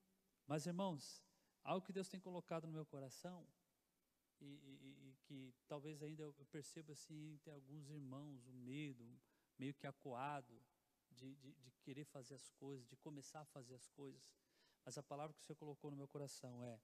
Mas, 0.48 0.66
irmãos, 0.66 1.24
algo 1.64 1.86
que 1.86 1.94
Deus 1.94 2.08
tem 2.08 2.20
colocado 2.20 2.66
no 2.66 2.74
meu 2.74 2.86
coração 2.86 3.48
e, 4.40 4.46
e, 4.46 5.10
e 5.10 5.16
que 5.24 5.54
talvez 5.68 6.02
ainda 6.02 6.24
eu 6.24 6.34
perceba 6.52 6.92
assim, 6.94 7.40
tem 7.44 7.54
alguns 7.54 7.90
irmãos, 7.90 8.46
o 8.48 8.54
medo, 8.54 9.20
meio 9.58 9.74
que 9.74 9.88
acuado 9.88 10.62
de, 11.12 11.36
de, 11.36 11.54
de 11.54 11.72
querer 11.82 12.06
fazer 12.06 12.36
as 12.36 12.50
coisas, 12.50 12.88
de 12.88 12.96
começar 12.98 13.42
a 13.42 13.46
fazer 13.46 13.76
as 13.76 13.88
coisas. 13.90 14.22
Mas 14.86 14.98
a 14.98 15.04
palavra 15.04 15.34
que 15.34 15.42
o 15.42 15.44
Senhor 15.44 15.56
colocou 15.56 15.90
no 15.90 15.98
meu 15.98 16.08
coração 16.08 16.62
é: 16.64 16.80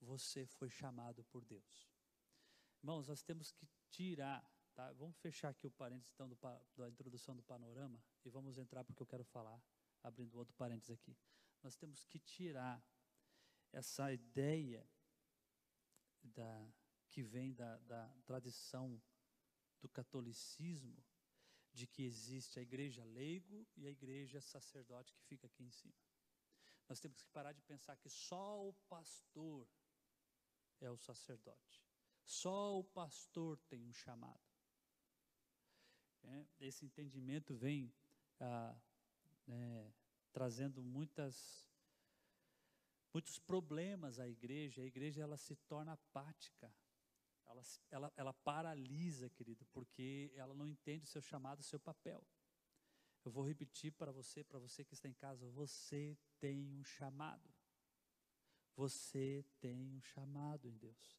você 0.00 0.46
foi 0.46 0.68
chamado 0.68 1.24
por 1.24 1.44
Deus. 1.44 1.88
Irmãos, 2.82 3.08
nós 3.08 3.22
temos 3.22 3.50
que 3.50 3.66
tirar, 3.88 4.46
tá? 4.74 4.92
Vamos 4.92 5.18
fechar 5.18 5.48
aqui 5.48 5.66
o 5.66 5.70
parênteses 5.70 6.12
então 6.12 6.28
do, 6.28 6.38
da 6.76 6.88
introdução 6.88 7.34
do 7.34 7.42
panorama 7.42 8.02
e 8.24 8.28
vamos 8.28 8.58
entrar 8.58 8.84
porque 8.84 9.02
eu 9.02 9.06
quero 9.06 9.24
falar 9.24 9.60
abrindo 10.02 10.36
outro 10.36 10.54
parênteses 10.54 10.90
aqui, 10.90 11.16
nós 11.62 11.74
temos 11.74 12.04
que 12.04 12.18
tirar 12.18 12.82
essa 13.72 14.12
ideia 14.12 14.88
da, 16.22 16.72
que 17.10 17.22
vem 17.22 17.54
da, 17.54 17.78
da 17.78 18.08
tradição 18.24 19.00
do 19.80 19.88
catolicismo, 19.88 21.04
de 21.72 21.86
que 21.86 22.02
existe 22.02 22.58
a 22.58 22.62
igreja 22.62 23.04
leigo 23.04 23.66
e 23.76 23.86
a 23.86 23.90
igreja 23.90 24.40
sacerdote 24.40 25.12
que 25.12 25.22
fica 25.22 25.46
aqui 25.46 25.62
em 25.62 25.70
cima. 25.70 25.94
Nós 26.88 26.98
temos 27.00 27.22
que 27.22 27.30
parar 27.30 27.52
de 27.52 27.62
pensar 27.62 27.96
que 27.96 28.08
só 28.08 28.66
o 28.66 28.72
pastor 28.88 29.68
é 30.80 30.90
o 30.90 30.96
sacerdote. 30.96 31.84
Só 32.24 32.78
o 32.78 32.84
pastor 32.84 33.58
tem 33.68 33.84
um 33.84 33.92
chamado. 33.92 34.40
É, 36.22 36.46
esse 36.60 36.84
entendimento 36.84 37.54
vem 37.54 37.92
ah, 38.40 38.76
né, 39.46 39.92
trazendo 40.32 40.82
muitas 40.82 41.67
muitos 43.12 43.38
problemas 43.38 44.18
à 44.18 44.28
igreja. 44.28 44.82
A 44.82 44.86
igreja 44.86 45.22
ela 45.22 45.36
se 45.36 45.56
torna 45.56 45.92
apática. 45.92 46.72
Ela, 47.46 47.62
ela, 47.90 48.12
ela 48.16 48.32
paralisa, 48.32 49.30
querido, 49.30 49.64
porque 49.66 50.30
ela 50.34 50.54
não 50.54 50.66
entende 50.66 51.04
o 51.04 51.08
seu 51.08 51.22
chamado, 51.22 51.60
o 51.60 51.64
seu 51.64 51.80
papel. 51.80 52.26
Eu 53.24 53.30
vou 53.30 53.46
repetir 53.46 53.92
para 53.92 54.12
você, 54.12 54.44
para 54.44 54.58
você 54.58 54.84
que 54.84 54.94
está 54.94 55.08
em 55.08 55.14
casa, 55.14 55.48
você 55.48 56.16
tem 56.38 56.68
um 56.68 56.84
chamado. 56.84 57.48
Você 58.76 59.44
tem 59.60 59.90
um 59.90 60.00
chamado 60.00 60.68
em 60.68 60.76
Deus. 60.76 61.18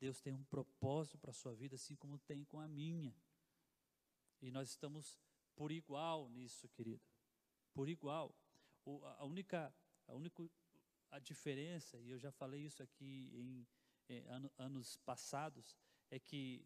Deus 0.00 0.20
tem 0.20 0.32
um 0.32 0.44
propósito 0.44 1.18
para 1.18 1.30
a 1.30 1.34
sua 1.34 1.54
vida, 1.54 1.76
assim 1.76 1.96
como 1.96 2.18
tem 2.18 2.44
com 2.44 2.60
a 2.60 2.68
minha. 2.68 3.16
E 4.40 4.50
nós 4.50 4.68
estamos 4.68 5.18
por 5.56 5.72
igual 5.72 6.28
nisso, 6.28 6.68
querido 6.68 7.02
por 7.78 7.88
igual. 7.88 8.34
O, 8.84 9.04
a 9.04 9.24
única, 9.24 9.72
a 10.08 10.12
única 10.12 10.42
a 11.10 11.18
diferença, 11.18 11.98
e 12.00 12.10
eu 12.10 12.18
já 12.18 12.30
falei 12.30 12.64
isso 12.64 12.82
aqui 12.82 13.30
em, 13.34 13.66
em 14.08 14.26
ano, 14.26 14.50
anos 14.58 14.96
passados, 14.98 15.76
é 16.10 16.18
que 16.18 16.64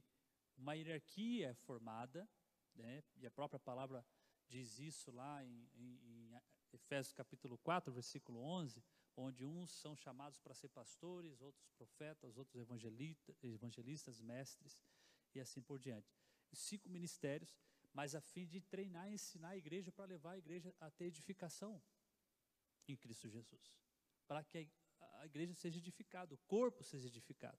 uma 0.56 0.74
hierarquia 0.74 1.50
é 1.50 1.54
formada, 1.54 2.28
né, 2.74 3.02
e 3.16 3.26
a 3.26 3.30
própria 3.30 3.58
palavra 3.58 4.04
diz 4.48 4.78
isso 4.78 5.10
lá 5.10 5.44
em, 5.44 5.68
em, 5.74 6.00
em 6.04 6.40
Efésios 6.72 7.12
capítulo 7.12 7.58
4, 7.58 7.92
versículo 7.92 8.40
11, 8.40 8.82
onde 9.16 9.44
uns 9.44 9.70
são 9.70 9.94
chamados 9.94 10.38
para 10.38 10.54
ser 10.54 10.68
pastores, 10.68 11.40
outros 11.40 11.68
profetas, 11.70 12.36
outros 12.36 12.60
evangelistas, 12.60 13.36
evangelistas 13.42 14.20
mestres, 14.20 14.78
e 15.34 15.40
assim 15.40 15.62
por 15.62 15.78
diante. 15.78 16.14
cinco 16.52 16.88
ministérios 16.88 17.54
mas 17.92 18.14
a 18.14 18.20
fim 18.20 18.46
de 18.46 18.60
treinar 18.60 19.08
e 19.08 19.14
ensinar 19.14 19.50
a 19.50 19.56
igreja 19.56 19.92
para 19.92 20.06
levar 20.06 20.32
a 20.32 20.38
igreja 20.38 20.74
a 20.80 20.90
ter 20.90 21.06
edificação 21.06 21.82
em 22.88 22.96
Cristo 22.96 23.28
Jesus. 23.28 23.76
Para 24.32 24.42
que 24.44 24.66
a 25.20 25.26
igreja 25.26 25.52
seja 25.52 25.76
edificada, 25.76 26.32
o 26.34 26.38
corpo 26.38 26.82
seja 26.82 27.06
edificado. 27.06 27.58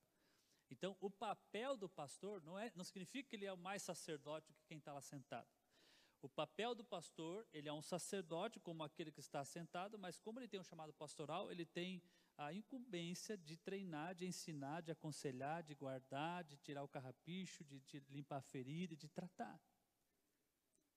Então, 0.72 0.98
o 1.00 1.08
papel 1.08 1.78
do 1.78 1.88
pastor 1.88 2.42
não, 2.42 2.58
é, 2.58 2.72
não 2.76 2.84
significa 2.84 3.30
que 3.30 3.36
ele 3.36 3.46
é 3.46 3.54
o 3.54 3.58
mais 3.58 3.84
sacerdote 3.84 4.52
que 4.52 4.66
quem 4.66 4.80
está 4.80 4.92
lá 4.92 5.00
sentado. 5.00 5.48
O 6.20 6.28
papel 6.28 6.74
do 6.74 6.84
pastor, 6.84 7.48
ele 7.54 7.70
é 7.70 7.74
um 7.74 7.84
sacerdote 7.84 8.60
como 8.60 8.82
aquele 8.84 9.12
que 9.12 9.20
está 9.20 9.46
sentado, 9.46 10.00
mas 10.00 10.18
como 10.18 10.40
ele 10.40 10.48
tem 10.48 10.60
um 10.60 10.64
chamado 10.64 10.92
pastoral, 10.94 11.52
ele 11.52 11.64
tem 11.64 12.02
a 12.36 12.52
incumbência 12.52 13.38
de 13.38 13.56
treinar, 13.56 14.16
de 14.16 14.26
ensinar, 14.26 14.82
de 14.82 14.92
aconselhar, 14.92 15.62
de 15.62 15.76
guardar, 15.76 16.44
de 16.44 16.58
tirar 16.58 16.84
o 16.84 16.88
carrapicho, 16.88 17.64
de, 17.64 17.82
de 17.82 18.00
limpar 18.10 18.38
a 18.38 18.42
ferida, 18.42 18.96
de 18.96 19.08
tratar, 19.08 19.62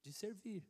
de 0.01 0.11
servir. 0.11 0.67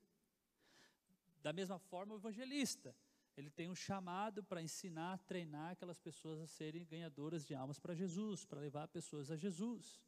Da 1.41 1.53
mesma 1.53 1.79
forma, 1.79 2.13
o 2.13 2.19
evangelista, 2.19 2.93
ele 3.37 3.51
tem 3.51 3.69
um 3.69 3.75
chamado 3.75 4.43
para 4.43 4.63
ensinar, 4.63 5.19
treinar 5.19 5.73
aquelas 5.73 5.99
pessoas 5.99 6.41
a 6.41 6.47
serem 6.47 6.87
ganhadoras 6.87 7.45
de 7.45 7.55
almas 7.55 7.79
para 7.79 7.95
Jesus, 7.95 8.45
para 8.45 8.61
levar 8.61 8.89
pessoas 8.89 9.31
a 9.31 9.37
Jesus. 9.37 10.01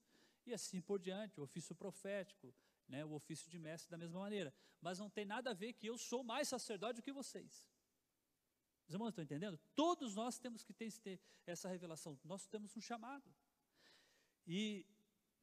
E 0.46 0.54
assim 0.54 0.80
por 0.80 0.98
diante, 0.98 1.38
o 1.38 1.42
ofício 1.42 1.74
profético, 1.74 2.54
né, 2.88 3.04
o 3.04 3.12
ofício 3.12 3.50
de 3.50 3.58
mestre 3.58 3.90
da 3.90 3.98
mesma 3.98 4.20
maneira. 4.20 4.54
Mas 4.80 4.98
não 4.98 5.10
tem 5.10 5.26
nada 5.26 5.50
a 5.50 5.54
ver 5.54 5.74
que 5.74 5.86
eu 5.86 5.98
sou 5.98 6.24
mais 6.24 6.48
sacerdote 6.48 7.00
do 7.00 7.02
que 7.02 7.12
vocês. 7.12 7.68
Os 8.86 8.94
irmãos 8.94 9.10
estão 9.10 9.22
entendendo? 9.22 9.58
Todos 9.74 10.14
nós 10.14 10.38
temos 10.38 10.62
que 10.62 10.72
ter 10.72 11.20
essa 11.44 11.68
revelação. 11.68 12.18
Nós 12.24 12.46
temos 12.46 12.74
um 12.74 12.80
chamado. 12.80 13.30
E 14.46 14.86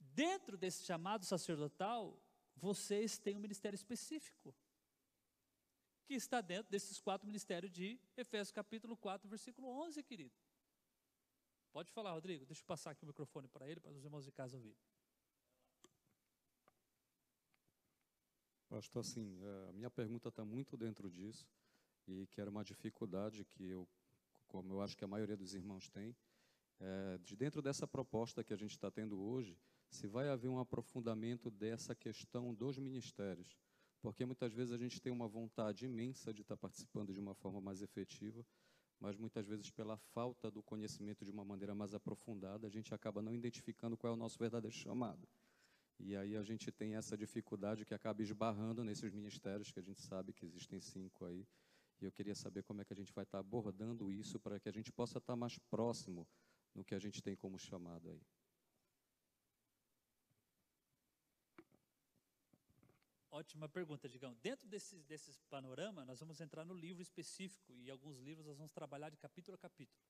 dentro 0.00 0.56
desse 0.56 0.84
chamado 0.84 1.24
sacerdotal, 1.24 2.20
vocês 2.56 3.16
têm 3.16 3.36
um 3.36 3.40
ministério 3.40 3.76
específico 3.76 4.52
que 6.06 6.14
está 6.14 6.40
dentro 6.40 6.70
desses 6.70 7.00
quatro 7.00 7.26
ministérios 7.26 7.72
de 7.72 7.98
Efésios 8.16 8.52
capítulo 8.52 8.96
4, 8.96 9.28
versículo 9.28 9.68
11, 9.68 10.02
querido. 10.04 10.32
Pode 11.72 11.90
falar, 11.90 12.12
Rodrigo. 12.12 12.46
Deixa 12.46 12.62
eu 12.62 12.66
passar 12.66 12.92
aqui 12.92 13.04
o 13.04 13.06
microfone 13.08 13.48
para 13.48 13.68
ele, 13.68 13.80
para 13.80 13.92
os 13.92 14.04
irmãos 14.04 14.24
de 14.24 14.30
casa 14.30 14.56
ouvirem. 14.56 14.78
Pastor, 18.68 19.00
assim, 19.00 19.38
a 19.68 19.72
minha 19.72 19.90
pergunta 19.90 20.28
está 20.28 20.44
muito 20.44 20.76
dentro 20.76 21.10
disso 21.10 21.46
e 22.06 22.26
que 22.28 22.40
era 22.40 22.50
uma 22.50 22.64
dificuldade 22.64 23.44
que 23.44 23.64
eu, 23.64 23.88
como 24.46 24.72
eu 24.72 24.80
acho 24.80 24.96
que 24.96 25.04
a 25.04 25.08
maioria 25.08 25.36
dos 25.36 25.54
irmãos 25.54 25.88
tem, 25.88 26.16
é, 26.78 27.18
de 27.18 27.34
dentro 27.36 27.60
dessa 27.60 27.86
proposta 27.86 28.44
que 28.44 28.52
a 28.52 28.56
gente 28.56 28.72
está 28.72 28.90
tendo 28.90 29.20
hoje, 29.20 29.58
se 29.88 30.06
vai 30.06 30.28
haver 30.28 30.48
um 30.48 30.58
aprofundamento 30.58 31.50
dessa 31.50 31.94
questão 31.94 32.54
dos 32.54 32.78
ministérios 32.78 33.56
porque 34.06 34.24
muitas 34.24 34.54
vezes 34.54 34.72
a 34.72 34.78
gente 34.78 35.00
tem 35.00 35.12
uma 35.12 35.26
vontade 35.26 35.84
imensa 35.84 36.32
de 36.32 36.42
estar 36.42 36.56
participando 36.56 37.12
de 37.12 37.18
uma 37.18 37.34
forma 37.34 37.60
mais 37.60 37.82
efetiva, 37.82 38.46
mas 39.00 39.16
muitas 39.16 39.48
vezes 39.48 39.68
pela 39.68 39.96
falta 39.96 40.48
do 40.48 40.62
conhecimento 40.62 41.24
de 41.24 41.32
uma 41.32 41.44
maneira 41.44 41.74
mais 41.74 41.92
aprofundada, 41.92 42.68
a 42.68 42.70
gente 42.70 42.94
acaba 42.94 43.20
não 43.20 43.34
identificando 43.34 43.96
qual 43.96 44.12
é 44.12 44.14
o 44.14 44.16
nosso 44.16 44.38
verdadeiro 44.38 44.72
chamado. 44.72 45.26
E 45.98 46.14
aí 46.14 46.36
a 46.36 46.44
gente 46.44 46.70
tem 46.70 46.94
essa 46.94 47.16
dificuldade 47.16 47.84
que 47.84 47.92
acaba 47.94 48.22
esbarrando 48.22 48.84
nesses 48.84 49.12
ministérios, 49.12 49.72
que 49.72 49.80
a 49.80 49.82
gente 49.82 50.00
sabe 50.00 50.32
que 50.32 50.46
existem 50.46 50.80
cinco 50.80 51.24
aí. 51.24 51.44
E 52.00 52.04
eu 52.04 52.12
queria 52.12 52.36
saber 52.36 52.62
como 52.62 52.82
é 52.82 52.84
que 52.84 52.92
a 52.92 52.96
gente 52.96 53.12
vai 53.12 53.24
estar 53.24 53.40
abordando 53.40 54.12
isso 54.12 54.38
para 54.38 54.60
que 54.60 54.68
a 54.68 54.72
gente 54.72 54.92
possa 54.92 55.18
estar 55.18 55.34
mais 55.34 55.58
próximo 55.68 56.28
no 56.72 56.84
que 56.84 56.94
a 56.94 57.00
gente 57.00 57.20
tem 57.20 57.34
como 57.34 57.58
chamado 57.58 58.08
aí. 58.08 58.22
Ótima 63.36 63.68
pergunta, 63.68 64.08
Digão. 64.08 64.32
Dentro 64.36 64.66
desse, 64.66 64.96
panorama, 65.50 66.06
nós 66.06 66.18
vamos 66.18 66.40
entrar 66.40 66.64
no 66.64 66.72
livro 66.72 67.02
específico 67.02 67.78
e 67.78 67.90
alguns 67.90 68.18
livros 68.18 68.46
nós 68.46 68.56
vamos 68.56 68.72
trabalhar 68.72 69.10
de 69.10 69.18
capítulo 69.18 69.56
a 69.56 69.58
capítulo. 69.58 70.00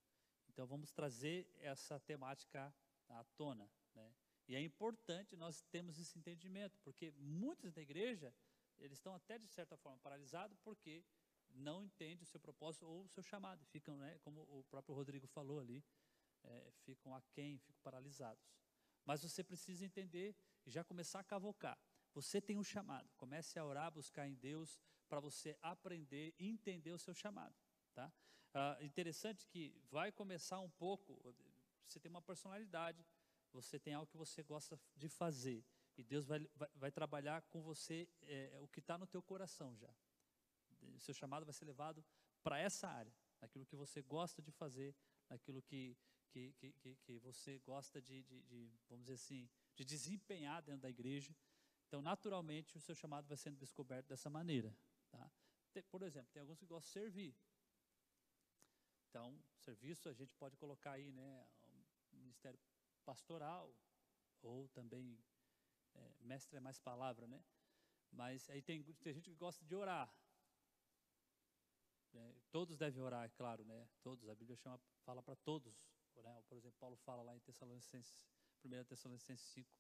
Então 0.49 0.65
vamos 0.65 0.93
trazer 0.93 1.45
essa 1.59 1.99
temática 1.99 2.73
à 3.09 3.25
tona, 3.37 3.69
né? 3.97 4.15
E 4.47 4.55
é 4.55 4.61
importante 4.61 5.35
nós 5.35 5.61
termos 5.73 5.99
esse 5.99 6.17
entendimento, 6.17 6.79
porque 6.85 7.11
muitos 7.19 7.73
da 7.73 7.83
igreja, 7.83 8.33
eles 8.79 8.97
estão 8.97 9.13
até 9.13 9.39
de 9.41 9.49
certa 9.49 9.77
forma 9.77 9.99
paralisados 9.99 10.57
porque 10.59 11.05
não 11.51 11.83
entendem 11.83 12.23
o 12.23 12.27
seu 12.27 12.39
propósito 12.39 12.87
ou 12.87 13.07
o 13.07 13.09
seu 13.09 13.25
chamado. 13.25 13.65
Ficam, 13.65 13.97
né, 13.97 14.21
como 14.21 14.43
o 14.43 14.63
próprio 14.71 14.95
Rodrigo 14.95 15.27
falou 15.27 15.59
ali, 15.59 15.85
é, 16.45 16.71
ficam 16.85 17.13
aquém, 17.13 17.59
ficam 17.59 17.83
paralisados. 17.83 18.47
Mas 19.05 19.21
você 19.21 19.43
precisa 19.43 19.85
entender 19.85 20.37
e 20.65 20.71
já 20.71 20.85
começar 20.85 21.19
a 21.19 21.25
cavocar. 21.25 21.77
Você 22.17 22.41
tem 22.41 22.57
um 22.57 22.65
chamado. 22.65 23.07
Comece 23.19 23.59
a 23.59 23.65
orar, 23.65 23.93
buscar 23.93 24.27
em 24.27 24.35
Deus 24.35 24.81
para 25.07 25.21
você 25.21 25.55
aprender 25.61 26.35
e 26.39 26.49
entender 26.49 26.93
o 26.93 26.99
seu 26.99 27.13
chamado. 27.13 27.55
Tá? 27.93 28.11
Ah, 28.55 28.79
interessante 28.81 29.47
que 29.47 29.79
vai 29.91 30.11
começar 30.11 30.59
um 30.61 30.71
pouco. 30.71 31.21
Você 31.87 32.01
tem 32.01 32.09
uma 32.09 32.23
personalidade, 32.23 33.05
você 33.53 33.79
tem 33.79 33.93
algo 33.93 34.11
que 34.11 34.17
você 34.17 34.43
gosta 34.43 34.81
de 34.97 35.11
fazer 35.11 35.63
e 35.99 36.03
Deus 36.03 36.25
vai, 36.25 36.41
vai, 36.55 36.69
vai 36.75 36.91
trabalhar 36.91 37.43
com 37.43 37.61
você 37.61 38.09
é, 38.23 38.59
o 38.63 38.69
que 38.69 38.81
está 38.81 38.97
no 38.97 39.07
teu 39.07 39.23
coração 39.23 39.77
já. 39.77 39.95
O 40.95 40.99
seu 40.99 41.13
chamado 41.13 41.45
vai 41.45 41.53
ser 41.53 41.67
levado 41.67 42.03
para 42.43 42.59
essa 42.59 42.89
área, 42.89 43.13
naquilo 43.43 43.67
que 43.67 43.77
você 43.77 44.01
gosta 44.01 44.41
de 44.41 44.51
fazer, 44.51 44.97
naquilo 45.29 45.61
que, 45.61 45.95
que, 46.31 46.55
que, 46.55 46.97
que 46.97 47.19
você 47.19 47.59
gosta 47.59 48.01
de, 48.01 48.23
de, 48.23 48.43
de, 48.43 48.71
vamos 48.89 49.05
dizer 49.05 49.15
assim, 49.15 49.51
de 49.75 49.85
desempenhar 49.85 50.63
dentro 50.63 50.81
da 50.81 50.89
igreja. 50.89 51.37
Então, 51.87 52.03
naturalmente, 52.03 52.77
o 52.77 52.81
seu 52.81 52.95
chamado 52.95 53.29
vai 53.29 53.37
sendo 53.37 53.57
descoberto 53.57 54.09
dessa 54.09 54.29
maneira. 54.29 54.77
Tá? 55.11 55.31
Por 55.91 56.03
exemplo, 56.03 56.31
tem 56.33 56.41
alguns 56.41 56.59
que 56.59 56.67
gostam 56.67 56.89
de 56.89 56.93
servir. 56.93 57.37
Então, 59.09 59.39
serviço 59.59 60.09
a 60.09 60.13
gente 60.13 60.35
pode 60.35 60.57
colocar 60.57 60.93
aí, 60.93 61.13
né, 61.13 61.47
ministério 62.13 62.59
pastoral, 63.05 63.75
ou 64.43 64.69
também, 64.69 65.19
é, 65.95 66.15
mestre 66.21 66.57
é 66.57 66.61
mais 66.61 66.79
palavra, 66.79 67.27
né? 67.27 67.43
Mas 68.11 68.49
aí 68.51 68.63
tem, 68.63 68.83
tem 68.83 69.15
gente 69.15 69.31
que 69.31 69.37
gosta 69.37 69.65
de 69.65 69.75
orar. 69.75 70.13
É, 72.15 72.35
todos 72.51 72.79
devem 72.79 73.03
orar, 73.03 73.25
é 73.25 73.29
claro, 73.29 73.65
né? 73.65 73.89
Todos, 74.03 74.29
a 74.29 74.35
Bíblia 74.35 74.57
chama, 74.57 74.81
fala 75.05 75.23
para 75.23 75.37
todos. 75.37 75.75
Né? 76.17 76.43
Por 76.49 76.57
exemplo, 76.57 76.77
Paulo 76.79 76.97
fala 76.97 77.23
lá 77.23 77.37
em 77.37 77.41
Tessalonicenses, 77.41 78.27
1 78.65 78.85
Tessalonicenses 78.85 79.47
5, 79.51 79.71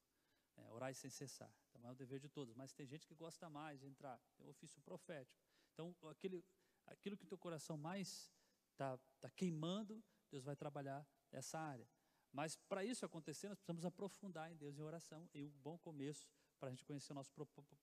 é, 0.56 0.70
orar 0.70 0.94
sem 0.94 1.10
cessar. 1.10 1.52
Então 1.68 1.86
é 1.86 1.92
o 1.92 1.94
dever 1.94 2.20
de 2.20 2.28
todos. 2.28 2.54
Mas 2.54 2.72
tem 2.72 2.86
gente 2.86 3.06
que 3.06 3.14
gosta 3.14 3.48
mais 3.48 3.80
de 3.80 3.86
entrar. 3.86 4.20
Tem 4.36 4.46
o 4.46 4.50
ofício 4.50 4.80
profético. 4.82 5.40
Então, 5.72 5.94
aquele, 6.08 6.44
aquilo 6.86 7.16
que 7.16 7.26
teu 7.26 7.38
coração 7.38 7.76
mais 7.76 8.32
está 8.72 8.98
tá 9.20 9.30
queimando, 9.30 10.02
Deus 10.30 10.44
vai 10.44 10.56
trabalhar 10.56 11.06
essa 11.30 11.58
área. 11.58 11.88
Mas 12.32 12.56
para 12.56 12.84
isso 12.84 13.04
acontecer, 13.04 13.48
nós 13.48 13.58
precisamos 13.58 13.84
aprofundar 13.84 14.50
em 14.50 14.56
Deus 14.56 14.78
em 14.78 14.82
oração. 14.82 15.28
E 15.34 15.44
um 15.44 15.50
bom 15.62 15.78
começo 15.78 16.28
para 16.58 16.68
a 16.68 16.70
gente 16.70 16.84
conhecer 16.84 17.12
o 17.12 17.14
nosso 17.14 17.32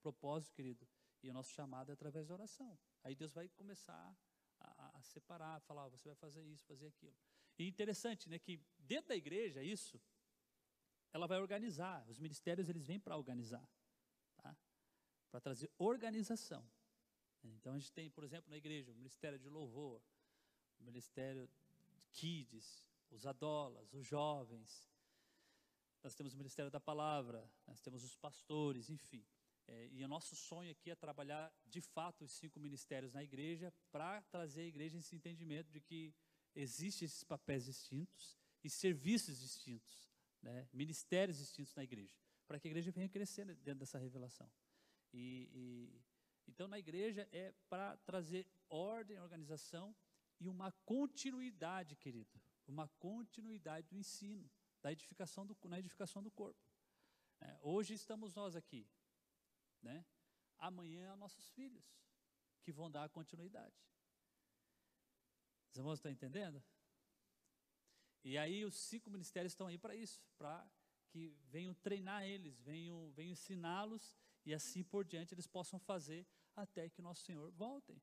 propósito, 0.02 0.54
querido, 0.54 0.88
e 1.22 1.30
o 1.30 1.34
nosso 1.34 1.52
chamado 1.52 1.90
é 1.90 1.94
através 1.94 2.28
da 2.28 2.34
oração. 2.34 2.78
Aí 3.04 3.16
Deus 3.16 3.34
vai 3.34 3.48
começar 3.50 4.16
a, 4.60 4.98
a 4.98 5.02
separar, 5.04 5.60
falar, 5.62 5.88
você 5.90 6.10
vai 6.10 6.16
fazer 6.16 6.44
isso, 6.44 6.66
fazer 6.66 6.88
aquilo. 6.88 7.16
E 7.58 7.68
interessante, 7.68 8.30
né, 8.30 8.40
que 8.40 8.60
dentro 8.78 9.10
da 9.10 9.16
igreja, 9.16 9.64
isso, 9.64 10.02
ela 11.14 11.28
vai 11.28 11.40
organizar. 11.40 12.04
Os 12.10 12.20
ministérios 12.20 12.68
eles 12.68 12.86
vêm 12.86 13.00
para 13.00 13.16
organizar, 13.16 13.66
tá? 14.36 14.58
para 15.30 15.40
trazer 15.40 15.72
organização. 15.78 16.68
Então 17.44 17.74
a 17.74 17.80
gente 17.80 17.92
tem, 17.92 18.10
por 18.10 18.24
exemplo, 18.24 18.50
na 18.50 18.58
igreja 18.58 18.92
o 18.92 18.96
ministério 18.96 19.38
de 19.38 19.48
louvor, 19.48 20.02
o 20.80 20.84
ministério 20.84 21.48
de 21.92 22.04
kids, 22.12 22.90
os 23.12 23.28
adolas, 23.28 23.94
os 23.94 24.06
jovens. 24.08 24.90
Nós 26.02 26.16
temos 26.16 26.34
o 26.34 26.38
ministério 26.38 26.72
da 26.72 26.80
palavra, 26.80 27.50
nós 27.68 27.80
temos 27.80 28.04
os 28.04 28.16
pastores, 28.16 28.90
enfim. 28.90 29.24
É, 29.68 29.88
e 29.92 30.04
o 30.04 30.08
nosso 30.08 30.36
sonho 30.36 30.72
aqui 30.72 30.90
é 30.90 30.96
trabalhar 30.96 31.54
de 31.66 31.80
fato 31.80 32.26
os 32.26 32.34
cinco 32.34 32.60
ministérios 32.60 33.14
na 33.14 33.24
igreja 33.24 33.72
para 33.92 34.22
trazer 34.24 34.62
à 34.62 34.66
igreja 34.66 34.98
esse 34.98 35.16
entendimento 35.16 35.72
de 35.72 35.80
que 35.80 36.14
existem 36.54 37.06
esses 37.06 37.24
papéis 37.24 37.66
distintos 37.66 38.38
e 38.62 38.70
serviços 38.70 39.40
distintos 39.40 40.13
né, 40.44 40.68
ministérios 40.74 41.38
distintos 41.38 41.74
na 41.74 41.84
igreja, 41.84 42.14
para 42.46 42.60
que 42.60 42.68
a 42.68 42.72
igreja 42.72 42.92
venha 42.92 43.10
crescendo 43.10 43.56
dentro 43.56 43.80
dessa 43.80 43.98
revelação. 43.98 44.52
E, 45.14 45.50
e 45.54 46.04
então 46.48 46.68
na 46.68 46.78
igreja 46.78 47.28
é 47.32 47.54
para 47.70 47.98
trazer 47.98 48.46
ordem, 48.70 49.20
organização 49.20 49.96
e 50.40 50.48
uma 50.48 50.72
continuidade, 50.86 51.96
querido, 51.96 52.40
uma 52.68 52.88
continuidade 53.00 53.88
do 53.88 53.98
ensino, 53.98 54.50
da 54.82 54.92
edificação 54.92 55.46
do, 55.46 55.58
na 55.66 55.80
edificação 55.80 56.22
do 56.22 56.30
corpo. 56.30 56.62
É, 57.40 57.58
hoje 57.62 57.94
estamos 57.94 58.34
nós 58.34 58.56
aqui, 58.56 58.88
né? 59.82 60.06
Amanhã 60.58 61.16
nossos 61.16 61.50
filhos 61.50 61.86
que 62.62 62.72
vão 62.72 62.92
dar 62.92 63.06
a 63.06 63.10
continuidade. 63.10 63.76
Os 65.70 65.78
irmãos 65.78 66.00
estão 66.00 66.12
entendendo? 66.12 66.64
E 68.24 68.38
aí 68.38 68.64
os 68.64 68.76
cinco 68.76 69.10
ministérios 69.10 69.52
estão 69.52 69.68
aí 69.68 69.78
para 69.78 69.96
isso, 69.96 70.22
para 70.38 70.66
que 71.10 71.36
venham 71.50 71.74
treinar 71.76 72.24
eles, 72.24 72.60
venham, 72.62 73.12
venham 73.12 73.32
ensiná-los 73.32 74.16
e 74.46 74.54
assim 74.54 74.84
por 74.84 75.06
diante 75.06 75.34
eles 75.34 75.48
possam 75.48 75.80
fazer 75.80 76.26
até 76.56 76.90
que 76.90 77.02
nosso 77.02 77.24
Senhor 77.24 77.52
volte. 77.52 78.02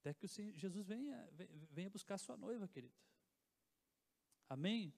Até 0.00 0.14
que 0.14 0.26
o 0.26 0.28
Senhor, 0.28 0.52
Jesus 0.54 0.86
venha, 0.86 1.28
venha 1.70 1.90
buscar 1.90 2.18
sua 2.18 2.36
noiva, 2.36 2.66
querido. 2.68 2.94
Amém? 4.48 4.92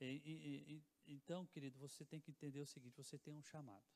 E, 0.00 0.04
e, 0.04 0.74
e, 0.74 0.84
então, 1.06 1.46
querido, 1.46 1.78
você 1.78 2.04
tem 2.04 2.20
que 2.20 2.30
entender 2.30 2.60
o 2.60 2.66
seguinte: 2.66 2.96
você 2.96 3.18
tem 3.18 3.34
um 3.34 3.42
chamado. 3.42 3.86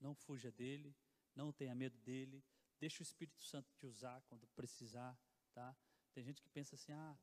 Não 0.00 0.14
fuja 0.14 0.50
dele, 0.50 0.94
não 1.34 1.52
tenha 1.52 1.74
medo 1.74 1.98
dele, 2.00 2.44
deixa 2.78 3.02
o 3.02 3.04
Espírito 3.04 3.42
Santo 3.42 3.72
te 3.74 3.86
usar 3.86 4.20
quando 4.22 4.46
precisar, 4.48 5.18
tá? 5.52 5.76
Tem 6.12 6.24
gente 6.24 6.42
que 6.42 6.48
pensa 6.48 6.74
assim: 6.74 6.92
ah, 6.92 7.16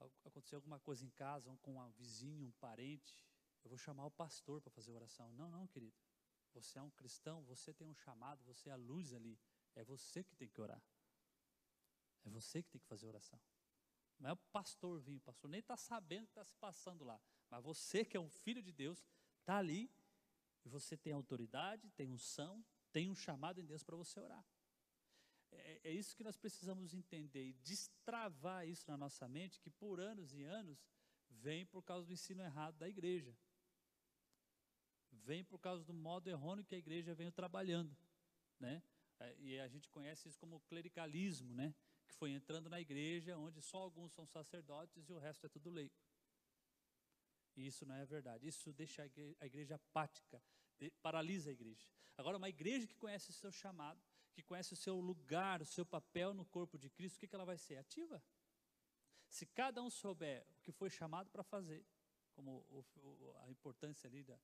aconteceu 0.00 0.58
alguma 0.58 0.78
coisa 0.80 1.04
em 1.04 1.10
casa, 1.10 1.54
com 1.62 1.78
um 1.78 1.90
vizinho, 1.90 2.46
um 2.46 2.52
parente, 2.52 3.16
eu 3.62 3.68
vou 3.68 3.78
chamar 3.78 4.06
o 4.06 4.10
pastor 4.10 4.60
para 4.60 4.70
fazer 4.70 4.90
oração. 4.92 5.32
Não, 5.32 5.50
não, 5.50 5.66
querido. 5.66 5.96
Você 6.52 6.78
é 6.78 6.82
um 6.82 6.90
cristão, 6.90 7.42
você 7.44 7.72
tem 7.72 7.86
um 7.86 7.94
chamado, 7.94 8.42
você 8.44 8.68
é 8.68 8.72
a 8.72 8.76
luz 8.76 9.12
ali. 9.12 9.38
É 9.74 9.84
você 9.84 10.24
que 10.24 10.34
tem 10.34 10.48
que 10.48 10.60
orar. 10.60 10.82
É 12.24 12.30
você 12.30 12.62
que 12.62 12.70
tem 12.70 12.80
que 12.80 12.86
fazer 12.86 13.06
oração. 13.06 13.40
Não 14.18 14.30
é 14.30 14.32
o 14.32 14.36
pastor 14.36 15.00
vir, 15.00 15.16
o 15.16 15.20
pastor 15.20 15.50
nem 15.50 15.60
está 15.60 15.76
sabendo 15.76 16.24
o 16.24 16.26
que 16.26 16.32
está 16.32 16.44
se 16.44 16.54
passando 16.56 17.04
lá. 17.04 17.20
Mas 17.48 17.62
você 17.62 18.04
que 18.04 18.16
é 18.16 18.20
um 18.20 18.28
filho 18.28 18.62
de 18.62 18.72
Deus, 18.72 19.04
está 19.40 19.56
ali 19.56 19.90
e 20.64 20.68
você 20.68 20.96
tem 20.96 21.12
autoridade, 21.12 21.90
tem 21.92 22.10
unção, 22.10 22.64
tem 22.92 23.10
um 23.10 23.14
chamado 23.14 23.60
em 23.60 23.64
Deus 23.64 23.82
para 23.82 23.96
você 23.96 24.20
orar. 24.20 24.44
É, 25.52 25.80
é, 25.84 25.92
isso 25.92 26.16
que 26.16 26.24
nós 26.24 26.36
precisamos 26.36 26.94
entender 26.94 27.48
e 27.48 27.52
destravar 27.54 28.66
isso 28.66 28.88
na 28.90 28.96
nossa 28.96 29.28
mente, 29.28 29.60
que 29.60 29.70
por 29.70 30.00
anos 30.00 30.32
e 30.34 30.42
anos 30.42 30.86
vem 31.28 31.66
por 31.66 31.82
causa 31.82 32.06
do 32.06 32.12
ensino 32.12 32.42
errado 32.42 32.76
da 32.78 32.88
igreja. 32.88 33.36
Vem 35.10 35.44
por 35.44 35.58
causa 35.58 35.84
do 35.84 35.92
modo 35.92 36.28
errôneo 36.28 36.64
que 36.64 36.74
a 36.74 36.78
igreja 36.78 37.14
vem 37.14 37.30
trabalhando, 37.30 37.96
né? 38.58 38.82
É, 39.18 39.36
e 39.38 39.60
a 39.60 39.68
gente 39.68 39.88
conhece 39.90 40.28
isso 40.28 40.38
como 40.38 40.60
clericalismo, 40.60 41.52
né? 41.52 41.74
que 42.10 42.16
foi 42.16 42.32
entrando 42.32 42.68
na 42.68 42.80
igreja, 42.80 43.38
onde 43.38 43.62
só 43.62 43.78
alguns 43.78 44.12
são 44.12 44.26
sacerdotes 44.26 45.08
e 45.08 45.12
o 45.12 45.18
resto 45.18 45.46
é 45.46 45.48
tudo 45.48 45.70
leigo. 45.70 45.94
E 47.56 47.66
isso 47.66 47.86
não 47.86 47.94
é 47.94 48.04
verdade. 48.04 48.46
Isso 48.46 48.72
deixa 48.72 49.02
a 49.02 49.46
igreja, 49.46 49.74
a 49.74 49.76
apática, 49.76 50.42
paralisa 51.00 51.50
a 51.50 51.52
igreja. 51.52 51.86
Agora, 52.16 52.36
uma 52.36 52.48
igreja 52.48 52.86
que 52.86 52.96
conhece 52.96 53.30
o 53.30 53.32
seu 53.32 53.52
chamado, 53.52 54.00
que 54.40 54.48
conhece 54.48 54.72
o 54.72 54.76
seu 54.76 54.98
lugar, 55.00 55.60
o 55.60 55.66
seu 55.66 55.84
papel 55.84 56.32
no 56.34 56.44
corpo 56.44 56.78
de 56.78 56.88
Cristo, 56.90 57.16
o 57.16 57.20
que, 57.20 57.28
que 57.28 57.34
ela 57.34 57.44
vai 57.44 57.58
ser? 57.58 57.76
Ativa. 57.76 58.22
Se 59.28 59.46
cada 59.46 59.82
um 59.82 59.90
souber 59.90 60.46
o 60.50 60.60
que 60.60 60.72
foi 60.72 60.90
chamado 60.90 61.30
para 61.30 61.42
fazer, 61.42 61.84
como 62.32 62.64
o, 62.68 62.84
o, 62.96 63.36
a 63.38 63.50
importância 63.50 64.08
ali 64.08 64.22
da, 64.24 64.38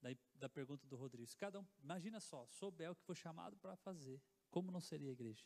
da, 0.00 0.10
da, 0.34 0.48
pergunta 0.48 0.86
do 0.86 0.96
Rodrigo, 0.96 1.26
se 1.26 1.36
cada 1.36 1.60
um, 1.60 1.66
imagina 1.82 2.20
só, 2.20 2.46
souber 2.46 2.90
o 2.90 2.94
que 2.94 3.02
foi 3.02 3.14
chamado 3.14 3.56
para 3.56 3.76
fazer, 3.76 4.22
como 4.50 4.70
não 4.70 4.80
seria 4.80 5.10
a 5.10 5.12
igreja? 5.12 5.44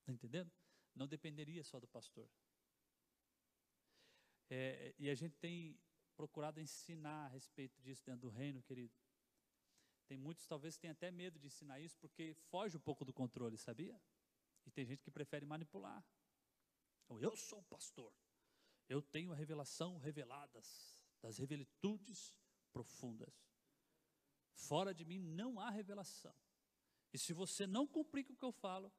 Está 0.00 0.12
entendendo? 0.12 0.50
Não 0.94 1.06
dependeria 1.06 1.62
só 1.62 1.78
do 1.78 1.88
pastor. 1.88 2.28
É, 4.48 4.94
e 4.98 5.08
a 5.08 5.14
gente 5.14 5.36
tem 5.36 5.78
procurado 6.14 6.60
ensinar 6.60 7.26
a 7.26 7.28
respeito 7.28 7.80
disso 7.80 8.04
dentro 8.04 8.22
do 8.22 8.28
reino, 8.28 8.62
querido. 8.62 8.94
Tem 10.06 10.18
muitos, 10.18 10.46
talvez, 10.46 10.76
que 10.76 10.82
tenham 10.82 10.92
até 10.92 11.10
medo 11.10 11.38
de 11.38 11.46
ensinar 11.46 11.80
isso, 11.80 11.98
porque 11.98 12.34
foge 12.50 12.76
um 12.76 12.80
pouco 12.80 13.04
do 13.04 13.12
controle, 13.12 13.56
sabia? 13.56 14.00
E 14.66 14.70
tem 14.70 14.84
gente 14.84 15.02
que 15.02 15.10
prefere 15.10 15.46
manipular. 15.46 16.04
Então, 17.04 17.18
eu 17.20 17.36
sou 17.36 17.60
o 17.60 17.64
pastor. 17.64 18.12
Eu 18.88 19.00
tenho 19.00 19.32
a 19.32 19.34
revelação 19.34 19.98
reveladas, 19.98 21.00
das 21.20 21.38
revelitudes 21.38 22.38
profundas. 22.72 23.34
Fora 24.52 24.92
de 24.94 25.04
mim 25.04 25.20
não 25.20 25.58
há 25.58 25.70
revelação. 25.70 26.34
E 27.12 27.18
se 27.18 27.32
você 27.32 27.66
não 27.66 27.86
cumprir 27.86 28.24
com 28.24 28.32
o 28.32 28.36
que 28.36 28.44
eu 28.44 28.52
falo, 28.52 28.92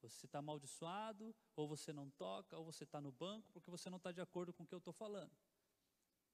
você 0.00 0.26
está 0.26 0.38
amaldiçoado, 0.38 1.34
ou 1.56 1.66
você 1.66 1.92
não 1.92 2.10
toca, 2.10 2.56
ou 2.56 2.64
você 2.64 2.84
está 2.84 3.00
no 3.00 3.10
banco, 3.10 3.50
porque 3.52 3.70
você 3.70 3.90
não 3.90 3.96
está 3.96 4.12
de 4.12 4.20
acordo 4.20 4.52
com 4.52 4.62
o 4.62 4.66
que 4.66 4.74
eu 4.74 4.78
estou 4.78 4.92
falando. 4.92 5.36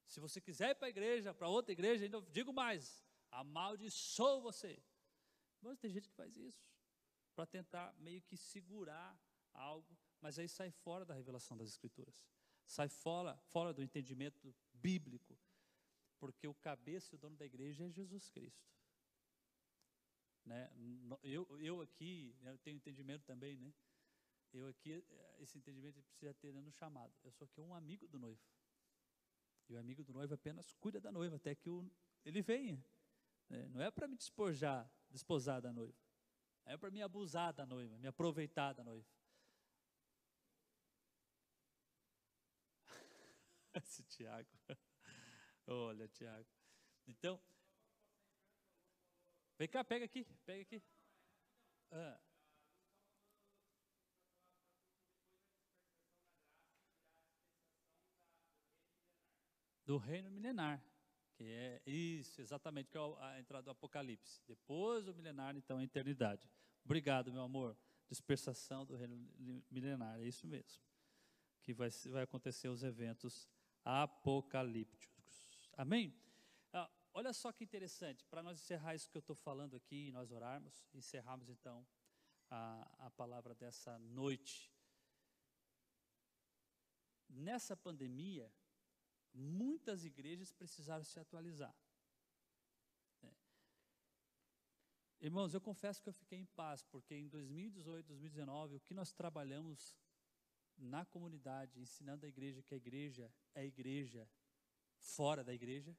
Se 0.06 0.20
você 0.20 0.40
quiser 0.40 0.70
ir 0.70 0.74
para 0.74 0.86
a 0.86 0.90
igreja, 0.90 1.32
para 1.32 1.48
outra 1.48 1.72
igreja, 1.72 2.04
ainda 2.04 2.20
digo 2.30 2.52
mais, 2.52 3.02
amaldiçoo 3.34 4.40
você. 4.40 4.82
Mas 5.60 5.78
tem 5.78 5.90
gente 5.90 6.08
que 6.08 6.14
faz 6.14 6.36
isso, 6.36 6.66
para 7.34 7.46
tentar 7.46 7.94
meio 7.98 8.20
que 8.22 8.36
segurar 8.36 9.18
algo, 9.52 9.96
mas 10.20 10.38
aí 10.38 10.48
sai 10.48 10.70
fora 10.70 11.04
da 11.04 11.14
revelação 11.14 11.56
das 11.56 11.68
Escrituras. 11.68 12.24
Sai 12.66 12.88
fora, 12.88 13.36
fora 13.52 13.72
do 13.72 13.82
entendimento 13.82 14.54
bíblico, 14.72 15.38
porque 16.18 16.46
o 16.46 16.54
cabeça 16.54 17.14
e 17.14 17.16
o 17.16 17.18
dono 17.18 17.36
da 17.36 17.44
igreja 17.44 17.84
é 17.84 17.90
Jesus 17.90 18.28
Cristo. 18.30 18.64
Né? 20.44 20.70
Eu, 21.22 21.46
eu 21.60 21.80
aqui, 21.80 22.36
né, 22.40 22.52
eu 22.52 22.58
tenho 22.58 22.76
entendimento 22.76 23.24
também, 23.24 23.56
né? 23.56 23.72
Eu 24.52 24.68
aqui, 24.68 25.04
esse 25.38 25.58
entendimento 25.58 26.00
precisa 26.02 26.32
ter 26.34 26.52
no 26.52 26.70
chamado. 26.70 27.12
Eu 27.24 27.32
sou 27.32 27.44
aqui 27.44 27.60
um 27.60 27.74
amigo 27.74 28.06
do 28.06 28.18
noivo. 28.18 28.40
E 29.68 29.74
o 29.74 29.78
amigo 29.78 30.04
do 30.04 30.12
noivo 30.12 30.34
apenas 30.34 30.72
cuida 30.74 31.00
da 31.00 31.10
noiva 31.10 31.36
até 31.36 31.54
que 31.54 31.68
o, 31.68 31.90
ele 32.24 32.40
venha. 32.40 32.82
Né? 33.48 33.68
Não 33.68 33.80
é 33.82 33.90
para 33.90 34.08
me 34.08 34.16
despojar, 34.16 34.90
desposar 35.10 35.60
da 35.60 35.72
noiva. 35.72 35.98
É 36.64 36.76
para 36.76 36.90
me 36.90 37.02
abusar 37.02 37.52
da 37.52 37.66
noiva, 37.66 37.98
me 37.98 38.06
aproveitar 38.06 38.72
da 38.72 38.82
noiva. 38.82 39.06
Esse 43.74 44.02
Tiago. 44.04 44.48
Olha, 45.66 46.08
Tiago. 46.08 46.48
Então, 47.06 47.40
Vem 49.58 49.68
cá, 49.68 49.84
pega 49.84 50.04
aqui, 50.04 50.26
pega 50.44 50.62
aqui. 50.62 50.82
Ah. 51.90 52.18
Do 59.86 59.96
reino 59.98 60.30
milenar, 60.30 60.82
que 61.34 61.44
é 61.44 61.82
isso, 61.86 62.40
exatamente, 62.40 62.90
que 62.90 62.96
é 62.96 63.00
a 63.00 63.38
entrada 63.38 63.64
do 63.64 63.70
Apocalipse. 63.70 64.40
Depois 64.46 65.04
do 65.04 65.14
milenar, 65.14 65.56
então, 65.56 65.78
a 65.78 65.84
eternidade. 65.84 66.48
Obrigado, 66.84 67.32
meu 67.32 67.42
amor. 67.42 67.76
Dispersação 68.08 68.84
do 68.84 68.96
reino 68.96 69.16
milenar, 69.70 70.20
é 70.20 70.24
isso 70.24 70.46
mesmo. 70.46 70.82
Que 71.62 71.72
vai, 71.72 71.88
vai 72.06 72.22
acontecer 72.22 72.68
os 72.68 72.82
eventos 72.82 73.48
apocalípticos. 73.84 75.68
Amém? 75.76 76.14
olha 77.16 77.32
só 77.32 77.52
que 77.52 77.62
interessante, 77.62 78.26
para 78.26 78.42
nós 78.42 78.58
encerrar 78.58 78.92
isso 78.96 79.08
que 79.08 79.16
eu 79.16 79.20
estou 79.20 79.36
falando 79.36 79.76
aqui, 79.76 80.10
nós 80.10 80.32
orarmos, 80.32 80.84
encerrarmos 80.92 81.48
então 81.48 81.86
a, 82.50 83.06
a 83.06 83.10
palavra 83.10 83.54
dessa 83.54 83.96
noite. 84.00 84.72
Nessa 87.28 87.76
pandemia, 87.76 88.52
muitas 89.34 90.04
igrejas 90.04 90.52
precisaram 90.52 91.04
se 91.04 91.18
atualizar. 91.18 91.74
É. 93.22 93.32
Irmãos, 95.20 95.52
eu 95.52 95.60
confesso 95.60 96.00
que 96.00 96.08
eu 96.08 96.12
fiquei 96.12 96.38
em 96.38 96.46
paz, 96.46 96.82
porque 96.84 97.14
em 97.14 97.28
2018, 97.28 98.06
2019, 98.06 98.76
o 98.76 98.80
que 98.80 98.94
nós 98.94 99.12
trabalhamos 99.12 99.96
na 100.76 101.04
comunidade, 101.04 101.80
ensinando 101.80 102.24
a 102.24 102.28
igreja 102.28 102.62
que 102.62 102.74
a 102.74 102.76
igreja 102.76 103.32
é 103.54 103.64
igreja 103.64 104.28
fora 104.98 105.44
da 105.44 105.52
igreja, 105.52 105.96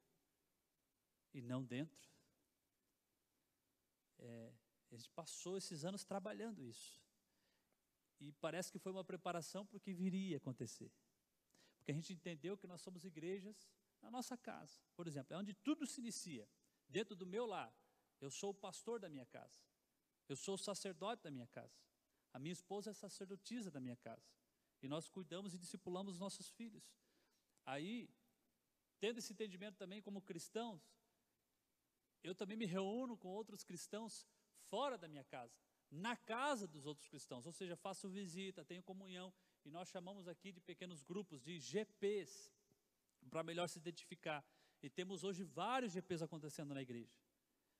e 1.33 1.41
não 1.41 1.63
dentro. 1.63 2.09
É, 4.17 4.53
a 4.91 4.95
gente 4.95 5.09
passou 5.09 5.57
esses 5.57 5.83
anos 5.83 6.05
trabalhando 6.05 6.63
isso. 6.63 7.03
E 8.19 8.31
parece 8.31 8.71
que 8.71 8.79
foi 8.79 8.91
uma 8.91 9.03
preparação 9.03 9.65
para 9.65 9.77
o 9.77 9.79
que 9.79 9.93
viria 9.93 10.37
a 10.37 10.39
acontecer. 10.39 10.91
Porque 11.85 11.91
a 11.91 11.95
gente 12.01 12.13
entendeu 12.13 12.57
que 12.57 12.65
nós 12.65 12.81
somos 12.81 13.05
igrejas 13.05 13.69
na 14.01 14.09
nossa 14.09 14.35
casa. 14.35 14.81
Por 14.95 15.05
exemplo, 15.05 15.35
é 15.35 15.37
onde 15.37 15.53
tudo 15.53 15.85
se 15.85 16.01
inicia. 16.01 16.49
Dentro 16.89 17.15
do 17.15 17.27
meu 17.27 17.45
lar, 17.45 17.71
eu 18.19 18.31
sou 18.31 18.49
o 18.49 18.55
pastor 18.55 18.99
da 18.99 19.07
minha 19.07 19.27
casa. 19.27 19.61
Eu 20.27 20.35
sou 20.35 20.55
o 20.55 20.57
sacerdote 20.57 21.21
da 21.21 21.29
minha 21.29 21.45
casa. 21.45 21.77
A 22.33 22.39
minha 22.39 22.53
esposa 22.53 22.89
é 22.89 22.93
sacerdotisa 22.95 23.69
da 23.69 23.79
minha 23.79 23.95
casa. 23.97 24.27
E 24.81 24.87
nós 24.87 25.07
cuidamos 25.07 25.53
e 25.53 25.59
discipulamos 25.59 26.15
os 26.15 26.19
nossos 26.19 26.49
filhos. 26.49 26.83
Aí, 27.63 28.09
tendo 28.99 29.19
esse 29.19 29.31
entendimento 29.31 29.77
também 29.77 30.01
como 30.01 30.23
cristãos, 30.23 30.81
eu 32.23 32.33
também 32.33 32.57
me 32.57 32.65
reúno 32.65 33.15
com 33.15 33.27
outros 33.27 33.63
cristãos 33.63 34.25
fora 34.69 34.97
da 34.97 35.07
minha 35.07 35.23
casa, 35.23 35.55
na 35.91 36.17
casa 36.17 36.67
dos 36.67 36.87
outros 36.87 37.07
cristãos, 37.07 37.45
ou 37.45 37.53
seja, 37.53 37.75
faço 37.75 38.09
visita, 38.09 38.65
tenho 38.65 38.81
comunhão, 38.81 39.31
e 39.65 39.71
nós 39.71 39.89
chamamos 39.89 40.27
aqui 40.27 40.51
de 40.51 40.61
pequenos 40.61 41.03
grupos, 41.03 41.41
de 41.41 41.59
GPs, 41.59 42.51
para 43.29 43.43
melhor 43.43 43.67
se 43.67 43.79
identificar. 43.79 44.45
E 44.81 44.89
temos 44.89 45.23
hoje 45.23 45.43
vários 45.43 45.91
GPs 45.91 46.21
acontecendo 46.21 46.73
na 46.73 46.81
igreja. 46.81 47.11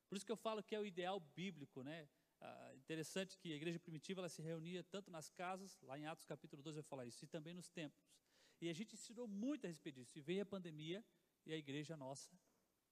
Por 0.09 0.15
isso 0.15 0.25
que 0.25 0.31
eu 0.31 0.37
falo 0.37 0.63
que 0.63 0.73
é 0.73 0.79
o 0.79 0.85
ideal 0.85 1.19
bíblico, 1.19 1.83
né? 1.83 2.09
Ah, 2.41 2.71
interessante 2.75 3.37
que 3.37 3.53
a 3.53 3.55
igreja 3.55 3.79
primitiva 3.79 4.21
ela 4.21 4.29
se 4.29 4.41
reunia 4.41 4.83
tanto 4.83 5.11
nas 5.11 5.29
casas, 5.29 5.79
lá 5.81 5.97
em 5.97 6.05
Atos 6.07 6.25
capítulo 6.25 6.61
12 6.63 6.75
vai 6.77 6.83
falar 6.83 7.05
isso, 7.05 7.23
e 7.23 7.27
também 7.27 7.53
nos 7.53 7.69
templos. 7.69 8.03
E 8.59 8.69
a 8.69 8.73
gente 8.73 8.95
ensinou 8.95 9.27
muito 9.27 9.65
a 9.65 9.67
respeito 9.67 9.99
disso. 9.99 10.17
E 10.17 10.21
veio 10.21 10.41
a 10.41 10.45
pandemia 10.45 11.05
e 11.45 11.53
a 11.53 11.57
igreja 11.57 11.95
nossa 11.95 12.35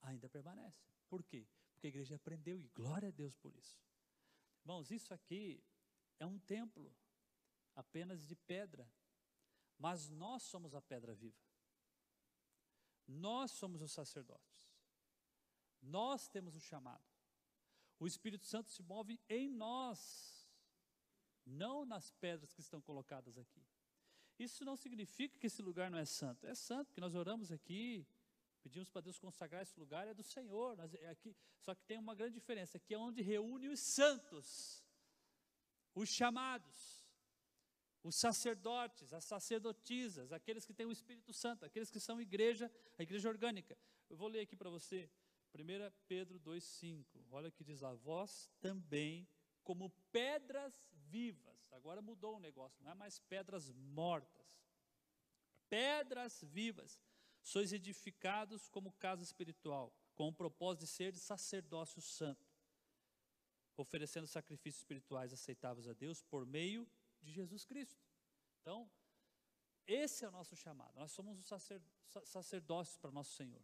ainda 0.01 0.29
permanece. 0.29 0.85
Por 1.07 1.23
quê? 1.23 1.47
Porque 1.71 1.87
a 1.87 1.89
igreja 1.89 2.15
aprendeu 2.15 2.59
e 2.59 2.67
glória 2.67 3.07
a 3.07 3.11
Deus 3.11 3.35
por 3.35 3.55
isso. 3.55 3.81
Irmãos, 4.61 4.91
isso 4.91 5.13
aqui 5.13 5.63
é 6.19 6.25
um 6.25 6.37
templo 6.39 6.93
apenas 7.75 8.25
de 8.25 8.35
pedra, 8.35 8.89
mas 9.77 10.09
nós 10.09 10.43
somos 10.43 10.73
a 10.73 10.81
pedra 10.81 11.13
viva. 11.13 11.41
Nós 13.07 13.51
somos 13.51 13.81
os 13.81 13.91
sacerdotes. 13.91 14.71
Nós 15.81 16.27
temos 16.27 16.55
o 16.55 16.61
chamado. 16.61 17.03
O 17.99 18.07
Espírito 18.07 18.45
Santo 18.45 18.69
se 18.69 18.81
move 18.81 19.19
em 19.29 19.49
nós, 19.49 20.49
não 21.45 21.85
nas 21.85 22.11
pedras 22.11 22.53
que 22.53 22.61
estão 22.61 22.81
colocadas 22.81 23.37
aqui. 23.37 23.65
Isso 24.39 24.65
não 24.65 24.75
significa 24.75 25.37
que 25.37 25.47
esse 25.47 25.61
lugar 25.61 25.91
não 25.91 25.97
é 25.97 26.05
santo. 26.05 26.45
É 26.47 26.55
santo, 26.55 26.87
porque 26.87 27.01
nós 27.01 27.15
oramos 27.15 27.51
aqui, 27.51 28.05
pedimos 28.61 28.89
para 28.89 29.01
Deus 29.01 29.19
consagrar 29.19 29.61
esse 29.61 29.77
lugar, 29.79 30.07
é 30.07 30.13
do 30.13 30.23
Senhor. 30.23 30.77
É 30.95 31.09
aqui, 31.09 31.35
só 31.59 31.75
que 31.75 31.83
tem 31.83 31.97
uma 31.97 32.15
grande 32.15 32.35
diferença: 32.35 32.77
aqui 32.77 32.93
é 32.93 32.97
onde 32.97 33.21
reúne 33.21 33.67
os 33.69 33.79
santos, 33.79 34.83
os 35.93 36.09
chamados, 36.09 37.02
os 38.03 38.15
sacerdotes, 38.15 39.13
as 39.13 39.23
sacerdotisas, 39.23 40.31
aqueles 40.31 40.65
que 40.65 40.73
têm 40.73 40.85
o 40.85 40.91
Espírito 40.91 41.33
Santo, 41.33 41.63
aqueles 41.65 41.89
que 41.89 41.99
são 41.99 42.19
igreja, 42.19 42.69
a 42.97 43.03
igreja 43.03 43.29
orgânica. 43.29 43.77
Eu 44.09 44.17
vou 44.17 44.27
ler 44.27 44.41
aqui 44.41 44.55
para 44.55 44.69
você, 44.69 45.09
1 45.53 45.91
Pedro 46.07 46.39
2,5. 46.39 47.05
Olha 47.31 47.47
o 47.47 47.51
que 47.51 47.63
diz 47.63 47.79
lá: 47.79 47.93
Vós 47.93 48.49
também, 48.59 49.27
como 49.63 49.89
pedras 50.11 50.89
vivas, 50.91 51.65
agora 51.71 52.01
mudou 52.01 52.35
o 52.35 52.39
negócio, 52.39 52.83
não 52.83 52.91
é 52.91 52.95
mais 52.95 53.19
pedras 53.19 53.71
mortas, 53.71 54.45
pedras 55.69 56.43
vivas, 56.43 56.99
sois 57.41 57.71
edificados 57.71 58.67
como 58.67 58.91
casa 58.93 59.23
espiritual, 59.23 59.95
com 60.13 60.27
o 60.27 60.33
propósito 60.33 60.81
de 60.81 60.87
ser 60.87 61.11
de 61.13 61.19
sacerdócio 61.19 62.01
santo, 62.01 62.45
oferecendo 63.77 64.27
sacrifícios 64.27 64.81
espirituais 64.81 65.31
aceitáveis 65.31 65.87
a 65.87 65.93
Deus 65.93 66.21
por 66.21 66.45
meio 66.45 66.85
de 66.85 67.02
Jesus 67.31 67.65
Cristo. 67.65 68.03
Então, 68.61 68.89
esse 69.85 70.23
é 70.23 70.27
o 70.27 70.31
nosso 70.31 70.55
chamado. 70.55 70.93
Nós 70.95 71.11
somos 71.11 71.37
os 71.39 71.45
sacerdócios 72.25 72.97
para 72.97 73.11
nosso 73.11 73.33
Senhor. 73.33 73.63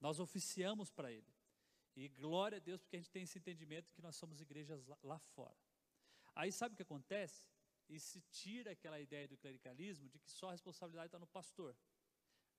Nós 0.00 0.20
oficiamos 0.20 0.90
para 0.90 1.10
Ele. 1.10 1.32
E 1.94 2.08
glória 2.08 2.56
a 2.56 2.60
Deus 2.60 2.80
porque 2.82 2.96
a 2.96 2.98
gente 2.98 3.10
tem 3.10 3.22
esse 3.22 3.38
entendimento 3.38 3.92
que 3.92 4.00
nós 4.00 4.16
somos 4.16 4.40
igrejas 4.40 4.84
lá, 4.86 4.98
lá 5.02 5.18
fora. 5.18 5.56
Aí 6.34 6.50
sabe 6.50 6.72
o 6.72 6.76
que 6.76 6.82
acontece? 6.82 7.46
E 7.88 8.00
se 8.00 8.20
tira 8.22 8.72
aquela 8.72 8.98
ideia 9.00 9.28
do 9.28 9.36
clericalismo 9.36 10.08
de 10.08 10.18
que 10.18 10.30
só 10.30 10.48
a 10.48 10.52
responsabilidade 10.52 11.08
está 11.08 11.18
no 11.18 11.26
pastor. 11.26 11.76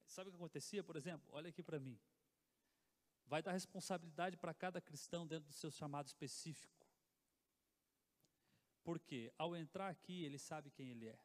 Sabe 0.06 0.28
o 0.28 0.32
que 0.32 0.36
acontecia, 0.36 0.84
por 0.84 0.96
exemplo? 0.96 1.28
Olha 1.32 1.48
aqui 1.48 1.62
para 1.62 1.80
mim. 1.80 1.98
Vai 3.26 3.42
dar 3.42 3.52
responsabilidade 3.52 4.36
para 4.36 4.54
cada 4.54 4.80
cristão 4.80 5.26
dentro 5.26 5.48
do 5.48 5.54
seu 5.54 5.70
chamado 5.70 6.06
específico. 6.06 6.83
Porque 8.84 9.32
ao 9.36 9.56
entrar 9.56 9.88
aqui, 9.88 10.22
ele 10.22 10.38
sabe 10.38 10.70
quem 10.70 10.90
ele 10.90 11.08
é. 11.08 11.18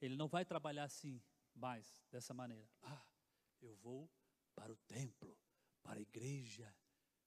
Ele 0.00 0.16
não 0.16 0.26
vai 0.26 0.44
trabalhar 0.44 0.84
assim 0.84 1.22
mais, 1.54 2.02
dessa 2.10 2.34
maneira. 2.34 2.68
Ah, 2.82 3.06
eu 3.60 3.74
vou 3.76 4.10
para 4.54 4.72
o 4.72 4.76
templo, 4.76 5.38
para 5.82 5.98
a 5.98 6.02
igreja 6.02 6.74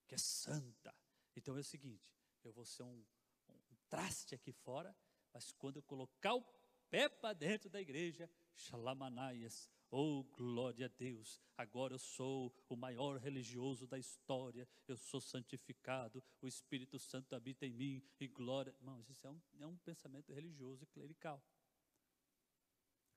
que 0.07 0.15
é 0.15 0.17
santa. 0.17 0.93
Então 1.36 1.55
é 1.55 1.59
o 1.59 1.63
seguinte: 1.63 2.11
eu 2.43 2.51
vou 2.51 2.65
ser 2.65 2.84
um, 2.84 3.05
um 3.47 3.76
traste 3.88 4.34
aqui 4.34 4.51
fora, 4.51 4.95
mas 5.32 5.51
quando 5.51 5.78
eu 5.78 5.84
colocar 5.84 6.34
o 6.34 6.43
pé 6.89 7.07
para 7.07 7.34
dentro 7.34 7.70
da 7.70 7.80
igreja, 7.80 8.30
Shalamanaias, 8.55 9.70
oh 9.92 10.24
glória 10.36 10.86
a 10.86 10.90
Deus, 10.90 11.40
agora 11.58 11.94
eu 11.94 12.00
sou 12.00 12.54
o 12.68 12.76
maior 12.76 13.18
religioso 13.18 13.88
da 13.88 13.98
história, 13.98 14.68
eu 14.88 14.98
sou 14.98 15.20
santificado, 15.20 16.24
o 16.42 16.48
Espírito 16.48 17.00
Santo 17.00 17.36
habita 17.36 17.66
em 17.66 17.74
mim, 17.74 18.04
e 18.20 18.28
glória. 18.28 18.72
Irmãos, 18.80 19.10
isso 19.10 19.26
é 19.26 19.30
um, 19.30 19.42
é 19.60 19.66
um 19.66 19.78
pensamento 19.78 20.34
religioso 20.34 20.84
e 20.84 20.88
clerical. 20.88 21.44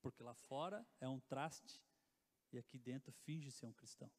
Porque 0.00 0.22
lá 0.22 0.34
fora 0.34 0.86
é 1.00 1.08
um 1.08 1.20
traste 1.20 1.80
e 2.52 2.58
aqui 2.58 2.78
dentro 2.78 3.12
finge 3.12 3.50
ser 3.50 3.66
um 3.66 3.72
cristão. 3.72 4.10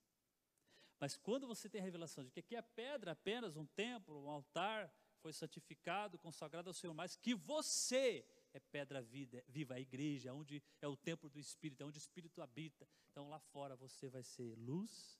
Mas 0.99 1.17
quando 1.17 1.45
você 1.45 1.67
tem 1.67 1.81
a 1.81 1.83
revelação 1.83 2.23
de 2.23 2.31
que 2.31 2.39
aqui 2.39 2.55
é 2.55 2.61
pedra 2.61 3.11
apenas, 3.11 3.57
um 3.57 3.65
templo, 3.65 4.23
um 4.23 4.29
altar, 4.29 4.93
foi 5.21 5.33
santificado, 5.33 6.17
consagrado 6.17 6.69
ao 6.69 6.73
Senhor, 6.73 6.93
mas 6.93 7.15
que 7.15 7.33
você 7.33 8.25
é 8.53 8.59
pedra 8.59 9.01
vida, 9.01 9.43
viva, 9.47 9.73
a 9.73 9.79
igreja, 9.79 10.33
onde 10.33 10.61
é 10.81 10.87
o 10.87 10.95
templo 10.95 11.29
do 11.29 11.39
Espírito, 11.39 11.81
é 11.81 11.85
onde 11.85 11.97
o 11.97 11.99
Espírito 11.99 12.41
habita. 12.41 12.87
Então 13.11 13.29
lá 13.29 13.39
fora 13.39 13.75
você 13.75 14.09
vai 14.09 14.23
ser 14.23 14.55
luz 14.55 15.19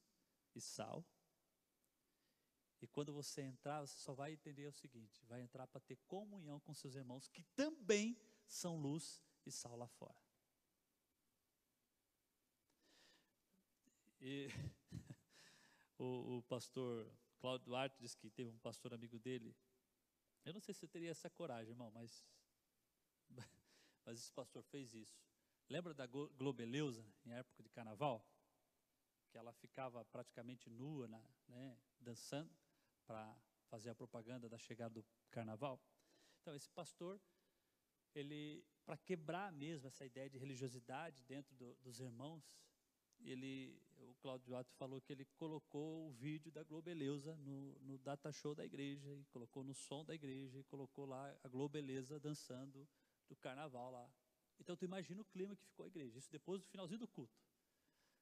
e 0.56 0.62
sal. 0.62 1.06
E 2.82 2.88
quando 2.88 3.14
você 3.14 3.42
entrar, 3.42 3.82
você 3.82 3.98
só 3.98 4.14
vai 4.14 4.34
entender 4.34 4.68
o 4.68 4.72
seguinte: 4.74 5.24
vai 5.26 5.42
entrar 5.42 5.68
para 5.68 5.82
ter 5.82 5.98
comunhão 6.08 6.60
com 6.60 6.74
seus 6.74 6.96
irmãos, 6.96 7.28
que 7.28 7.44
também 7.56 8.18
são 8.46 8.78
luz 8.78 9.22
e 9.46 9.52
sal 9.52 9.76
lá 9.76 9.88
fora. 9.88 10.22
E 14.20 14.48
o, 15.98 16.38
o 16.38 16.44
pastor 16.44 17.12
Cláudio 17.40 17.66
Duarte 17.66 17.98
disse 18.00 18.16
que 18.16 18.30
teve 18.30 18.50
um 18.50 18.58
pastor 18.60 18.94
amigo 18.94 19.20
dele. 19.20 19.54
Eu 20.46 20.54
não 20.54 20.62
sei 20.62 20.74
se 20.74 20.86
eu 20.86 20.90
teria 20.90 21.12
essa 21.12 21.30
coragem, 21.30 21.72
irmão, 21.72 21.92
mas, 21.92 22.24
mas 24.06 24.20
esse 24.20 24.32
pastor 24.32 24.64
fez 24.64 24.94
isso. 24.94 25.18
Lembra 25.70 25.94
da 25.94 26.06
Globeleusa, 26.06 27.06
em 27.26 27.34
época 27.34 27.64
de 27.64 27.70
carnaval? 27.70 28.26
Que 29.30 29.38
ela 29.38 29.54
ficava 29.54 30.04
praticamente 30.06 30.70
nua, 30.70 31.08
né, 31.48 31.78
dançando, 32.00 32.52
para 33.06 33.36
fazer 33.70 33.90
a 33.90 33.96
propaganda 33.96 34.48
da 34.48 34.58
chegada 34.58 34.94
do 34.94 35.06
carnaval. 35.32 35.82
Então, 36.42 36.54
esse 36.54 36.70
pastor, 36.70 37.20
ele, 38.14 38.64
para 38.86 38.98
quebrar 38.98 39.52
mesmo 39.52 39.88
essa 39.88 40.06
ideia 40.06 40.30
de 40.30 40.38
religiosidade 40.38 41.24
dentro 41.24 41.56
do, 41.56 41.74
dos 41.76 42.00
irmãos, 42.00 42.62
ele, 43.20 43.82
o 43.98 44.14
Cláudio 44.16 44.48
Duarte 44.48 44.74
falou 44.74 45.02
que 45.02 45.14
ele 45.14 45.26
colocou 45.38 46.08
o 46.08 46.12
vídeo 46.12 46.52
da 46.52 46.64
Globeleza 46.64 47.36
no, 47.38 47.80
no 47.80 47.98
data 47.98 48.32
show 48.32 48.54
da 48.54 48.66
igreja, 48.66 49.16
e 49.16 49.26
colocou 49.26 49.64
no 49.64 49.74
som 49.74 50.04
da 50.04 50.14
igreja, 50.14 50.60
e 50.60 50.64
colocou 50.66 51.06
lá 51.06 51.36
a 51.44 51.48
Globeleza 51.48 52.20
dançando 52.20 52.88
do 53.28 53.36
carnaval 53.36 53.92
lá. 53.92 54.10
Então 54.60 54.76
tu 54.76 54.86
imagina 54.86 55.22
o 55.22 55.26
clima 55.26 55.56
que 55.56 55.66
ficou 55.66 55.84
a 55.84 55.88
igreja, 55.88 56.18
isso 56.18 56.32
depois 56.32 56.62
do 56.62 56.68
finalzinho 56.68 57.00
do 57.00 57.08
culto. 57.08 57.38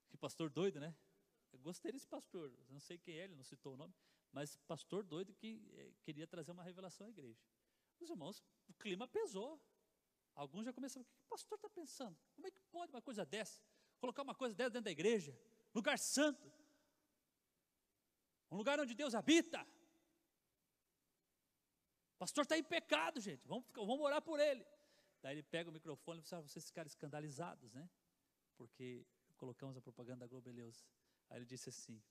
Que 0.10 0.18
pastor 0.18 0.50
doido, 0.50 0.80
né? 0.80 0.96
Eu 1.52 1.60
gostei 1.60 1.92
desse 1.92 2.08
pastor, 2.08 2.52
não 2.70 2.80
sei 2.80 2.98
quem 2.98 3.16
é, 3.16 3.26
ele 3.26 3.36
não 3.36 3.44
citou 3.44 3.74
o 3.74 3.78
nome, 3.78 3.94
mas 4.32 4.56
pastor 4.68 5.04
doido 5.04 5.34
que 5.34 5.62
eh, 5.74 5.92
queria 6.02 6.26
trazer 6.26 6.52
uma 6.52 6.64
revelação 6.64 7.06
à 7.06 7.10
igreja. 7.10 7.42
Os 8.00 8.10
irmãos, 8.10 8.42
o 8.68 8.74
clima 8.74 9.08
pesou. 9.08 9.62
Alguns 10.34 10.64
já 10.64 10.72
começaram, 10.72 11.04
o 11.04 11.06
que 11.06 11.20
o 11.26 11.30
pastor 11.30 11.58
está 11.58 11.70
pensando? 11.70 12.18
Como 12.34 12.48
é 12.48 12.52
que 12.52 12.62
pode 12.72 12.90
uma 12.92 13.02
coisa 13.02 13.26
dessa? 13.26 13.62
colocar 14.02 14.24
uma 14.24 14.34
coisa 14.34 14.56
dentro 14.56 14.82
da 14.82 14.92
igreja, 14.92 15.38
lugar 15.76 15.98
santo, 16.00 16.52
um 18.50 18.58
lugar 18.58 18.80
onde 18.80 18.96
Deus 18.96 19.14
habita. 19.14 19.62
O 22.16 22.18
pastor 22.18 22.42
está 22.44 22.58
em 22.58 22.64
pecado, 22.64 23.22
gente, 23.22 23.48
vamos, 23.48 23.66
vamos 23.74 24.02
orar 24.02 24.22
por 24.22 24.40
ele. 24.40 24.66
Daí 25.22 25.36
ele 25.36 25.44
pega 25.44 25.70
o 25.70 25.74
microfone 25.74 26.20
e 26.20 26.24
fala, 26.24 26.42
vocês 26.42 26.66
ficaram 26.66 26.88
escandalizados, 26.88 27.72
né? 27.74 27.90
Porque 28.56 29.06
colocamos 29.36 29.78
a 29.78 29.82
propaganda 29.82 30.22
da 30.22 30.28
Globeleuza. 30.28 30.84
Aí 31.30 31.38
ele 31.38 31.46
disse 31.46 31.70
assim, 31.70 32.02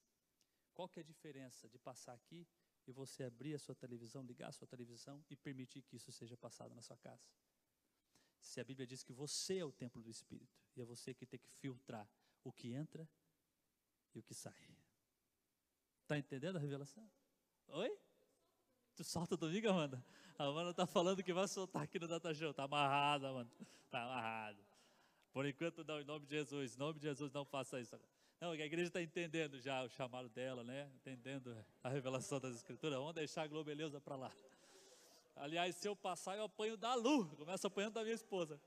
qual 0.73 0.89
que 0.89 1.01
é 1.01 1.03
a 1.03 1.05
diferença 1.05 1.69
de 1.69 1.79
passar 1.79 2.15
aqui 2.15 2.47
e 2.87 2.93
você 2.93 3.25
abrir 3.25 3.55
a 3.55 3.59
sua 3.59 3.75
televisão, 3.75 4.23
ligar 4.23 4.49
a 4.49 4.53
sua 4.53 4.67
televisão 4.67 5.25
e 5.29 5.37
permitir 5.37 5.83
que 5.83 5.97
isso 5.97 6.13
seja 6.13 6.37
passado 6.37 6.75
na 6.75 6.83
sua 6.83 6.97
casa? 6.97 7.29
Se 8.41 8.61
a 8.61 8.65
Bíblia 8.65 8.87
diz 8.87 9.03
que 9.03 9.13
você 9.13 9.59
é 9.59 9.65
o 9.65 9.73
templo 9.73 10.03
do 10.03 10.11
Espírito, 10.11 10.59
e 10.75 10.81
é 10.81 10.85
você 10.85 11.13
que 11.13 11.27
tem 11.27 11.39
que 11.39 11.51
filtrar 11.51 12.09
o 12.43 12.53
que 12.53 12.73
entra 12.73 13.09
e 14.15 14.19
o 14.19 14.23
que 14.23 14.35
sai. 14.35 14.77
Está 16.03 16.17
entendendo 16.19 16.57
a 16.57 16.61
revelação? 16.61 17.09
Oi? 17.69 17.97
Tu 18.97 19.05
solta 19.05 19.37
domingo, 19.37 19.69
Amanda? 19.69 20.05
A 20.39 20.45
Amanda 20.45 20.71
está 20.71 20.87
falando 20.87 21.23
que 21.23 21.33
vai 21.33 21.47
soltar 21.49 21.83
aqui 21.83 21.99
no 21.99 22.09
Data 22.09 22.35
Show. 22.35 22.51
Está 22.51 22.65
amarrado, 22.65 23.27
Amanda. 23.27 23.51
Está 23.85 24.03
amarrado. 24.03 24.59
Por 25.33 25.47
enquanto, 25.47 25.85
não, 25.85 26.01
em 26.01 26.05
nome 26.05 26.27
de 26.27 26.33
Jesus. 26.33 26.77
Em 26.77 26.79
nome 26.79 26.99
de 26.99 27.07
Jesus, 27.07 27.33
não 27.33 27.45
faça 27.45 27.81
isso. 27.81 27.99
Não, 28.41 28.53
a 28.53 28.57
igreja 28.57 28.89
está 28.89 29.03
entendendo 29.03 29.61
já 29.61 29.83
o 29.83 29.89
chamado 29.91 30.29
dela, 30.31 30.65
né? 30.65 30.91
Entendendo 30.95 31.55
a 31.83 31.89
revelação 31.89 32.41
das 32.41 32.57
Escrituras. 32.57 32.99
Vamos 32.99 33.15
deixar 33.15 33.43
a 33.43 33.47
Globeleza 33.47 34.01
para 34.01 34.17
lá. 34.17 34.33
Aliás, 35.37 35.77
se 35.77 35.87
eu 35.87 35.95
passar, 35.95 36.37
eu 36.37 36.45
apanho 36.45 36.77
da 36.77 36.95
Lu. 36.95 37.27
Começo 37.37 37.67
apanhando 37.67 37.95
da 37.95 38.03
minha 38.03 38.15
esposa. 38.15 38.61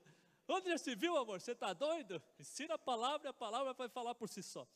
Onde 0.46 0.68
já 0.68 0.78
se 0.78 0.94
viu, 0.94 1.16
amor? 1.16 1.40
Você 1.40 1.52
está 1.52 1.72
doido? 1.72 2.22
Ensina 2.38 2.74
a 2.74 2.78
palavra 2.78 3.30
a 3.30 3.32
palavra 3.32 3.72
vai 3.72 3.88
falar 3.88 4.14
por 4.14 4.28
si 4.28 4.42
só. 4.42 4.66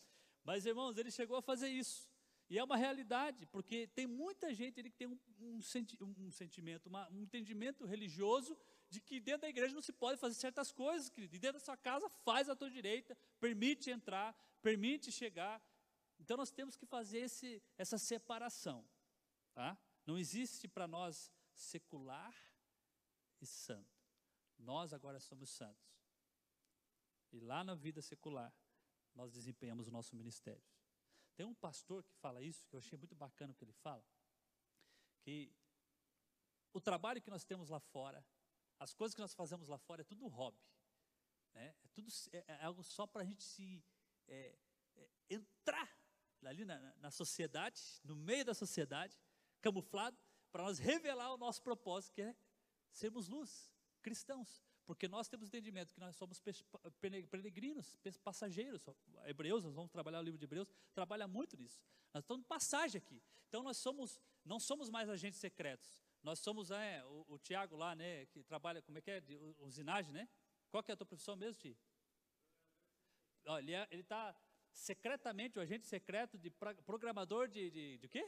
Mas, 0.45 0.65
irmãos, 0.65 0.97
ele 0.97 1.11
chegou 1.11 1.37
a 1.37 1.43
fazer 1.43 1.69
isso. 1.69 2.09
E 2.51 2.59
é 2.59 2.65
uma 2.65 2.77
realidade, 2.77 3.45
porque 3.47 3.87
tem 3.89 4.07
muita 4.07 4.55
gente 4.55 4.81
ali 4.81 4.91
que 4.91 4.97
tem 4.97 5.07
um, 5.07 5.19
um, 5.39 5.61
senti 5.61 6.03
um 6.03 6.31
sentimento, 6.31 6.87
uma, 6.87 7.09
um 7.11 7.21
entendimento 7.21 7.85
religioso 7.85 8.57
de 8.89 9.01
que 9.01 9.21
dentro 9.21 9.43
da 9.43 9.51
igreja 9.51 9.75
não 9.75 9.83
se 9.83 9.93
pode 9.93 10.19
fazer 10.19 10.35
certas 10.35 10.73
coisas, 10.73 11.11
querido. 11.11 11.37
E 11.37 11.39
dentro 11.39 11.59
da 11.59 11.65
sua 11.65 11.77
casa 11.77 12.09
faz 12.25 12.49
a 12.49 12.57
tua 12.57 12.71
direita, 12.71 13.15
permite 13.39 13.91
entrar, 13.91 14.35
permite 14.63 15.13
chegar. 15.13 15.63
Então 16.19 16.39
nós 16.39 16.51
temos 16.51 16.75
que 16.75 16.87
fazer 16.87 17.19
esse, 17.19 17.63
essa 17.77 17.99
separação. 17.99 18.83
Tá? 19.53 19.77
Não 20.07 20.17
existe 20.17 20.67
para 20.67 20.89
nós 20.89 21.31
secular 21.53 22.35
e 23.43 23.47
santo. 23.47 23.99
Nós 24.59 24.95
agora 24.95 25.21
somos 25.21 25.51
santos. 25.51 25.87
E 27.31 27.39
lá 27.41 27.63
na 27.63 27.75
vida 27.75 28.01
secular, 28.01 28.53
nós 29.15 29.33
desempenhamos 29.33 29.87
o 29.87 29.91
nosso 29.91 30.17
ministério. 30.17 30.63
Tem 31.39 31.47
um 31.47 31.55
pastor 31.55 32.03
que 32.03 32.13
fala 32.15 32.43
isso, 32.43 32.67
que 32.67 32.75
eu 32.75 32.81
achei 32.81 32.99
muito 32.99 33.15
bacana 33.15 33.53
o 33.53 33.55
que 33.55 33.65
ele 33.65 33.73
fala, 33.73 34.05
que 35.21 35.55
o 36.73 36.81
trabalho 36.81 37.23
que 37.23 37.31
nós 37.31 37.45
temos 37.45 37.69
lá 37.69 37.79
fora, 37.79 38.27
as 38.77 38.93
coisas 38.93 39.15
que 39.15 39.21
nós 39.21 39.35
fazemos 39.35 39.69
lá 39.69 39.79
fora, 39.79 40.01
é 40.01 40.05
tudo 40.05 40.27
hobby. 40.27 40.61
Né? 41.55 41.69
É, 41.85 41.89
tudo, 41.93 42.09
é, 42.33 42.45
é 42.49 42.65
algo 42.65 42.83
só 42.83 43.07
para 43.07 43.23
a 43.23 43.25
gente 43.25 43.45
se 43.45 43.85
é, 44.27 44.59
é, 44.97 45.11
entrar 45.31 45.89
ali 46.45 46.65
na, 46.65 46.93
na 46.97 47.11
sociedade, 47.13 47.81
no 48.03 48.17
meio 48.17 48.45
da 48.45 48.53
sociedade, 48.53 49.17
camuflado, 49.61 50.19
para 50.51 50.65
nós 50.65 50.81
revelar 50.81 51.33
o 51.33 51.39
nosso 51.39 51.63
propósito, 51.63 52.15
que 52.15 52.23
é 52.23 52.37
sermos 52.91 53.29
luz, 53.29 53.73
cristãos. 54.03 54.68
Porque 54.89 55.07
nós 55.07 55.29
temos 55.29 55.49
entendimento 55.49 55.93
que 55.93 56.01
nós 56.01 56.17
somos 56.17 56.41
peregrinos, 57.31 57.95
passageiros. 58.25 58.83
Hebreus, 59.27 59.63
nós 59.63 59.75
vamos 59.75 59.91
trabalhar 59.91 60.19
o 60.19 60.23
livro 60.23 60.39
de 60.39 60.47
Hebreus, 60.47 60.73
trabalha 60.95 61.29
muito 61.29 61.59
nisso. 61.59 61.79
Nós 62.15 62.25
estamos 62.25 62.43
de 62.43 62.49
passagem 62.49 62.99
aqui. 62.99 63.23
Então 63.47 63.63
nós 63.63 63.77
somos, 63.77 64.19
não 64.43 64.59
somos 64.59 64.89
mais 64.89 65.11
agentes 65.11 65.39
secretos. 65.41 66.01
Nós 66.23 66.39
somos 66.39 66.71
é, 66.71 67.05
o, 67.05 67.35
o 67.35 67.39
Tiago 67.39 67.77
lá, 67.77 67.95
né, 67.95 68.25
que 68.33 68.43
trabalha, 68.43 68.81
como 68.81 68.97
é 68.97 69.03
que 69.03 69.11
é, 69.11 69.21
de 69.21 69.37
usinagem, 69.59 70.11
né? 70.11 70.27
Qual 70.71 70.83
que 70.83 70.91
é 70.91 70.95
a 70.95 70.97
tua 70.97 71.07
profissão 71.07 71.37
mesmo, 71.37 71.61
Ti? 71.61 71.77
Ele 73.59 73.75
é, 73.75 73.87
está 73.91 74.35
secretamente, 74.73 75.59
o 75.59 75.61
agente 75.61 75.87
secreto 75.87 76.39
de 76.39 76.51
programador 76.87 77.47
de, 77.47 77.71
de, 77.71 77.99
de 77.99 78.09
quê? 78.09 78.27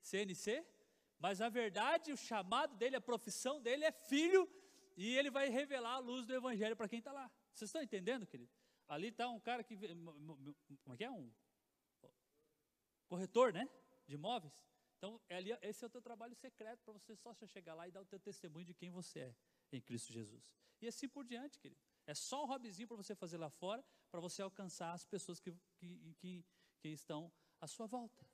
CNC. 0.00 0.66
Mas 1.16 1.38
na 1.38 1.48
verdade 1.48 2.12
o 2.12 2.16
chamado 2.16 2.74
dele, 2.74 2.96
a 2.96 3.00
profissão 3.00 3.62
dele 3.62 3.84
é 3.84 3.92
filho 3.92 4.50
e 4.96 5.16
ele 5.16 5.30
vai 5.30 5.48
revelar 5.48 5.94
a 5.94 5.98
luz 5.98 6.24
do 6.24 6.34
Evangelho 6.34 6.74
para 6.74 6.88
quem 6.88 7.00
está 7.00 7.12
lá. 7.12 7.30
Vocês 7.52 7.68
estão 7.68 7.82
entendendo, 7.82 8.26
querido? 8.26 8.50
Ali 8.88 9.08
está 9.08 9.28
um 9.28 9.38
cara 9.38 9.62
que. 9.62 9.76
Como 9.76 10.94
é 10.94 10.96
que 10.96 11.04
é? 11.04 11.10
Um 11.10 11.30
corretor, 13.06 13.52
né? 13.52 13.68
De 14.06 14.14
imóveis. 14.14 14.54
Então, 14.96 15.20
é 15.28 15.36
ali, 15.36 15.50
esse 15.60 15.84
é 15.84 15.86
o 15.86 15.90
teu 15.90 16.00
trabalho 16.00 16.34
secreto 16.34 16.82
para 16.82 16.94
você 16.94 17.14
só 17.14 17.34
chegar 17.46 17.74
lá 17.74 17.86
e 17.86 17.90
dar 17.90 18.00
o 18.00 18.06
teu 18.06 18.18
testemunho 18.18 18.64
de 18.64 18.72
quem 18.72 18.90
você 18.90 19.20
é 19.20 19.36
em 19.70 19.80
Cristo 19.80 20.12
Jesus. 20.12 20.50
E 20.80 20.86
assim 20.86 21.08
por 21.08 21.24
diante, 21.24 21.58
querido. 21.58 21.80
É 22.06 22.14
só 22.14 22.44
um 22.44 22.46
hobbyzinho 22.46 22.88
para 22.88 22.96
você 22.96 23.14
fazer 23.14 23.36
lá 23.36 23.50
fora, 23.50 23.84
para 24.10 24.20
você 24.20 24.40
alcançar 24.40 24.92
as 24.92 25.04
pessoas 25.04 25.38
que, 25.38 25.52
que, 25.76 26.14
que, 26.14 26.44
que 26.78 26.88
estão 26.88 27.30
à 27.60 27.66
sua 27.66 27.86
volta. 27.86 28.26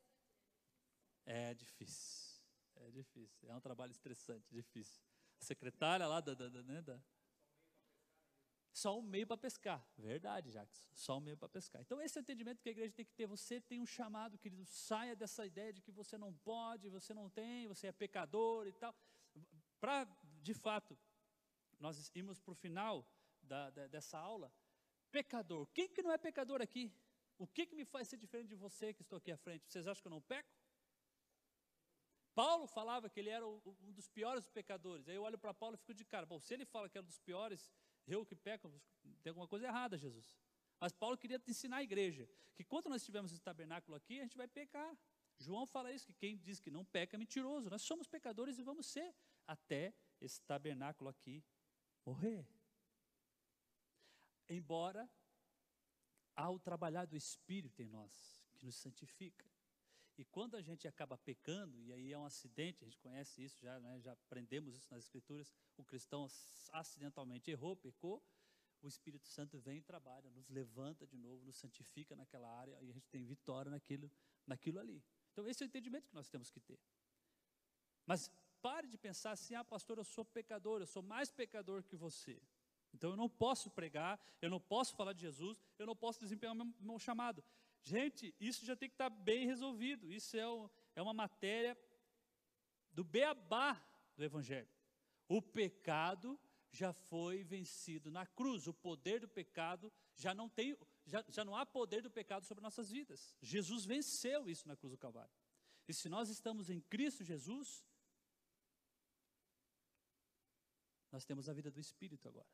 É 1.25 1.55
difícil. 1.55 2.41
É 2.77 2.91
difícil. 2.91 3.51
É 3.51 3.57
um 3.57 3.61
trabalho 3.61 3.91
estressante, 3.91 4.47
difícil 4.51 5.03
secretária 5.45 6.07
lá 6.07 6.21
da, 6.21 6.35
da, 6.35 6.49
da, 6.49 6.63
né, 6.63 6.83
da 6.83 7.01
só 8.73 8.99
um 8.99 9.03
meio 9.03 9.27
para 9.27 9.37
pescar. 9.37 9.87
Verdade, 9.99 10.51
Jacques. 10.51 10.89
Só 10.95 11.19
um 11.19 11.21
meio 11.21 11.37
para 11.37 11.49
pescar. 11.49 11.83
Então, 11.83 12.01
esse 12.01 12.19
é 12.19 12.23
entendimento 12.23 12.63
que 12.63 12.71
a 12.71 12.73
igreja 12.73 12.93
tem 12.93 13.05
que 13.05 13.13
ter. 13.13 13.27
Você 13.27 13.61
tem 13.61 13.81
um 13.81 13.87
chamado, 13.87 14.39
querido. 14.39 14.65
Saia 14.65 15.15
dessa 15.15 15.45
ideia 15.45 15.73
de 15.73 15.83
que 15.83 15.93
você 15.93 16.17
não 16.17 16.33
pode, 16.39 16.89
você 16.89 17.13
não 17.13 17.29
tem, 17.29 17.69
você 17.69 17.89
é 17.89 17.93
pecador 17.93 18.67
e 18.67 18.73
tal. 18.73 18.95
Para, 19.79 20.09
de 20.41 20.55
fato, 20.55 20.99
nós 21.79 22.11
irmos 22.15 22.41
para 22.41 22.53
o 22.53 22.55
final 22.55 23.07
da, 23.43 23.69
da, 23.71 23.87
dessa 23.89 24.19
aula. 24.19 24.51
Pecador. 25.11 25.67
Quem 25.75 25.89
que 25.89 26.03
não 26.03 26.11
é 26.11 26.17
pecador 26.17 26.63
aqui? 26.63 26.91
O 27.37 27.47
que, 27.47 27.67
que 27.67 27.75
me 27.75 27.85
faz 27.85 28.09
ser 28.09 28.17
diferente 28.17 28.49
de 28.49 28.55
você 28.55 28.95
que 28.95 29.03
estou 29.03 29.19
aqui 29.19 29.31
à 29.31 29.37
frente? 29.37 29.67
Vocês 29.69 29.87
acham 29.87 30.01
que 30.01 30.09
eu 30.09 30.11
não 30.11 30.23
peco? 30.23 30.49
Paulo 32.35 32.67
falava 32.67 33.09
que 33.11 33.21
ele 33.21 33.29
era 33.29 33.47
um 33.47 33.93
dos 33.93 34.09
piores 34.09 34.49
pecadores. 34.49 35.09
Aí 35.09 35.17
eu 35.17 35.23
olho 35.23 35.39
para 35.39 35.53
Paulo 35.53 35.75
e 35.75 35.79
fico 35.79 35.95
de 35.95 36.05
cara. 36.05 36.25
Bom, 36.25 36.41
se 36.41 36.53
ele 36.55 36.65
fala 36.65 36.89
que 36.89 36.97
era 36.97 37.05
um 37.05 37.07
dos 37.07 37.19
piores, 37.19 37.71
eu 38.07 38.25
que 38.25 38.35
peco, 38.35 38.73
tem 39.23 39.31
alguma 39.31 39.47
coisa 39.47 39.67
errada, 39.67 39.99
Jesus. 39.99 40.35
Mas 40.81 40.93
Paulo 40.93 41.17
queria 41.17 41.39
te 41.39 41.51
ensinar 41.51 41.77
a 41.79 41.83
igreja 41.83 42.29
que 42.55 42.65
quando 42.65 42.89
nós 42.89 43.03
estivermos 43.03 43.33
esse 43.33 43.43
tabernáculo 43.43 43.97
aqui, 43.97 44.19
a 44.19 44.23
gente 44.23 44.37
vai 44.37 44.49
pecar. 44.49 44.97
João 45.39 45.67
fala 45.67 45.93
isso, 45.93 46.07
que 46.07 46.15
quem 46.15 46.39
diz 46.39 46.59
que 46.59 46.71
não 46.71 46.85
peca 46.85 47.17
é 47.17 47.19
mentiroso. 47.19 47.69
Nós 47.69 47.83
somos 47.83 48.07
pecadores 48.07 48.59
e 48.59 48.63
vamos 48.63 48.87
ser 48.87 49.15
até 49.47 49.95
esse 50.21 50.41
tabernáculo 50.43 51.11
aqui 51.11 51.45
morrer. 52.05 52.47
Embora 54.49 55.09
há 56.35 56.51
o 56.51 56.59
trabalhar 56.59 57.07
do 57.07 57.17
Espírito 57.17 57.83
em 57.83 57.89
nós, 57.89 58.43
que 58.55 58.65
nos 58.65 58.77
santifica. 58.77 59.52
E 60.19 60.25
quando 60.25 60.57
a 60.57 60.63
gente 60.63 60.87
acaba 60.87 61.17
pecando, 61.17 61.81
e 61.81 61.93
aí 61.93 62.13
é 62.13 62.19
um 62.19 62.25
acidente, 62.25 62.83
a 62.83 62.85
gente 62.85 62.99
conhece 62.99 63.43
isso 63.43 63.59
já, 63.61 63.81
né, 63.81 63.99
já 64.01 64.13
aprendemos 64.13 64.75
isso 64.75 64.89
nas 64.91 65.05
Escrituras, 65.05 65.51
o 65.77 65.85
cristão 65.85 66.27
acidentalmente 66.73 67.51
errou, 67.51 67.75
pecou, 67.75 68.23
o 68.83 68.89
Espírito 68.89 69.27
Santo 69.29 69.59
vem 69.59 69.79
e 69.79 69.83
trabalha, 69.83 70.29
nos 70.31 70.49
levanta 70.49 71.07
de 71.07 71.17
novo, 71.17 71.45
nos 71.45 71.57
santifica 71.57 72.15
naquela 72.15 72.49
área, 72.49 72.79
e 72.83 72.91
a 72.91 72.93
gente 72.93 73.09
tem 73.09 73.25
vitória 73.25 73.71
naquilo, 73.71 74.11
naquilo 74.47 74.81
ali. 74.81 75.03
Então, 75.33 75.49
esse 75.49 75.63
é 75.63 75.67
o 75.67 75.69
entendimento 75.69 76.09
que 76.09 76.15
nós 76.15 76.29
temos 76.29 76.51
que 76.51 76.61
ter. 76.61 76.79
Mas 78.05 78.31
pare 78.61 78.87
de 78.87 78.99
pensar 78.99 79.33
assim, 79.33 79.55
ah, 79.55 79.65
pastor, 79.65 79.99
eu 79.99 80.05
sou 80.05 80.25
pecador, 80.25 80.81
eu 80.81 80.87
sou 80.87 81.03
mais 81.03 81.31
pecador 81.31 81.83
que 81.83 81.97
você. 81.97 82.41
Então 82.95 83.11
eu 83.11 83.17
não 83.17 83.29
posso 83.29 83.71
pregar, 83.71 84.21
eu 84.41 84.51
não 84.51 84.61
posso 84.61 84.95
falar 84.95 85.13
de 85.13 85.23
Jesus, 85.23 85.59
eu 85.79 85.87
não 85.87 85.97
posso 85.97 86.21
desempenhar 86.21 86.53
o 86.53 86.57
meu, 86.57 86.75
meu 86.79 86.99
chamado. 86.99 87.43
Gente, 87.83 88.35
isso 88.39 88.65
já 88.65 88.77
tem 88.77 88.89
que 88.89 88.95
estar 88.95 89.11
bem 89.11 89.47
resolvido. 89.47 90.13
Isso 90.13 90.37
é, 90.37 90.47
o, 90.47 90.71
é 90.95 91.03
uma 91.03 91.13
matéria 91.13 91.77
do 92.93 93.03
beabá 93.03 93.83
do 94.17 94.25
Evangelho. 94.25 94.69
O 95.29 95.43
pecado 95.43 96.39
já 96.71 96.93
foi 96.93 97.43
vencido 97.43 98.11
na 98.11 98.27
cruz. 98.27 98.67
O 98.67 98.73
poder 98.73 99.21
do 99.21 99.29
pecado 99.29 99.93
já 100.15 100.35
não 100.35 100.49
tem, 100.49 100.77
já, 101.07 101.25
já 101.29 101.45
não 101.45 101.57
há 101.57 101.67
poder 101.67 102.03
do 102.03 102.11
pecado 102.11 102.45
sobre 102.47 102.63
nossas 102.63 102.91
vidas. 102.91 103.35
Jesus 103.41 103.85
venceu 103.85 104.49
isso 104.49 104.69
na 104.69 104.77
cruz 104.77 104.93
do 104.93 104.99
Calvário. 104.99 105.33
E 105.89 105.93
se 105.93 106.09
nós 106.09 106.29
estamos 106.29 106.71
em 106.71 106.81
Cristo 106.81 107.25
Jesus, 107.25 107.85
nós 111.11 111.25
temos 111.25 111.49
a 111.49 111.53
vida 111.53 111.71
do 111.71 111.81
Espírito 111.81 112.29
agora. 112.29 112.49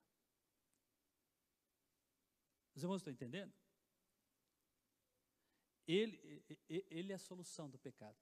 Os 2.74 2.82
irmãos 2.82 3.00
estão 3.00 3.12
entendendo? 3.12 3.52
Ele, 5.88 6.44
ele 6.68 7.12
é 7.12 7.14
a 7.14 7.18
solução 7.18 7.68
do 7.70 7.78
pecado. 7.78 8.18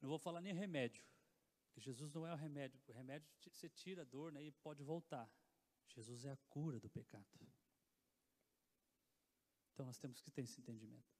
Não 0.00 0.08
vou 0.08 0.18
falar 0.18 0.40
nem 0.40 0.54
remédio, 0.54 1.04
porque 1.66 1.78
Jesus 1.78 2.10
não 2.10 2.26
é 2.26 2.32
o 2.32 2.36
remédio. 2.36 2.80
O 2.88 2.92
remédio 2.92 3.28
você 3.38 3.68
tira 3.68 4.00
a 4.00 4.04
dor 4.04 4.32
né, 4.32 4.42
e 4.42 4.50
pode 4.50 4.82
voltar. 4.82 5.30
Jesus 5.88 6.24
é 6.24 6.30
a 6.30 6.36
cura 6.48 6.80
do 6.80 6.88
pecado. 6.88 7.26
Então 9.74 9.84
nós 9.84 9.98
temos 9.98 10.22
que 10.22 10.30
ter 10.30 10.42
esse 10.42 10.58
entendimento. 10.58 11.14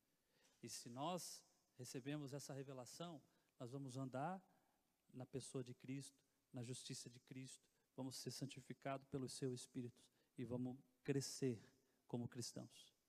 E 0.62 0.68
se 0.68 0.88
nós 0.88 1.44
recebemos 1.76 2.32
essa 2.32 2.54
revelação, 2.54 3.22
nós 3.58 3.70
vamos 3.70 3.98
andar 3.98 4.42
na 5.12 5.26
pessoa 5.26 5.62
de 5.62 5.74
Cristo, 5.74 6.18
na 6.52 6.62
justiça 6.62 7.10
de 7.10 7.20
Cristo, 7.20 7.66
vamos 7.94 8.16
ser 8.16 8.30
santificados 8.30 9.06
pelo 9.08 9.28
seu 9.28 9.52
Espírito 9.52 10.02
e 10.38 10.44
vamos 10.44 10.78
crescer 11.02 11.62
como 12.06 12.28
cristãos. 12.28 12.99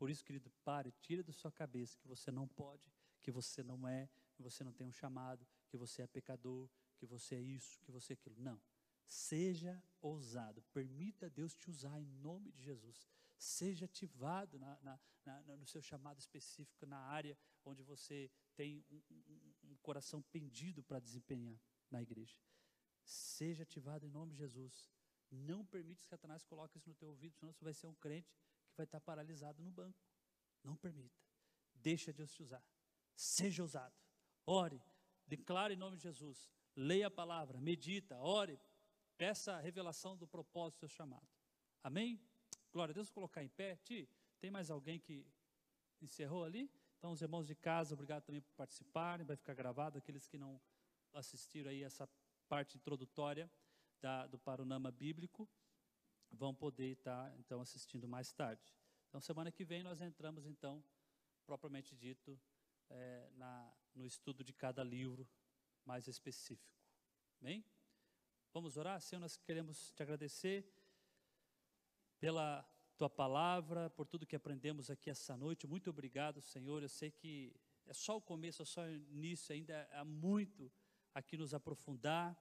Por 0.00 0.08
isso, 0.08 0.24
querido, 0.24 0.50
pare, 0.64 0.90
tira 0.92 1.22
da 1.22 1.30
sua 1.30 1.52
cabeça 1.52 1.98
que 1.98 2.08
você 2.08 2.32
não 2.32 2.48
pode, 2.48 2.90
que 3.20 3.30
você 3.30 3.62
não 3.62 3.86
é, 3.86 4.08
que 4.34 4.42
você 4.42 4.64
não 4.64 4.72
tem 4.72 4.86
um 4.86 4.92
chamado, 4.92 5.46
que 5.68 5.76
você 5.76 6.00
é 6.00 6.06
pecador, 6.06 6.70
que 6.96 7.04
você 7.04 7.34
é 7.34 7.40
isso, 7.42 7.78
que 7.82 7.92
você 7.92 8.14
é 8.14 8.14
aquilo. 8.14 8.34
Não. 8.38 8.58
Seja 9.06 9.84
ousado, 10.00 10.62
permita 10.72 11.28
Deus 11.28 11.54
te 11.54 11.68
usar 11.68 12.00
em 12.00 12.06
nome 12.06 12.50
de 12.50 12.62
Jesus. 12.62 13.06
Seja 13.36 13.84
ativado 13.84 14.58
na, 14.58 14.80
na, 14.80 14.98
na, 15.26 15.56
no 15.58 15.66
seu 15.66 15.82
chamado 15.82 16.18
específico, 16.18 16.86
na 16.86 17.00
área 17.00 17.36
onde 17.62 17.82
você 17.82 18.30
tem 18.56 18.82
um, 18.90 19.02
um, 19.10 19.72
um 19.72 19.76
coração 19.82 20.22
pendido 20.22 20.82
para 20.82 20.98
desempenhar 20.98 21.60
na 21.90 22.00
igreja. 22.00 22.40
Seja 23.04 23.64
ativado 23.64 24.06
em 24.06 24.10
nome 24.10 24.32
de 24.32 24.38
Jesus. 24.38 24.90
Não 25.30 25.62
permite 25.62 26.02
que 26.02 26.08
Satanás 26.08 26.42
coloque 26.42 26.78
isso 26.78 26.88
no 26.88 26.94
teu 26.94 27.10
ouvido, 27.10 27.36
senão 27.36 27.52
você 27.52 27.62
vai 27.62 27.74
ser 27.74 27.86
um 27.86 27.94
crente 27.94 28.34
vai 28.80 28.86
estar 28.86 29.00
paralisado 29.00 29.62
no 29.62 29.70
banco. 29.70 29.98
Não 30.62 30.76
permita. 30.76 31.18
Deixa 31.74 32.12
Deus 32.12 32.32
te 32.32 32.42
usar. 32.42 32.62
Seja 33.14 33.62
usado. 33.62 33.94
Ore. 34.46 34.82
Declare 35.26 35.74
em 35.74 35.76
nome 35.76 35.96
de 35.96 36.02
Jesus. 36.04 36.50
Leia 36.74 37.08
a 37.08 37.10
palavra. 37.10 37.60
Medita. 37.60 38.16
Ore. 38.18 38.58
Peça 39.16 39.54
a 39.54 39.60
revelação 39.60 40.16
do 40.16 40.26
propósito 40.26 40.78
do 40.78 40.80
seu 40.80 40.88
chamado. 40.88 41.28
Amém? 41.82 42.20
Glória 42.72 42.92
a 42.92 42.94
Deus. 42.94 43.10
Colocar 43.10 43.42
em 43.42 43.48
pé. 43.48 43.76
Ti, 43.76 44.08
tem 44.40 44.50
mais 44.50 44.70
alguém 44.70 44.98
que 44.98 45.26
encerrou 46.00 46.44
ali? 46.44 46.70
Então, 46.98 47.12
os 47.12 47.20
irmãos 47.20 47.46
de 47.46 47.54
casa, 47.54 47.94
obrigado 47.94 48.24
também 48.24 48.40
por 48.40 48.52
participarem. 48.54 49.26
Vai 49.26 49.36
ficar 49.36 49.54
gravado. 49.54 49.98
Aqueles 49.98 50.26
que 50.26 50.38
não 50.38 50.60
assistiram 51.12 51.70
aí 51.70 51.82
essa 51.82 52.08
parte 52.48 52.76
introdutória 52.76 53.50
da, 54.00 54.26
do 54.26 54.38
Paronama 54.38 54.90
Bíblico 54.90 55.48
vão 56.30 56.54
poder 56.54 56.92
estar 56.92 57.34
então 57.38 57.60
assistindo 57.60 58.08
mais 58.08 58.32
tarde. 58.32 58.62
Então 59.08 59.20
semana 59.20 59.50
que 59.50 59.64
vem 59.64 59.82
nós 59.82 60.00
entramos 60.00 60.46
então 60.46 60.82
propriamente 61.44 61.96
dito 61.96 62.40
é, 62.88 63.28
na, 63.34 63.72
no 63.94 64.06
estudo 64.06 64.44
de 64.44 64.52
cada 64.52 64.82
livro 64.84 65.28
mais 65.84 66.06
específico. 66.06 66.78
Amém? 67.40 67.64
Vamos 68.52 68.76
orar? 68.76 69.00
Senhor, 69.00 69.20
nós 69.20 69.36
queremos 69.36 69.90
te 69.92 70.02
agradecer 70.02 70.68
pela 72.18 72.68
tua 72.96 73.08
palavra, 73.08 73.88
por 73.90 74.06
tudo 74.06 74.26
que 74.26 74.36
aprendemos 74.36 74.90
aqui 74.90 75.08
essa 75.08 75.36
noite. 75.36 75.66
Muito 75.66 75.88
obrigado, 75.88 76.42
Senhor. 76.42 76.82
Eu 76.82 76.88
sei 76.88 77.10
que 77.10 77.54
é 77.86 77.94
só 77.94 78.16
o 78.16 78.20
começo, 78.20 78.62
é 78.62 78.64
só 78.64 78.82
o 78.82 78.90
início, 78.90 79.54
ainda 79.54 79.88
há 79.92 80.04
muito 80.04 80.70
aqui 81.14 81.36
nos 81.36 81.54
aprofundar. 81.54 82.36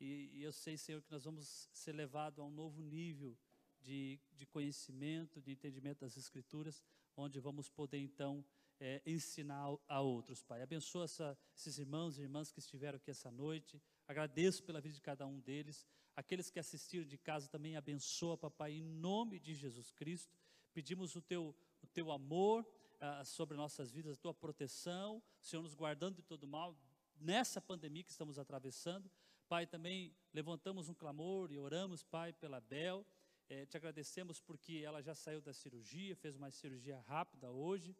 E, 0.00 0.30
e 0.32 0.42
eu 0.42 0.52
sei, 0.52 0.76
Senhor, 0.76 1.02
que 1.02 1.10
nós 1.10 1.24
vamos 1.24 1.68
ser 1.72 1.92
levados 1.92 2.38
a 2.38 2.44
um 2.44 2.50
novo 2.50 2.82
nível 2.82 3.36
de, 3.80 4.20
de 4.32 4.46
conhecimento, 4.46 5.40
de 5.40 5.52
entendimento 5.52 6.00
das 6.00 6.16
Escrituras, 6.16 6.82
onde 7.16 7.40
vamos 7.40 7.68
poder 7.68 7.98
então 7.98 8.44
é, 8.80 9.02
ensinar 9.04 9.76
a 9.88 10.00
outros, 10.00 10.42
Pai. 10.42 10.62
Abençoa 10.62 11.04
essa, 11.04 11.36
esses 11.56 11.78
irmãos 11.78 12.18
e 12.18 12.22
irmãs 12.22 12.52
que 12.52 12.60
estiveram 12.60 12.96
aqui 12.96 13.10
essa 13.10 13.30
noite. 13.30 13.82
Agradeço 14.06 14.62
pela 14.62 14.80
vida 14.80 14.94
de 14.94 15.00
cada 15.00 15.26
um 15.26 15.40
deles. 15.40 15.86
Aqueles 16.14 16.50
que 16.50 16.58
assistiram 16.58 17.06
de 17.06 17.18
casa 17.18 17.48
também 17.48 17.76
abençoa, 17.76 18.36
Papai, 18.36 18.72
em 18.72 18.82
nome 18.82 19.38
de 19.38 19.54
Jesus 19.54 19.90
Cristo. 19.90 20.36
Pedimos 20.72 21.16
o 21.16 21.22
teu, 21.22 21.54
o 21.82 21.86
teu 21.86 22.10
amor 22.10 22.66
ah, 23.00 23.24
sobre 23.24 23.56
nossas 23.56 23.90
vidas, 23.90 24.14
a 24.14 24.20
tua 24.20 24.34
proteção, 24.34 25.22
Senhor 25.40 25.62
nos 25.62 25.74
guardando 25.74 26.16
de 26.16 26.22
todo 26.22 26.46
mal 26.46 26.76
nessa 27.20 27.60
pandemia 27.60 28.02
que 28.02 28.10
estamos 28.10 28.38
atravessando. 28.38 29.10
Pai, 29.48 29.66
também 29.66 30.14
levantamos 30.34 30.90
um 30.90 30.94
clamor 30.94 31.50
e 31.50 31.56
oramos, 31.56 32.04
Pai, 32.04 32.34
pela 32.34 32.60
Bel. 32.60 33.06
É, 33.48 33.64
te 33.64 33.78
agradecemos 33.78 34.42
porque 34.42 34.82
ela 34.84 35.00
já 35.00 35.14
saiu 35.14 35.40
da 35.40 35.54
cirurgia, 35.54 36.14
fez 36.14 36.36
uma 36.36 36.50
cirurgia 36.50 37.00
rápida 37.08 37.50
hoje 37.50 37.96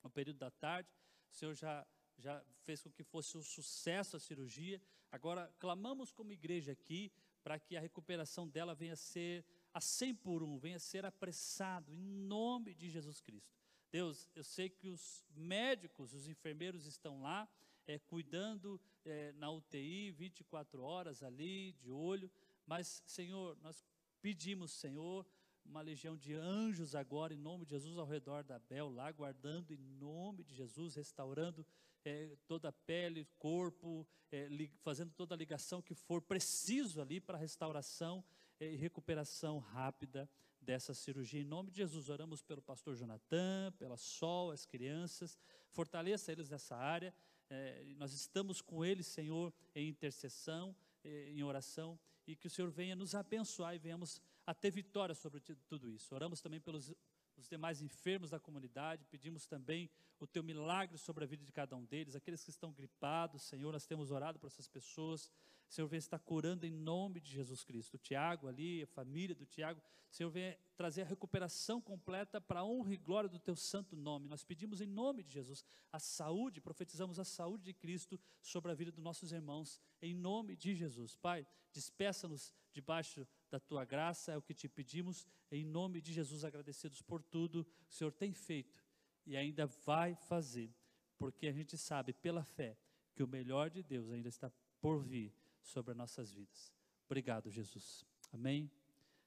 no 0.00 0.08
período 0.08 0.38
da 0.38 0.48
tarde. 0.48 0.88
O 1.28 1.34
Senhor 1.34 1.54
já, 1.54 1.84
já 2.16 2.40
fez 2.62 2.82
com 2.82 2.92
que 2.92 3.02
fosse 3.02 3.36
um 3.36 3.42
sucesso 3.42 4.16
a 4.16 4.20
cirurgia. 4.20 4.80
Agora, 5.10 5.52
clamamos 5.58 6.12
como 6.12 6.30
igreja 6.30 6.70
aqui 6.70 7.10
para 7.42 7.58
que 7.58 7.76
a 7.76 7.80
recuperação 7.80 8.46
dela 8.46 8.72
venha 8.72 8.92
a 8.92 8.96
ser 8.96 9.44
a 9.74 9.80
100 9.80 10.14
por 10.14 10.40
um, 10.40 10.56
venha 10.56 10.76
a 10.76 10.80
ser 10.80 11.04
apressado, 11.04 11.92
em 11.92 11.98
nome 11.98 12.74
de 12.76 12.88
Jesus 12.88 13.20
Cristo. 13.20 13.52
Deus, 13.90 14.30
eu 14.36 14.44
sei 14.44 14.70
que 14.70 14.88
os 14.88 15.24
médicos, 15.34 16.14
os 16.14 16.28
enfermeiros 16.28 16.86
estão 16.86 17.22
lá, 17.22 17.48
é, 17.86 17.98
cuidando 17.98 18.80
é, 19.04 19.32
na 19.32 19.50
UTI 19.50 20.10
24 20.10 20.82
horas 20.82 21.22
ali, 21.22 21.72
de 21.74 21.90
olho, 21.90 22.30
mas, 22.66 23.02
Senhor, 23.06 23.56
nós 23.62 23.84
pedimos, 24.20 24.72
Senhor, 24.72 25.26
uma 25.64 25.80
legião 25.80 26.16
de 26.16 26.34
anjos 26.34 26.94
agora, 26.94 27.34
em 27.34 27.38
nome 27.38 27.64
de 27.64 27.70
Jesus, 27.70 27.98
ao 27.98 28.06
redor 28.06 28.42
da 28.42 28.58
Bel, 28.58 28.88
lá 28.90 29.10
guardando 29.10 29.72
em 29.72 29.78
nome 29.78 30.42
de 30.42 30.54
Jesus, 30.54 30.94
restaurando 30.94 31.66
é, 32.04 32.36
toda 32.46 32.68
a 32.68 32.72
pele, 32.72 33.26
corpo, 33.38 34.06
é, 34.30 34.48
fazendo 34.82 35.12
toda 35.12 35.34
a 35.34 35.38
ligação 35.38 35.82
que 35.82 35.94
for 35.94 36.22
preciso 36.22 37.00
ali 37.00 37.20
para 37.20 37.38
restauração 37.38 38.24
é, 38.60 38.72
e 38.72 38.76
recuperação 38.76 39.58
rápida 39.58 40.28
dessa 40.60 40.94
cirurgia. 40.94 41.40
Em 41.40 41.44
nome 41.44 41.70
de 41.70 41.78
Jesus, 41.78 42.08
oramos 42.08 42.42
pelo 42.42 42.62
pastor 42.62 42.94
Jonathan, 42.96 43.72
pela 43.78 43.96
Sol, 43.96 44.50
as 44.50 44.64
crianças, 44.64 45.38
fortaleça 45.70 46.32
eles 46.32 46.48
nessa 46.48 46.76
área. 46.76 47.14
É, 47.48 47.84
nós 47.96 48.12
estamos 48.12 48.60
com 48.60 48.84
eles, 48.84 49.06
Senhor, 49.06 49.52
em 49.74 49.88
intercessão, 49.88 50.74
é, 51.04 51.30
em 51.30 51.42
oração, 51.42 51.98
e 52.26 52.34
que 52.34 52.46
o 52.46 52.50
Senhor 52.50 52.70
venha 52.70 52.96
nos 52.96 53.14
abençoar 53.14 53.74
e 53.74 53.78
venhamos 53.78 54.20
a 54.44 54.54
ter 54.54 54.70
vitória 54.70 55.14
sobre 55.14 55.40
tudo 55.40 55.88
isso. 55.88 56.14
Oramos 56.14 56.40
também 56.40 56.60
pelos 56.60 56.92
os 57.36 57.48
demais 57.48 57.82
enfermos 57.82 58.30
da 58.30 58.40
comunidade, 58.40 59.04
pedimos 59.10 59.46
também 59.46 59.90
o 60.18 60.26
teu 60.26 60.42
milagre 60.42 60.96
sobre 60.96 61.24
a 61.24 61.26
vida 61.26 61.44
de 61.44 61.52
cada 61.52 61.76
um 61.76 61.84
deles, 61.84 62.16
aqueles 62.16 62.42
que 62.42 62.50
estão 62.50 62.72
gripados, 62.72 63.42
Senhor, 63.42 63.70
nós 63.70 63.86
temos 63.86 64.10
orado 64.10 64.38
por 64.38 64.46
essas 64.46 64.66
pessoas, 64.66 65.30
Senhor, 65.68 65.88
vem 65.88 65.98
estar 65.98 66.18
curando 66.18 66.64
em 66.64 66.70
nome 66.70 67.20
de 67.20 67.30
Jesus 67.30 67.64
Cristo. 67.64 67.94
O 67.94 67.98
Tiago 67.98 68.46
ali, 68.46 68.82
a 68.82 68.86
família 68.86 69.34
do 69.34 69.44
Tiago, 69.44 69.82
Senhor, 70.10 70.30
vem 70.30 70.56
trazer 70.76 71.02
a 71.02 71.04
recuperação 71.04 71.80
completa 71.80 72.40
para 72.40 72.60
a 72.60 72.64
honra 72.64 72.94
e 72.94 72.96
glória 72.96 73.28
do 73.28 73.38
teu 73.38 73.56
santo 73.56 73.96
nome. 73.96 74.28
Nós 74.28 74.44
pedimos 74.44 74.80
em 74.80 74.86
nome 74.86 75.22
de 75.22 75.32
Jesus 75.32 75.64
a 75.92 75.98
saúde, 75.98 76.60
profetizamos 76.60 77.18
a 77.18 77.24
saúde 77.24 77.64
de 77.64 77.74
Cristo 77.74 78.18
sobre 78.40 78.70
a 78.70 78.74
vida 78.74 78.92
dos 78.92 79.02
nossos 79.02 79.32
irmãos, 79.32 79.80
em 80.00 80.14
nome 80.14 80.56
de 80.56 80.74
Jesus. 80.74 81.16
Pai, 81.16 81.46
despeça-nos 81.72 82.54
debaixo 82.72 83.26
da 83.50 83.58
tua 83.58 83.84
graça, 83.84 84.32
é 84.32 84.36
o 84.36 84.42
que 84.42 84.54
te 84.54 84.68
pedimos, 84.68 85.26
em 85.50 85.64
nome 85.64 86.00
de 86.00 86.12
Jesus, 86.12 86.44
agradecidos 86.44 87.02
por 87.02 87.22
tudo 87.22 87.66
o 87.88 87.92
Senhor 87.92 88.12
tem 88.12 88.32
feito 88.32 88.84
e 89.24 89.36
ainda 89.36 89.66
vai 89.66 90.14
fazer, 90.14 90.70
porque 91.18 91.46
a 91.46 91.52
gente 91.52 91.76
sabe 91.76 92.12
pela 92.12 92.44
fé 92.44 92.78
que 93.14 93.22
o 93.22 93.28
melhor 93.28 93.70
de 93.70 93.82
Deus 93.82 94.10
ainda 94.10 94.28
está 94.28 94.50
por 94.80 95.02
vir 95.02 95.34
sobre 95.66 95.90
as 95.92 95.96
nossas 95.96 96.32
vidas. 96.32 96.72
Obrigado, 97.06 97.50
Jesus. 97.50 98.04
Amém, 98.32 98.70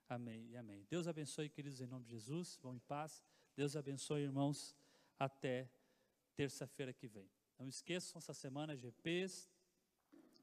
amém 0.08 0.48
e 0.50 0.58
amém. 0.58 0.86
Deus 0.90 1.08
abençoe, 1.08 1.50
queridos, 1.50 1.82
em 1.82 1.88
nome 1.88 2.06
de 2.06 2.12
Jesus. 2.12 2.58
Vão 2.62 2.74
em 2.76 2.80
paz. 2.80 3.24
Deus 3.56 3.76
abençoe, 3.76 4.22
irmãos, 4.24 4.76
até 5.18 5.70
terça-feira 6.36 6.94
que 6.94 7.08
vem. 7.08 7.30
Não 7.58 7.68
esqueçam, 7.68 8.18
essa 8.18 8.34
semana 8.34 8.76
GPs 8.76 9.50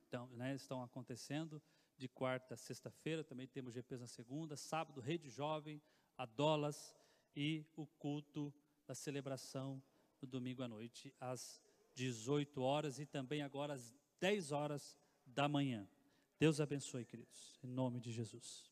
então, 0.08 0.28
né, 0.36 0.54
estão 0.54 0.82
acontecendo 0.82 1.60
de 1.96 2.08
quarta 2.08 2.54
a 2.54 2.56
sexta-feira. 2.56 3.24
Também 3.24 3.46
temos 3.46 3.74
GPs 3.74 4.00
na 4.00 4.06
segunda. 4.06 4.56
Sábado, 4.56 5.00
Rede 5.00 5.28
Jovem, 5.28 5.82
Adolas 6.16 6.94
e 7.34 7.66
o 7.76 7.86
culto 7.86 8.54
da 8.86 8.94
celebração 8.94 9.82
no 10.22 10.28
domingo 10.28 10.62
à 10.62 10.68
noite, 10.68 11.12
às 11.20 11.60
18 11.94 12.62
horas 12.62 12.98
e 12.98 13.06
também 13.06 13.42
agora 13.42 13.74
às 13.74 13.94
10 14.20 14.52
horas 14.52 14.96
da 15.36 15.46
manhã. 15.46 15.86
Deus 16.40 16.60
abençoe, 16.60 17.04
queridos, 17.04 17.58
em 17.62 17.68
nome 17.68 18.00
de 18.00 18.10
Jesus. 18.10 18.64